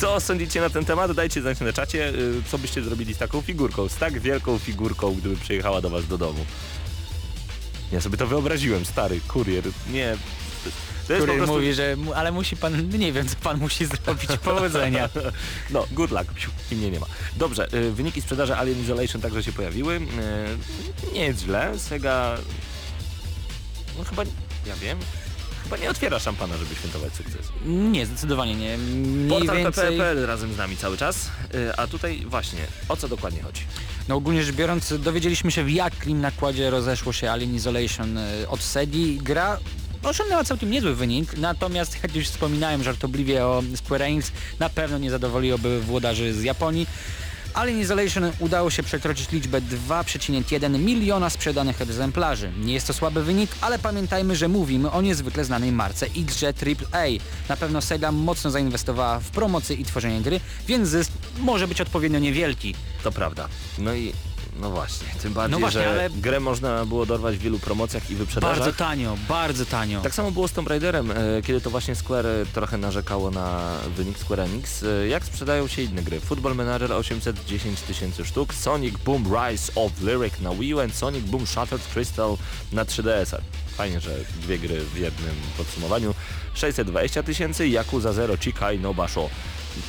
Co 0.00 0.20
sądzicie 0.20 0.60
na 0.60 0.70
ten 0.70 0.84
temat? 0.84 1.12
Dajcie 1.12 1.40
znać 1.40 1.60
na 1.60 1.72
czacie, 1.72 2.08
y, 2.08 2.42
co 2.50 2.58
byście 2.58 2.82
zrobili 2.82 3.14
z 3.14 3.18
taką 3.18 3.40
figurką, 3.40 3.88
z 3.88 3.94
tak 3.96 4.18
wielką 4.20 4.58
figurką, 4.58 5.14
gdyby 5.14 5.36
przyjechała 5.36 5.80
do 5.80 5.90
was 5.90 6.06
do 6.06 6.18
domu. 6.18 6.44
Ja 7.92 8.00
sobie 8.00 8.16
to 8.18 8.26
wyobraziłem, 8.26 8.84
stary 8.84 9.20
kurier. 9.28 9.64
Nie. 9.92 10.16
To 11.06 11.12
jest 11.12 11.24
Który 11.24 11.38
prostu... 11.38 11.54
mówi, 11.54 11.74
że 11.74 11.96
ale 12.14 12.32
musi 12.32 12.56
pan, 12.56 12.88
nie 12.98 13.12
wiem 13.12 13.28
co 13.28 13.36
pan 13.36 13.58
musi 13.58 13.86
zrobić, 14.04 14.30
powodzenia. 14.44 15.08
No, 15.70 15.86
good 15.92 16.10
luck. 16.10 16.24
I 16.72 16.76
mnie 16.76 16.90
nie 16.90 17.00
ma. 17.00 17.06
Dobrze, 17.36 17.68
y, 17.74 17.92
wyniki 17.92 18.22
sprzedaży 18.22 18.54
Alien 18.56 18.82
Isolation 18.82 19.22
także 19.22 19.42
się 19.42 19.52
pojawiły. 19.52 19.94
Y, 19.96 21.14
Nie 21.14 21.24
jest 21.24 21.40
źle. 21.40 21.78
Sega... 21.78 22.36
No 23.98 24.04
chyba, 24.04 24.22
ja 24.66 24.76
wiem, 24.76 24.98
chyba 25.64 25.76
nie 25.76 25.90
otwiera 25.90 26.18
szampana, 26.18 26.56
żeby 26.56 26.74
świętować 26.74 27.14
sukces. 27.14 27.48
Nie, 27.66 28.06
zdecydowanie 28.06 28.54
nie. 28.54 28.78
Mniej 28.78 29.28
Portal 29.38 29.56
więcej... 29.56 29.98
Razem 30.26 30.54
z 30.54 30.56
nami 30.56 30.76
cały 30.76 30.96
czas. 30.96 31.28
Y, 31.54 31.76
A 31.76 31.86
tutaj 31.86 32.24
właśnie, 32.26 32.60
o 32.88 32.96
co 32.96 33.08
dokładnie 33.08 33.42
chodzi? 33.42 33.62
No 34.08 34.14
ogólnie 34.14 34.42
rzecz 34.42 34.54
biorąc, 34.54 34.94
dowiedzieliśmy 34.98 35.50
się 35.50 35.64
w 35.64 35.70
jakim 35.70 36.20
nakładzie 36.20 36.70
rozeszło 36.70 37.12
się 37.12 37.30
Alien 37.30 37.54
Isolation 37.54 38.18
y, 38.18 38.48
od 38.48 38.62
Segi. 38.62 39.18
Gra 39.22 39.58
osiągnęła 40.02 40.44
całkiem 40.44 40.70
niezły 40.70 40.94
wynik, 40.94 41.38
natomiast 41.38 42.02
jak 42.02 42.16
już 42.16 42.26
wspominałem 42.26 42.82
żartobliwie 42.82 43.46
o 43.46 43.62
Square 43.76 44.02
Enix, 44.02 44.32
na 44.58 44.68
pewno 44.68 44.98
nie 44.98 45.10
zadowoliłoby 45.10 45.80
włodarzy 45.80 46.34
z 46.34 46.42
Japonii. 46.42 46.86
Alien 47.54 47.80
Isolation 47.80 48.32
udało 48.38 48.70
się 48.70 48.82
przekroczyć 48.82 49.32
liczbę 49.32 49.60
2,1 49.60 50.78
miliona 50.78 51.30
sprzedanych 51.30 51.82
egzemplarzy. 51.82 52.52
Nie 52.58 52.74
jest 52.74 52.86
to 52.86 52.92
słaby 52.92 53.24
wynik, 53.24 53.50
ale 53.60 53.78
pamiętajmy, 53.78 54.36
że 54.36 54.48
mówimy 54.48 54.90
o 54.90 55.02
niezwykle 55.02 55.44
znanej 55.44 55.72
marce 55.72 56.06
XG 56.06 56.44
AAA. 56.44 57.06
Na 57.48 57.56
pewno 57.56 57.80
Sega 57.80 58.12
mocno 58.12 58.50
zainwestowała 58.50 59.20
w 59.20 59.30
promocję 59.30 59.76
i 59.76 59.84
tworzenie 59.84 60.20
gry, 60.20 60.40
więc 60.66 60.88
zysk 60.88 61.12
może 61.38 61.68
być 61.68 61.80
odpowiednio 61.80 62.18
niewielki. 62.18 62.74
To 63.02 63.12
prawda. 63.12 63.48
No 63.78 63.94
i 63.94 64.12
no 64.60 64.70
właśnie, 64.70 65.06
tym 65.22 65.32
bardziej, 65.32 65.52
No 65.52 65.58
właśnie, 65.60 65.80
że 65.82 65.90
ale- 65.90 66.10
grę 66.10 66.40
można 66.40 66.86
było 66.86 67.06
dorwać 67.06 67.36
w 67.36 67.38
wielu 67.40 67.58
promocjach 67.58 68.10
i 68.10 68.14
wyprzedażach. 68.14 68.58
Bardzo 68.58 68.72
tanio, 68.78 69.16
bardzo 69.28 69.66
tanio. 69.66 70.00
Tak 70.00 70.14
samo 70.14 70.30
było 70.30 70.48
z 70.48 70.52
Tomb 70.52 70.68
Raiderem, 70.68 71.10
e, 71.10 71.14
kiedy 71.42 71.60
to 71.60 71.70
właśnie 71.70 71.94
Square 71.94 72.26
e, 72.26 72.46
trochę 72.46 72.78
narzekało 72.78 73.30
na 73.30 73.60
wynik 73.96 74.18
Square 74.18 74.40
Enix. 74.40 74.82
E, 74.82 75.08
Jak 75.08 75.24
sprzedają 75.24 75.66
się 75.66 75.82
inne 75.82 76.02
gry? 76.02 76.20
Football 76.20 76.54
Manager 76.54 76.92
810 76.92 77.80
tysięcy 77.80 78.24
sztuk, 78.24 78.54
Sonic 78.54 78.96
Boom 79.04 79.24
Rise 79.24 79.72
of 79.74 79.92
Lyric 80.02 80.40
na 80.40 80.50
Wii 80.54 80.74
U 80.74 80.80
and 80.80 80.94
Sonic 80.94 81.24
Boom 81.24 81.46
Shattered 81.46 81.86
Crystal 81.94 82.36
na 82.72 82.84
3DS. 82.84 83.36
Fajnie, 83.76 84.00
że 84.00 84.10
dwie 84.42 84.58
gry 84.58 84.80
w 84.84 84.98
jednym 84.98 85.34
podsumowaniu. 85.56 86.14
620 86.54 87.22
tysięcy, 87.22 87.68
Yakuza 87.68 88.12
Zero 88.12 88.36
Chikai 88.36 88.78
no 88.78 88.94
Basho. 88.94 89.30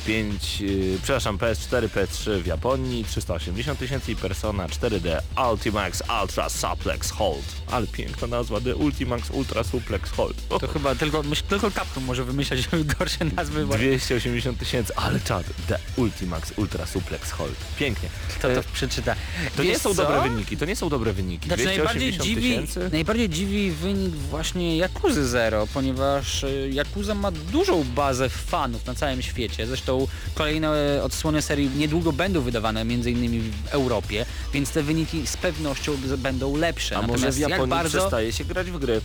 5, 0.06 0.60
yy, 0.60 0.98
przepraszam, 1.02 1.38
PS4, 1.38 1.88
PS3 1.88 2.40
w 2.42 2.46
Japonii, 2.46 3.04
380 3.04 3.78
tysięcy 3.78 4.12
i 4.12 4.16
Persona 4.16 4.66
4D 4.68 5.18
Ultimax 5.50 6.02
Ultra 6.22 6.48
Suplex 6.48 7.10
Hold. 7.10 7.44
Ale 7.70 7.86
piękna 7.86 8.26
nazwa, 8.26 8.60
The 8.60 8.76
Ultimax 8.76 9.30
Ultra 9.30 9.64
Suplex 9.64 10.10
Hold. 10.10 10.36
O, 10.50 10.58
To 10.58 10.68
chyba 10.68 10.94
tylko, 10.94 11.22
myśl, 11.22 11.42
tylko 11.48 11.70
Capcom 11.70 12.04
może 12.04 12.24
wymyślać 12.24 12.68
gorsze 12.98 13.24
nazwy. 13.24 13.66
bo 13.66 13.74
280 13.78 14.58
tysięcy, 14.58 14.96
ale 14.96 15.20
czad, 15.20 15.44
The 15.68 15.78
Ultimax 15.96 16.52
Ultra 16.56 16.86
Suplex 16.86 17.30
Hold. 17.30 17.54
Pięknie. 17.78 18.08
Kto 18.28 18.48
to 18.48 18.60
E, 18.60 18.62
przeczyta? 18.72 19.14
to 19.56 19.62
nie 19.62 19.68
Wiesz 19.68 19.78
są 19.82 19.94
co? 19.94 20.02
dobre 20.02 20.28
wyniki, 20.30 20.56
to 20.56 20.64
nie 20.64 20.76
są 20.76 20.88
dobre 20.88 21.12
wyniki. 21.12 21.46
Znaczy 21.48 21.64
najbardziej 21.64 22.12
280 22.12 22.24
dziwi, 22.28 22.42
tysięcy. 22.66 22.88
najbardziej 22.92 23.28
dziwi 23.28 23.70
wynik 23.70 24.14
właśnie 24.14 24.76
Yakuzy 24.76 25.28
Zero, 25.28 25.66
ponieważ 25.74 26.42
y, 26.44 26.70
Yakuza 26.72 27.14
ma 27.14 27.30
dużą 27.30 27.84
bazę 27.84 28.28
fanów 28.28 28.86
na 28.86 28.94
całym 28.94 29.22
świecie. 29.22 29.66
Zresztą 29.76 30.06
kolejne 30.34 30.70
odsłony 31.02 31.42
serii 31.42 31.70
niedługo 31.76 32.12
będą 32.12 32.40
wydawane 32.40 32.82
innymi 32.82 33.40
w 33.40 33.66
Europie, 33.68 34.26
więc 34.52 34.70
te 34.70 34.82
wyniki 34.82 35.26
z 35.26 35.36
pewnością 35.36 35.92
będą 36.18 36.56
lepsze. 36.56 36.96
A 36.96 37.02
może 37.02 37.12
w 37.12 37.12
Natomiast 37.12 37.38
jak 37.38 37.50
Japonii 37.50 37.70
bardzo 37.70 37.98
przestaje 37.98 38.32
się 38.32 38.44
grać 38.44 38.70
w 38.70 38.78
gry? 38.78 39.00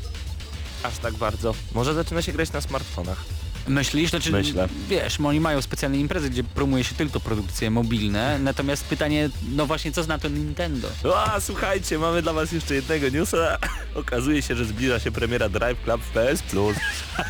Aż 0.83 0.97
tak 0.97 1.13
bardzo. 1.13 1.55
Może 1.73 1.93
zaczyna 1.93 2.21
się 2.21 2.31
grać 2.31 2.51
na 2.51 2.61
smartfonach. 2.61 3.23
Myślisz? 3.67 4.09
Znaczy, 4.09 4.31
Myślę. 4.31 4.67
Wiesz, 4.89 5.19
oni 5.19 5.39
mają 5.39 5.61
specjalne 5.61 5.97
imprezy, 5.97 6.29
gdzie 6.29 6.43
promuje 6.43 6.83
się 6.83 6.95
tylko 6.95 7.19
produkcje 7.19 7.71
mobilne, 7.71 8.39
natomiast 8.39 8.85
pytanie, 8.85 9.29
no 9.55 9.65
właśnie 9.65 9.91
co 9.91 10.03
zna 10.03 10.17
to 10.19 10.27
Nintendo? 10.27 10.87
A, 11.15 11.39
słuchajcie, 11.39 11.97
mamy 11.97 12.21
dla 12.21 12.33
was 12.33 12.51
jeszcze 12.51 12.75
jednego 12.75 13.09
newsa. 13.09 13.57
Okazuje 13.95 14.41
się, 14.41 14.55
że 14.55 14.65
zbliża 14.65 14.99
się 14.99 15.11
premiera 15.11 15.49
Drive 15.49 15.83
Club 15.83 16.01
w 16.01 16.09
PS 16.09 16.41
Plus. 16.43 16.77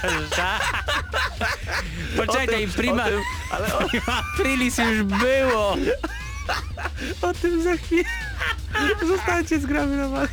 Poczekaj, 2.17 2.55
O 2.55 2.59
tym- 2.67 2.71
prima, 2.71 3.05
tym- 3.05 3.21
ale 3.51 3.77
o, 3.77 3.83
prima 3.89 4.23
aprilis 4.33 4.77
już 4.77 5.03
było! 5.03 5.77
o 7.21 7.33
tym 7.33 7.63
za 7.63 7.77
chwilę. 7.77 8.03
Zostańcie 9.07 9.59
z 9.59 9.65
gramy 9.65 9.97
na 9.97 10.07
was. 10.07 10.29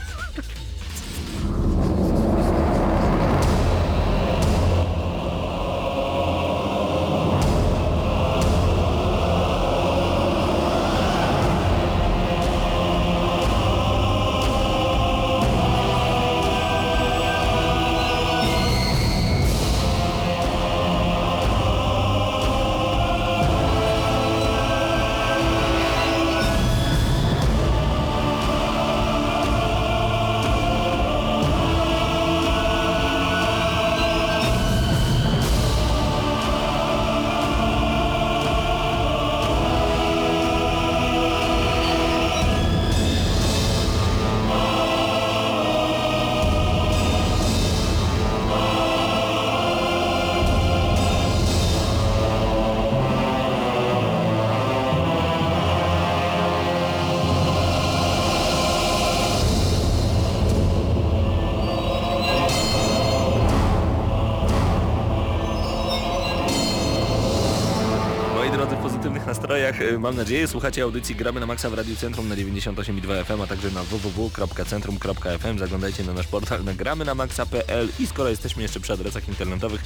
Mam 69.99 70.16
nadzieję. 70.16 70.49
Słuchacie 70.49 70.83
audycji 70.83 71.14
Gramy 71.14 71.41
na 71.41 71.47
Maxa 71.47 71.70
w 71.70 71.74
Radiu 71.74 71.97
Centrum 71.97 72.29
na 72.29 72.37
98,2 72.37 73.24
FM, 73.24 73.41
a 73.41 73.47
także 73.47 73.70
na 73.70 73.83
www.centrum.fm. 73.83 75.59
Zaglądajcie 75.59 76.05
na 76.05 76.12
nasz 76.12 76.26
portal 76.26 76.64
na 76.64 76.74
gramy 76.74 77.05
na 77.05 77.14
maxa.pl 77.14 77.89
i 77.99 78.07
skoro 78.07 78.29
jesteśmy 78.29 78.62
jeszcze 78.62 78.81
przy 78.81 78.93
adresach 78.93 79.29
internetowych, 79.29 79.81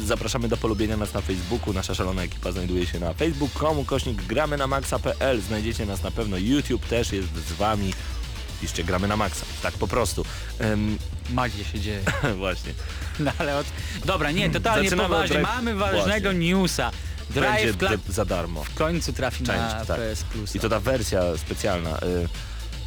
zapraszamy 0.00 0.48
do 0.48 0.56
polubienia 0.56 0.96
nas 0.96 1.14
na 1.14 1.20
Facebooku. 1.20 1.72
Nasza 1.72 1.94
szalona 1.94 2.22
ekipa 2.22 2.52
znajduje 2.52 2.86
się 2.86 3.00
na 3.00 3.14
facebook.com, 3.14 3.84
kośnik 3.84 4.22
gramy 4.22 4.56
na 4.56 4.66
maxa.pl. 4.66 5.40
Znajdziecie 5.40 5.86
nas 5.86 6.02
na 6.02 6.10
pewno. 6.10 6.36
YouTube 6.38 6.86
też 6.86 7.12
jest 7.12 7.48
z 7.48 7.52
wami. 7.52 7.94
Piszcie 8.60 8.84
gramy 8.84 9.08
na 9.08 9.16
maxa. 9.16 9.46
Tak 9.62 9.74
po 9.74 9.88
prostu. 9.88 10.24
Em, 10.58 10.98
Magia 11.30 11.64
się 11.64 11.80
dzieje. 11.80 12.02
właśnie. 12.36 12.72
No 13.18 13.32
ale 13.38 13.58
od... 13.58 13.66
Dobra, 14.04 14.30
nie, 14.30 14.50
totalnie 14.50 14.90
Zaczynamy 14.90 15.08
poważnie. 15.08 15.38
Mamy 15.38 15.74
ważnego 15.74 16.32
newsa. 16.32 16.90
Drive 17.30 17.76
Będzie 17.76 17.98
za 18.12 18.24
darmo. 18.24 18.64
w 18.64 18.74
końcu 18.74 19.12
trafi 19.12 19.42
na 19.42 19.54
Część, 19.54 19.88
tak. 19.88 19.96
PS 20.00 20.22
Plus. 20.24 20.56
I 20.56 20.60
to 20.60 20.68
ta 20.68 20.80
wersja 20.80 21.22
specjalna. 21.36 21.98
Y, 21.98 22.28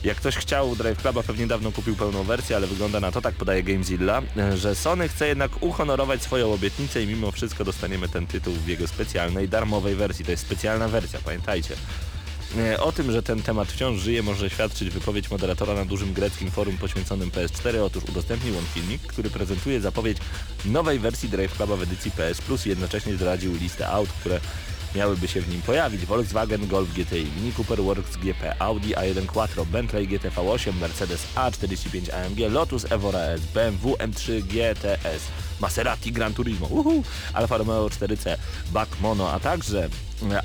Jak 0.03 0.17
ktoś 0.17 0.35
chciał 0.35 0.75
Drive 0.75 1.01
Cluba, 1.01 1.23
pewnie 1.23 1.47
dawno 1.47 1.71
kupił 1.71 1.95
pełną 1.95 2.23
wersję, 2.23 2.55
ale 2.55 2.67
wygląda 2.67 2.99
na 2.99 3.11
to, 3.11 3.21
tak 3.21 3.35
podaje 3.35 3.63
Gamezilla, 3.63 4.21
y, 4.53 4.57
że 4.57 4.75
Sony 4.75 5.09
chce 5.09 5.27
jednak 5.27 5.63
uhonorować 5.63 6.21
swoją 6.21 6.53
obietnicę 6.53 7.03
i 7.03 7.07
mimo 7.07 7.31
wszystko 7.31 7.63
dostaniemy 7.63 8.09
ten 8.09 8.27
tytuł 8.27 8.53
w 8.53 8.67
jego 8.67 8.87
specjalnej, 8.87 9.49
darmowej 9.49 9.95
wersji. 9.95 10.25
To 10.25 10.31
jest 10.31 10.43
specjalna 10.45 10.87
wersja, 10.87 11.19
pamiętajcie. 11.25 11.75
Y, 12.55 12.79
O 12.79 12.91
tym, 12.91 13.11
że 13.11 13.23
ten 13.23 13.41
temat 13.43 13.71
wciąż 13.71 13.99
żyje, 13.99 14.23
może 14.23 14.49
świadczyć 14.49 14.89
wypowiedź 14.89 15.31
moderatora 15.31 15.73
na 15.73 15.85
dużym 15.85 16.13
greckim 16.13 16.51
forum 16.51 16.77
poświęconym 16.77 17.31
PS4. 17.31 17.77
Otóż 17.83 18.03
udostępnił 18.03 18.57
on 18.57 18.65
filmik, 18.73 19.01
który 19.01 19.29
prezentuje 19.29 19.81
zapowiedź 19.81 20.17
nowej 20.65 20.99
wersji 20.99 21.29
Drive 21.29 21.57
Cluba 21.57 21.75
w 21.75 21.81
edycji 21.81 22.11
PS 22.11 22.41
Plus 22.41 22.65
i 22.65 22.69
jednocześnie 22.69 23.15
zdradził 23.15 23.55
listę 23.55 23.87
aut, 23.87 24.09
które 24.09 24.39
miałyby 24.95 25.27
się 25.27 25.41
w 25.41 25.49
nim 25.49 25.61
pojawić. 25.61 26.05
Volkswagen 26.05 26.67
Golf 26.67 26.93
GTI, 26.93 27.27
Mini 27.37 27.53
Cooper 27.57 27.81
Works 27.81 28.17
GP, 28.17 28.61
Audi 28.61 28.93
A1 28.93 29.25
Quattro, 29.25 29.65
Bentley 29.65 30.07
GTV8, 30.07 30.73
Mercedes 30.73 31.27
A45 31.35 32.13
AMG, 32.13 32.39
Lotus 32.51 32.91
Evora 32.91 33.19
S, 33.19 33.41
BMW 33.41 33.95
M3 33.95 34.41
GTS, 34.41 35.21
Maserati 35.59 36.11
Gran 36.11 36.33
Turismo, 36.33 36.67
uhu, 36.67 37.03
Alfa 37.33 37.57
Romeo 37.57 37.87
4C, 37.87 38.37
Buck 38.71 38.99
Mono, 39.01 39.31
a 39.31 39.39
także 39.39 39.89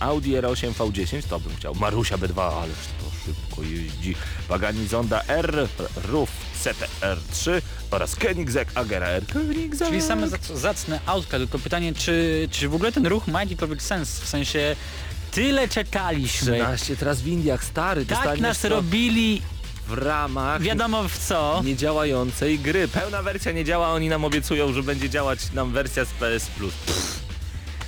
Audi 0.01 0.33
R8 0.37 0.73
V10, 0.73 1.23
to 1.29 1.41
bym 1.41 1.57
chciał, 1.57 1.75
Marusia 1.75 2.17
B2, 2.19 2.63
ależ 2.63 2.77
to 3.01 3.11
szybko 3.27 3.63
jeździ, 3.63 4.15
Pagani 4.49 4.87
Zonda 4.89 5.23
R, 5.29 5.69
Roof 6.09 6.31
CTR3 6.65 7.63
oraz 7.91 8.17
Koenigsegg 8.17 8.71
Agera 8.75 9.07
R. 9.07 9.27
Koenigsegg. 9.33 9.91
Czyli 9.91 10.03
same 10.03 10.27
zac- 10.29 10.57
zacne 10.57 11.01
autka, 11.07 11.39
tylko 11.39 11.59
pytanie, 11.59 11.95
czy, 11.95 12.49
czy 12.51 12.69
w 12.69 12.75
ogóle 12.75 12.93
ten 12.93 13.07
ruch 13.07 13.27
ma 13.29 13.43
jakikolwiek 13.43 13.83
sens? 13.83 14.21
W 14.21 14.29
sensie, 14.29 14.77
tyle 15.31 15.69
czekaliśmy, 15.69 16.53
13 16.55 16.97
teraz 16.97 17.21
w 17.21 17.27
Indiach, 17.27 17.65
stary, 17.65 18.07
tak 18.07 18.41
nas 18.41 18.61
to 18.61 18.69
robili, 18.69 19.43
w 19.95 19.99
ramach 19.99 20.62
wiadomo 20.62 21.09
w 21.09 21.18
co. 21.18 21.62
niedziałającej 21.64 22.59
gry. 22.59 22.88
Pełna 22.88 23.22
wersja 23.22 23.53
nie 23.53 23.64
działa, 23.64 23.88
oni 23.88 24.09
nam 24.09 24.24
obiecują, 24.24 24.72
że 24.72 24.82
będzie 24.82 25.11
działać 25.11 25.53
nam 25.53 25.72
wersja 25.72 26.05
z 26.05 26.09
PS 26.09 26.47
Plus. 26.47 26.72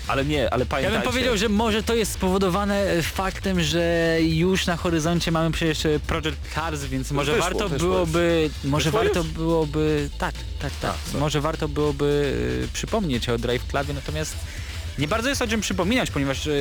Ale 0.08 0.24
nie, 0.24 0.50
ale 0.52 0.62
Ja 0.64 0.66
pamiętajcie. 0.66 0.98
bym 1.02 1.12
powiedział, 1.12 1.36
że 1.36 1.48
może 1.48 1.82
to 1.82 1.94
jest 1.94 2.12
spowodowane 2.12 2.80
e, 2.90 3.02
faktem, 3.02 3.60
że 3.62 4.16
już 4.20 4.66
na 4.66 4.76
horyzoncie 4.76 5.30
mamy 5.32 5.50
przecież 5.50 5.86
e, 5.86 6.00
Project 6.00 6.36
Cars, 6.54 6.84
więc 6.84 7.10
może 7.10 7.32
Wyszło, 7.32 7.44
warto 7.50 7.68
wyszło 7.68 7.88
byłoby, 7.88 8.50
może 8.64 8.90
Wyszło 8.90 9.04
warto 9.04 9.18
już? 9.18 9.28
byłoby, 9.28 10.10
tak, 10.18 10.34
tak, 10.58 10.72
tak, 10.82 10.94
A, 11.14 11.18
może 11.18 11.40
warto 11.40 11.68
byłoby 11.68 12.34
e, 12.64 12.72
przypomnieć 12.72 13.28
o 13.28 13.38
Drive 13.38 13.66
Clubie, 13.68 13.94
natomiast 13.94 14.36
nie 14.98 15.08
bardzo 15.08 15.28
jest 15.28 15.42
o 15.42 15.46
czym 15.46 15.60
przypominać, 15.60 16.10
ponieważ 16.10 16.46
e, 16.46 16.52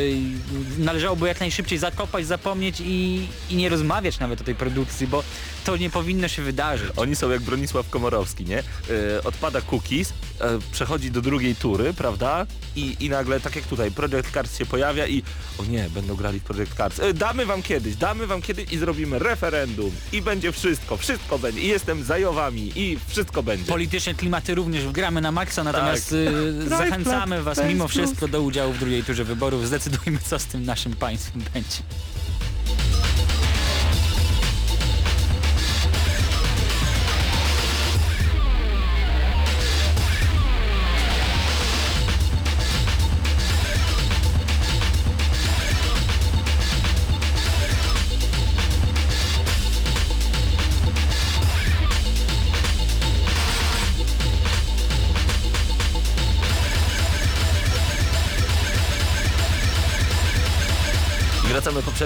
należałoby 0.78 1.28
jak 1.28 1.40
najszybciej 1.40 1.78
zakopać, 1.80 2.26
zapomnieć 2.28 2.82
i, 2.86 3.28
i 3.50 3.56
nie 3.56 3.70
rozmawiać 3.70 4.20
nawet 4.20 4.42
o 4.42 4.44
tej 4.44 4.56
produkcji, 4.56 5.08
bo 5.08 5.24
to 5.66 5.78
nie 5.78 5.90
powinno 5.90 6.28
się 6.28 6.42
wydarzyć. 6.42 6.90
Oni 6.96 7.16
są 7.16 7.30
jak 7.30 7.42
Bronisław 7.42 7.90
Komorowski, 7.90 8.46
nie? 8.46 8.56
Yy, 8.56 9.24
odpada 9.24 9.62
cookies, 9.62 10.10
yy, 10.10 10.48
przechodzi 10.72 11.12
do 11.12 11.22
drugiej 11.22 11.56
tury, 11.56 11.94
prawda? 11.94 12.46
I, 12.76 12.96
I 13.00 13.10
nagle, 13.10 13.40
tak 13.40 13.56
jak 13.56 13.66
tutaj, 13.66 13.92
Project 13.92 14.32
Cars 14.32 14.58
się 14.58 14.66
pojawia 14.66 15.08
i 15.08 15.24
o 15.58 15.66
nie, 15.66 15.90
będą 15.90 16.16
grali 16.16 16.40
w 16.40 16.44
Project 16.44 16.74
Cars. 16.78 16.98
Yy, 16.98 17.14
damy 17.14 17.46
wam 17.46 17.62
kiedyś, 17.62 17.96
damy 17.96 18.28
wam 18.28 18.42
kiedyś 18.42 18.72
i 18.72 18.78
zrobimy 18.78 19.20
referendum 19.20 19.92
i 20.12 20.22
będzie 20.22 20.52
wszystko, 20.52 20.98
wszystko 20.98 21.40
będzie 21.40 21.62
i 21.62 21.68
jestem 21.68 22.04
za 22.04 22.18
Jowami 22.18 22.72
i 22.76 22.98
wszystko 23.08 23.44
będzie. 23.44 23.72
Polityczne 23.72 24.14
klimaty 24.14 24.56
również 24.56 24.88
gramy 24.88 25.22
na 25.22 25.32
maksa, 25.32 25.64
natomiast 25.64 26.12
y, 26.12 26.70
zachęcamy 26.70 27.44
was 27.44 27.60
mimo 27.68 27.88
wszystko 27.88 28.23
do 28.28 28.42
udziału 28.42 28.74
w 28.74 28.80
drugiej 28.80 29.04
turze 29.04 29.24
wyborów. 29.24 29.68
Zdecydujmy 29.68 30.20
co 30.30 30.40
z 30.40 30.46
tym 30.46 30.66
naszym 30.66 30.94
państwem 30.94 31.42
będzie. 31.54 31.78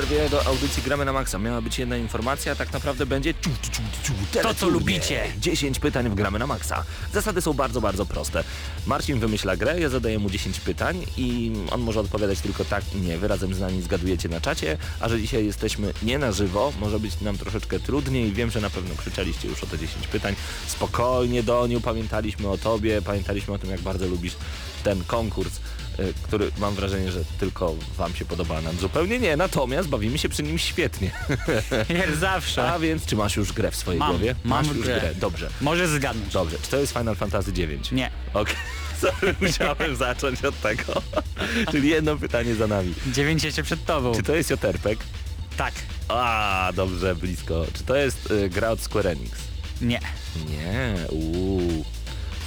Przerwie 0.07 0.29
do 0.29 0.45
audycji 0.45 0.83
Gramy 0.83 1.05
na 1.05 1.13
Maxa. 1.13 1.39
Miała 1.39 1.61
być 1.61 1.79
jedna 1.79 1.97
informacja, 1.97 2.51
a 2.51 2.55
tak 2.55 2.73
naprawdę 2.73 3.05
będzie 3.05 3.33
ciu, 3.33 3.49
ciu, 3.61 3.71
ciu, 3.71 3.81
ciu, 4.33 4.41
To, 4.41 4.53
co 4.53 4.67
lubicie. 4.67 5.23
10 5.39 5.79
pytań 5.79 6.09
w 6.09 6.15
Gramy 6.15 6.39
na 6.39 6.47
Maxa. 6.47 6.83
Zasady 7.13 7.41
są 7.41 7.53
bardzo, 7.53 7.81
bardzo 7.81 8.05
proste. 8.05 8.43
Marcin 8.85 9.19
wymyśla 9.19 9.57
grę, 9.57 9.79
ja 9.79 9.89
zadaję 9.89 10.19
mu 10.19 10.29
10 10.29 10.59
pytań 10.59 11.03
i 11.17 11.51
on 11.71 11.81
może 11.81 11.99
odpowiadać 11.99 12.39
tylko 12.39 12.65
tak 12.65 12.95
i 12.95 12.97
nie. 12.97 13.17
Wy 13.17 13.27
razem 13.27 13.53
z 13.53 13.59
nami 13.59 13.81
zgadujecie 13.81 14.29
na 14.29 14.41
czacie, 14.41 14.77
a 14.99 15.09
że 15.09 15.21
dzisiaj 15.21 15.45
jesteśmy 15.45 15.93
nie 16.03 16.19
na 16.19 16.31
żywo, 16.31 16.73
może 16.79 16.99
być 16.99 17.21
nam 17.21 17.37
troszeczkę 17.37 17.79
trudniej. 17.79 18.31
Wiem, 18.31 18.51
że 18.51 18.61
na 18.61 18.69
pewno 18.69 18.95
krzyczeliście 18.95 19.47
już 19.47 19.63
o 19.63 19.67
te 19.67 19.77
10 19.77 20.07
pytań. 20.07 20.35
Spokojnie, 20.67 21.43
Doniu, 21.43 21.81
pamiętaliśmy 21.81 22.49
o 22.49 22.57
tobie, 22.57 23.01
pamiętaliśmy 23.01 23.53
o 23.53 23.57
tym, 23.57 23.69
jak 23.69 23.81
bardzo 23.81 24.07
lubisz 24.07 24.35
ten 24.83 25.03
konkurs 25.03 25.59
który 26.23 26.51
mam 26.57 26.75
wrażenie, 26.75 27.11
że 27.11 27.19
tylko 27.39 27.75
wam 27.97 28.15
się 28.15 28.25
podoba, 28.25 28.57
a 28.57 28.61
nam 28.61 28.77
zupełnie 28.77 29.19
nie, 29.19 29.37
natomiast 29.37 29.89
bawimy 29.89 30.17
się 30.17 30.29
przy 30.29 30.43
nim 30.43 30.57
świetnie. 30.57 31.11
Jak 31.99 32.15
zawsze. 32.15 32.71
A 32.71 32.79
więc, 32.79 33.05
czy 33.05 33.15
masz 33.15 33.35
już 33.35 33.53
grę 33.53 33.71
w 33.71 33.75
swojej 33.75 33.99
Mam, 33.99 34.09
głowie? 34.09 34.35
mam 34.43 34.65
masz 34.65 34.75
już 34.75 34.85
grę. 34.85 34.99
grę. 34.99 35.15
Dobrze. 35.15 35.49
Może 35.61 35.87
zgadnąć. 35.87 36.33
Dobrze, 36.33 36.57
czy 36.61 36.69
to 36.71 36.77
jest 36.77 36.93
Final 36.93 37.15
Fantasy 37.15 37.51
IX? 37.51 37.91
Nie. 37.91 38.11
Okej, 38.33 38.55
sorry, 39.01 39.35
musiałem 39.41 39.95
zacząć 40.05 40.45
od 40.45 40.61
tego. 40.61 41.01
Czyli 41.71 41.89
jedno 41.89 42.17
pytanie 42.17 42.55
za 42.55 42.67
nami. 42.67 42.93
Dziewięć 43.13 43.43
jeszcze 43.43 43.63
przed 43.63 43.85
tobą. 43.85 44.15
Czy 44.15 44.23
to 44.23 44.35
jest 44.35 44.49
Joterpek? 44.49 44.99
Tak. 45.57 45.73
A, 46.07 46.71
dobrze, 46.75 47.15
blisko. 47.15 47.65
Czy 47.73 47.83
to 47.83 47.95
jest 47.95 48.31
y, 48.31 48.49
gra 48.49 48.69
od 48.69 48.79
Square 48.81 49.07
Enix? 49.07 49.31
Nie. 49.81 49.99
Nie, 50.49 50.95
uuu. 51.09 51.85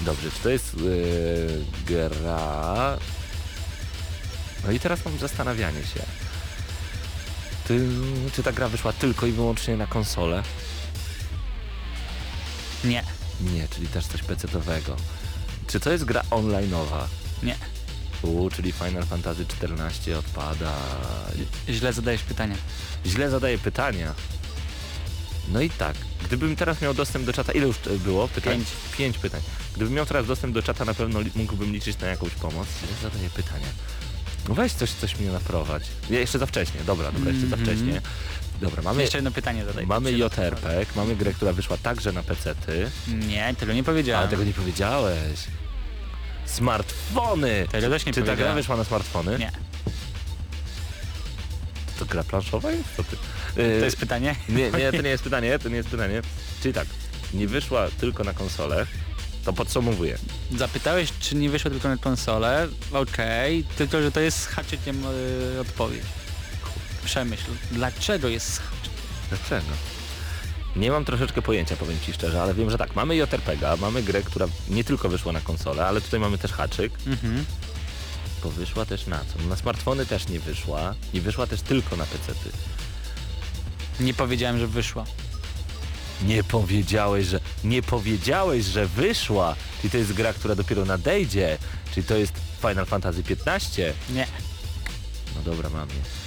Dobrze, 0.00 0.30
czy 0.30 0.42
to 0.42 0.50
jest 0.50 0.74
y, 0.74 1.64
gra... 1.86 2.98
No 4.64 4.72
i 4.72 4.80
teraz 4.80 5.04
mam 5.04 5.18
zastanawianie 5.18 5.82
się. 5.82 6.02
Czy 8.32 8.42
ta 8.42 8.52
gra 8.52 8.68
wyszła 8.68 8.92
tylko 8.92 9.26
i 9.26 9.32
wyłącznie 9.32 9.76
na 9.76 9.86
konsolę? 9.86 10.42
Nie. 12.84 13.04
Nie, 13.40 13.68
czyli 13.68 13.86
też 13.86 14.06
coś 14.06 14.22
PC-owego. 14.22 14.96
Czy 15.66 15.80
to 15.80 15.92
jest 15.92 16.04
gra 16.04 16.22
online'owa? 16.30 17.04
Nie. 17.42 17.56
U, 18.22 18.50
czyli 18.50 18.72
Final 18.72 19.06
Fantasy 19.06 19.46
XIV 19.62 20.18
odpada. 20.18 20.72
Źle 21.68 21.92
zadajesz 21.92 22.22
pytania. 22.22 22.56
Źle 23.06 23.30
zadaję 23.30 23.58
pytania. 23.58 24.14
No 25.48 25.60
i 25.60 25.70
tak, 25.70 25.96
gdybym 26.24 26.56
teraz 26.56 26.80
miał 26.82 26.94
dostęp 26.94 27.24
do 27.26 27.32
czata, 27.32 27.52
ile 27.52 27.66
już 27.66 27.76
było 28.04 28.28
pytań? 28.28 28.54
Pięć. 28.54 28.68
Pięć 28.98 29.18
pytań. 29.18 29.40
Gdybym 29.76 29.94
miał 29.94 30.06
teraz 30.06 30.26
dostęp 30.26 30.54
do 30.54 30.62
czata, 30.62 30.84
na 30.84 30.94
pewno 30.94 31.20
mógłbym 31.34 31.72
liczyć 31.72 31.98
na 31.98 32.06
jakąś 32.06 32.30
pomoc. 32.32 32.68
Źle 32.86 33.10
zadaję 33.10 33.30
pytania. 33.30 33.66
No 34.48 34.54
weź 34.54 34.72
coś, 34.72 34.90
coś 34.90 35.18
mnie 35.18 35.30
naprowadź. 35.30 35.82
Nie, 36.10 36.18
jeszcze 36.18 36.38
za 36.38 36.46
wcześnie, 36.46 36.80
dobra, 36.86 37.12
dobra, 37.12 37.30
jeszcze 37.32 37.46
za 37.46 37.56
Mhm. 37.56 37.76
wcześnie. 37.76 38.00
Dobra, 38.60 38.82
mamy, 38.82 39.02
Jeszcze 39.02 39.18
jedno 39.18 39.30
pytanie 39.30 39.64
zadaj. 39.64 39.86
mamy 39.86 40.12
JRPG, 40.12 40.86
mamy 40.96 41.16
grę, 41.16 41.32
która 41.32 41.52
wyszła 41.52 41.76
także 41.76 42.12
na 42.12 42.22
PC-ty, 42.22 42.90
Nie, 43.08 43.54
tego 43.58 43.72
nie 43.72 43.84
powiedziałem. 43.84 44.20
ale 44.20 44.28
tego 44.30 44.44
nie 44.44 44.52
powiedziałeś. 44.52 45.40
Smartfony! 46.46 47.66
Tego 47.70 47.88
też 47.90 48.06
nie 48.06 48.12
Czy 48.12 48.20
ta 48.20 48.24
gra 48.24 48.32
powiedziałem. 48.34 48.56
wyszła 48.56 48.76
na 48.76 48.84
smartfony? 48.84 49.38
Nie. 49.38 49.52
To 51.98 52.04
gra 52.06 52.24
planszowa 52.24 52.70
jest? 52.72 52.84
Co 52.96 53.04
ty? 53.04 53.16
To 53.54 53.60
Yy, 53.62 53.84
jest 53.84 53.96
pytanie? 53.96 54.34
Nie, 54.48 54.70
nie, 54.70 54.92
to 54.92 55.02
nie 55.06 55.08
jest 55.08 55.24
pytanie, 55.24 55.58
to 55.58 55.68
nie 55.68 55.76
jest 55.76 55.88
pytanie. 55.88 56.22
Czyli 56.62 56.74
tak, 56.74 56.86
nie 57.34 57.46
wyszła 57.48 57.88
tylko 58.00 58.24
na 58.24 58.32
konsolę, 58.32 58.86
to 59.50 59.56
podsumowuję. 59.56 60.18
Zapytałeś, 60.58 61.12
czy 61.20 61.36
nie 61.36 61.50
wyszło 61.50 61.70
tylko 61.70 61.88
na 61.88 61.96
konsolę. 61.96 62.68
Okej, 62.92 63.64
tylko 63.78 64.02
że 64.02 64.12
to 64.12 64.20
jest 64.20 64.38
z 64.42 64.46
haczykiem 64.46 65.02
yy, 65.54 65.60
odpowiedź. 65.60 66.02
Przemyśl, 67.04 67.44
dlaczego 67.72 68.28
jest 68.28 68.54
z 68.54 68.58
haczykiem? 68.58 68.90
Dlaczego? 69.28 69.66
Nie 70.76 70.90
mam 70.90 71.04
troszeczkę 71.04 71.42
pojęcia, 71.42 71.76
powiem 71.76 71.98
Ci 72.06 72.12
szczerze, 72.12 72.42
ale 72.42 72.54
wiem, 72.54 72.70
że 72.70 72.78
tak, 72.78 72.96
mamy 72.96 73.16
JRPG, 73.16 73.76
mamy 73.80 74.02
grę, 74.02 74.22
która 74.22 74.46
nie 74.68 74.84
tylko 74.84 75.08
wyszła 75.08 75.32
na 75.32 75.40
konsolę, 75.40 75.86
ale 75.86 76.00
tutaj 76.00 76.20
mamy 76.20 76.38
też 76.38 76.52
haczyk, 76.52 76.92
Mhm. 77.06 77.44
bo 78.42 78.50
wyszła 78.50 78.84
też 78.86 79.06
na 79.06 79.18
co? 79.18 79.48
Na 79.48 79.56
smartfony 79.56 80.06
też 80.06 80.28
nie 80.28 80.40
wyszła 80.40 80.94
i 81.12 81.20
wyszła 81.20 81.46
też 81.46 81.60
tylko 81.62 81.96
na 81.96 82.06
PC-ty. 82.06 82.50
Nie 84.00 84.14
powiedziałem, 84.14 84.58
że 84.58 84.66
wyszła. 84.66 85.04
Nie 86.26 86.44
powiedziałeś, 86.44 87.26
że 87.26 87.40
nie 87.64 87.82
powiedziałeś, 87.82 88.64
że 88.64 88.86
wyszła. 88.86 89.56
Czyli 89.80 89.90
to 89.90 89.98
jest 89.98 90.12
gra, 90.12 90.32
która 90.32 90.54
dopiero 90.54 90.84
nadejdzie. 90.84 91.58
Czyli 91.94 92.06
to 92.06 92.16
jest 92.16 92.32
Final 92.60 92.86
Fantasy 92.86 93.22
XV. 93.46 93.94
Nie. 94.10 94.26
No 95.36 95.42
dobra, 95.52 95.70
mam 95.70 95.88
je. 95.88 96.20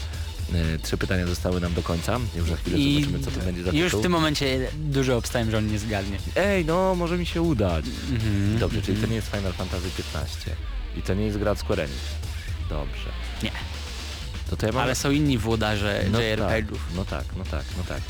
E, 0.60 0.80
Trzy 0.80 0.98
pytania 0.98 1.28
zostały 1.28 1.62
nam 1.62 1.74
do 1.74 1.84
końca. 1.84 2.20
Już 2.36 2.50
za 2.50 2.56
chwilę 2.56 2.78
I 2.78 2.94
zobaczymy, 3.04 3.24
co 3.24 3.32
to 3.32 3.39
będzie 3.46 3.64
za 3.64 3.72
już 3.72 3.86
tytuł. 3.86 4.00
w 4.00 4.04
tym 4.04 4.12
momencie 4.12 4.68
dużo 4.76 5.18
obstałem, 5.18 5.52
że 5.52 5.58
on 5.58 5.68
nie 5.68 5.80
zgadnie. 5.80 6.18
Ej, 6.36 6.66
no, 6.66 6.96
może 6.96 7.18
mi 7.18 7.26
się 7.26 7.41
udać. 7.41 7.86
Mhm. 8.12 8.60
Dobrze, 8.60 8.82
czyli 8.82 9.02
to 9.02 9.08
nie 9.08 9.16
jest 9.16 9.32
Final 9.32 9.54
Fantasy 9.54 9.88
XV. 10.16 10.56
I 10.98 11.02
to 11.02 11.14
nie 11.14 11.26
jest 11.26 11.38
gra 11.38 11.52
od 11.52 11.60
Square 11.60 11.80
Enix. 11.80 12.00
Dobrze. 12.70 13.10
Nie. 13.44 13.52
To 14.50 14.58
to 14.58 14.66
ja 14.66 14.72
mam... 14.72 14.82
Ale 14.84 14.96
są 14.96 15.12
inni 15.12 15.38
włodarze 15.38 16.06
no 16.12 16.22
JRPG-ów. 16.22 16.80
tak, 16.80 16.96
no 16.96 17.06
tak, 17.06 17.26
no 17.38 17.44
tak, 17.44 17.64
no 17.78 17.84
tak. 17.84 18.02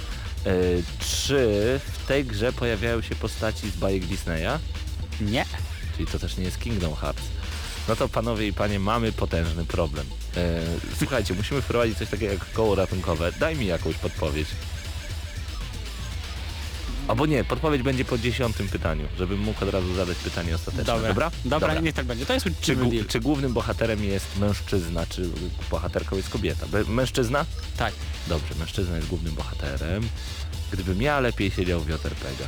E, 0.45 0.51
czy 0.99 1.79
w 1.93 2.07
tej 2.07 2.25
grze 2.25 2.53
pojawiają 2.53 3.01
się 3.01 3.15
postaci 3.15 3.69
z 3.69 3.75
bajek 3.75 4.05
Disneya? 4.05 4.59
Nie. 5.21 5.45
Czyli 5.97 6.07
to 6.07 6.19
też 6.19 6.37
nie 6.37 6.43
jest 6.43 6.59
Kingdom 6.59 6.95
Hearts. 6.95 7.23
No 7.87 7.95
to 7.95 8.09
panowie 8.09 8.47
i 8.47 8.53
panie, 8.53 8.79
mamy 8.79 9.11
potężny 9.11 9.65
problem. 9.65 10.05
E, 10.37 10.61
słuchajcie, 10.97 11.33
musimy 11.33 11.61
wprowadzić 11.61 11.97
coś 11.97 12.09
takiego 12.09 12.33
jak 12.33 12.51
koło 12.51 12.75
ratunkowe. 12.75 13.31
Daj 13.39 13.55
mi 13.55 13.65
jakąś 13.65 13.95
podpowiedź. 13.95 14.47
Albo 17.13 17.25
nie, 17.25 17.43
podpowiedź 17.43 17.81
będzie 17.81 18.05
po 18.05 18.17
dziesiątym 18.17 18.67
pytaniu, 18.67 19.07
żebym 19.17 19.39
mógł 19.39 19.63
od 19.63 19.69
razu 19.69 19.93
zadać 19.93 20.17
pytanie 20.17 20.55
ostateczne. 20.55 20.83
Dobra. 20.85 21.07
Dobra? 21.07 21.31
Dobra, 21.45 21.79
niech 21.79 21.95
tak 21.95 22.05
będzie. 22.05 22.25
To 22.25 22.33
jest 22.33 22.45
Czy, 22.61 22.77
czy 23.07 23.19
głównym 23.19 23.53
bohaterem 23.53 24.03
jest 24.03 24.37
mężczyzna, 24.37 25.05
czy 25.05 25.29
bohaterką 25.71 26.15
jest 26.15 26.29
kobieta? 26.29 26.65
Mężczyzna? 26.87 27.45
Tak. 27.77 27.93
Dobrze, 28.27 28.55
mężczyzna 28.59 28.95
jest 28.95 29.07
głównym 29.07 29.35
bohaterem. 29.35 30.09
Gdybym 30.71 31.01
ja 31.01 31.19
lepiej 31.19 31.51
siedział 31.51 31.79
w 31.81 31.89
JRPG. 31.89 32.47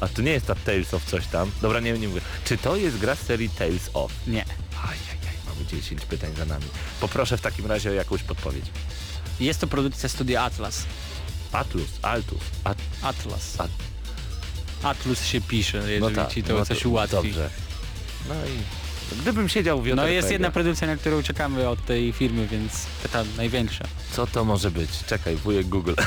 A 0.00 0.08
to 0.08 0.22
nie 0.22 0.30
jest 0.30 0.46
ta 0.46 0.54
Tales 0.54 0.94
of 0.94 1.04
coś 1.04 1.26
tam. 1.26 1.50
Dobra, 1.62 1.80
nie, 1.80 1.92
nie 1.92 2.08
mówię. 2.08 2.20
Czy 2.44 2.58
to 2.58 2.76
jest 2.76 2.98
gra 2.98 3.14
z 3.14 3.20
serii 3.20 3.48
Tales 3.48 3.90
of? 3.94 4.12
Nie. 4.26 4.44
Ajajaj, 4.82 5.36
mamy 5.46 5.66
10 5.66 6.04
pytań 6.04 6.30
za 6.38 6.44
nami. 6.44 6.66
Poproszę 7.00 7.36
w 7.36 7.40
takim 7.40 7.66
razie 7.66 7.90
o 7.90 7.92
jakąś 7.92 8.22
podpowiedź. 8.22 8.64
Jest 9.40 9.60
to 9.60 9.66
produkcja 9.66 10.08
studia 10.08 10.42
Atlas. 10.42 10.84
Atlus, 11.56 11.88
Altus, 12.02 12.42
At, 12.64 12.78
Atlas. 13.02 13.60
At- 13.60 13.70
Atlus 14.82 15.24
się 15.24 15.40
pisze, 15.40 15.78
jeżeli 15.78 16.00
no 16.00 16.10
tak, 16.10 16.32
ci 16.32 16.42
to 16.42 16.54
no 16.54 16.66
coś 16.66 16.86
ułatwi. 16.86 17.16
Dobrze. 17.16 17.50
No 18.28 18.34
i 18.34 18.85
gdybym 19.14 19.48
siedział 19.48 19.82
w 19.82 19.86
No 19.94 20.06
jest 20.06 20.30
jedna 20.30 20.50
produkcja, 20.50 20.86
na 20.86 20.96
którą 20.96 21.22
czekamy 21.22 21.68
od 21.68 21.84
tej 21.86 22.12
firmy, 22.12 22.46
więc 22.46 22.72
ta 23.12 23.24
największa. 23.36 23.84
co 24.12 24.26
to 24.26 24.44
może 24.44 24.70
być? 24.70 24.90
Czekaj, 25.06 25.36
wujek 25.36 25.66
Google. 25.66 25.94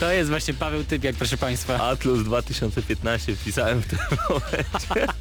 To 0.00 0.12
jest 0.12 0.30
właśnie 0.30 0.54
Paweł 0.54 0.84
Typiak, 0.84 1.16
proszę 1.16 1.36
Państwa. 1.36 1.82
Atlus 1.88 2.24
2015 2.24 3.36
wpisałem 3.36 3.82
w 3.82 3.86
tym 3.86 3.98
momencie. 4.28 5.12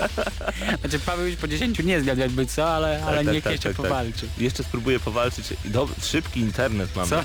Znaczy 0.80 0.98
Paweł 0.98 1.26
już 1.26 1.36
po 1.36 1.48
10 1.48 1.78
nie 1.78 2.00
zgadł 2.00 2.20
jakby 2.20 2.46
co, 2.46 2.74
ale, 2.74 3.04
ale 3.04 3.24
tak, 3.24 3.34
niech 3.34 3.44
tak, 3.44 3.52
jeszcze 3.52 3.68
tak, 3.68 3.76
tak. 3.76 3.86
powalczy. 3.86 4.26
Jeszcze 4.38 4.64
spróbuję 4.64 5.00
powalczyć. 5.00 5.46
Dob- 5.64 6.04
szybki 6.04 6.40
internet 6.40 6.96
mamy. 6.96 7.08
Co? 7.08 7.24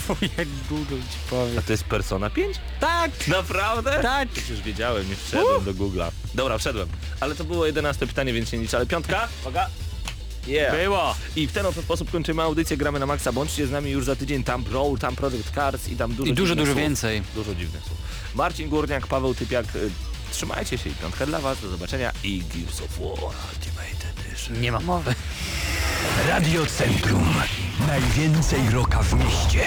Wujek 0.00 0.48
Google 0.68 0.96
ci 1.10 1.18
powie. 1.30 1.58
A 1.58 1.62
to 1.62 1.72
jest 1.72 1.84
Persona 1.84 2.30
5? 2.30 2.56
Tak! 2.80 3.28
Naprawdę? 3.28 3.98
Tak! 4.02 4.28
Już 4.50 4.60
wiedziałem, 4.60 5.08
nie 5.10 5.16
wszedłem 5.16 5.64
do 5.64 5.74
Google'a. 5.74 6.10
Dobra, 6.34 6.58
wszedłem. 6.58 6.88
Ale 7.20 7.34
to 7.34 7.44
było 7.44 7.66
11 7.66 8.06
pytanie, 8.06 8.32
więc 8.32 8.52
nie 8.52 8.58
liczy. 8.58 8.76
Ale 8.76 8.86
piątka? 8.86 9.28
Uwaga. 9.42 9.66
Yeah. 10.46 10.76
Było! 10.76 11.14
I 11.36 11.46
w 11.46 11.52
ten 11.52 11.66
oto 11.66 11.82
sposób 11.82 12.10
kończymy 12.10 12.42
audycję, 12.42 12.76
gramy 12.76 12.98
na 13.00 13.06
maksa. 13.06 13.32
Bądźcie 13.32 13.66
z 13.66 13.70
nami 13.70 13.90
już 13.90 14.04
za 14.04 14.16
tydzień. 14.16 14.44
Tam 14.44 14.62
Brawl, 14.64 14.96
tam 15.00 15.16
Project 15.16 15.50
Cars 15.54 15.88
i 15.88 15.96
tam 15.96 16.14
dużo 16.14 16.30
I 16.30 16.34
dużo, 16.34 16.54
dużo 16.56 16.72
słów. 16.72 16.78
więcej. 16.82 17.22
Dużo 17.34 17.54
dziwnych 17.54 17.82
słów. 17.84 17.98
Marcin 18.34 18.68
Górniak, 18.68 19.06
Paweł 19.06 19.34
Typiak. 19.34 19.76
y, 19.76 19.90
Trzymajcie 20.32 20.78
się 20.78 20.90
i 20.90 20.92
piątka 20.94 21.26
dla 21.26 21.38
was. 21.40 21.60
Do 21.60 21.68
zobaczenia 21.68 22.12
i 22.24 22.42
Gears 22.54 22.80
of 22.80 22.98
War 22.98 23.08
Ultimate 23.52 24.08
Edition. 24.28 24.60
Nie 24.60 24.72
ma 24.72 24.80
mowy. 24.80 25.14
Radio 26.28 26.66
Centrum. 26.66 27.34
Najwięcej 27.86 28.70
roka 28.70 29.02
w 29.02 29.12
mieście. 29.14 29.60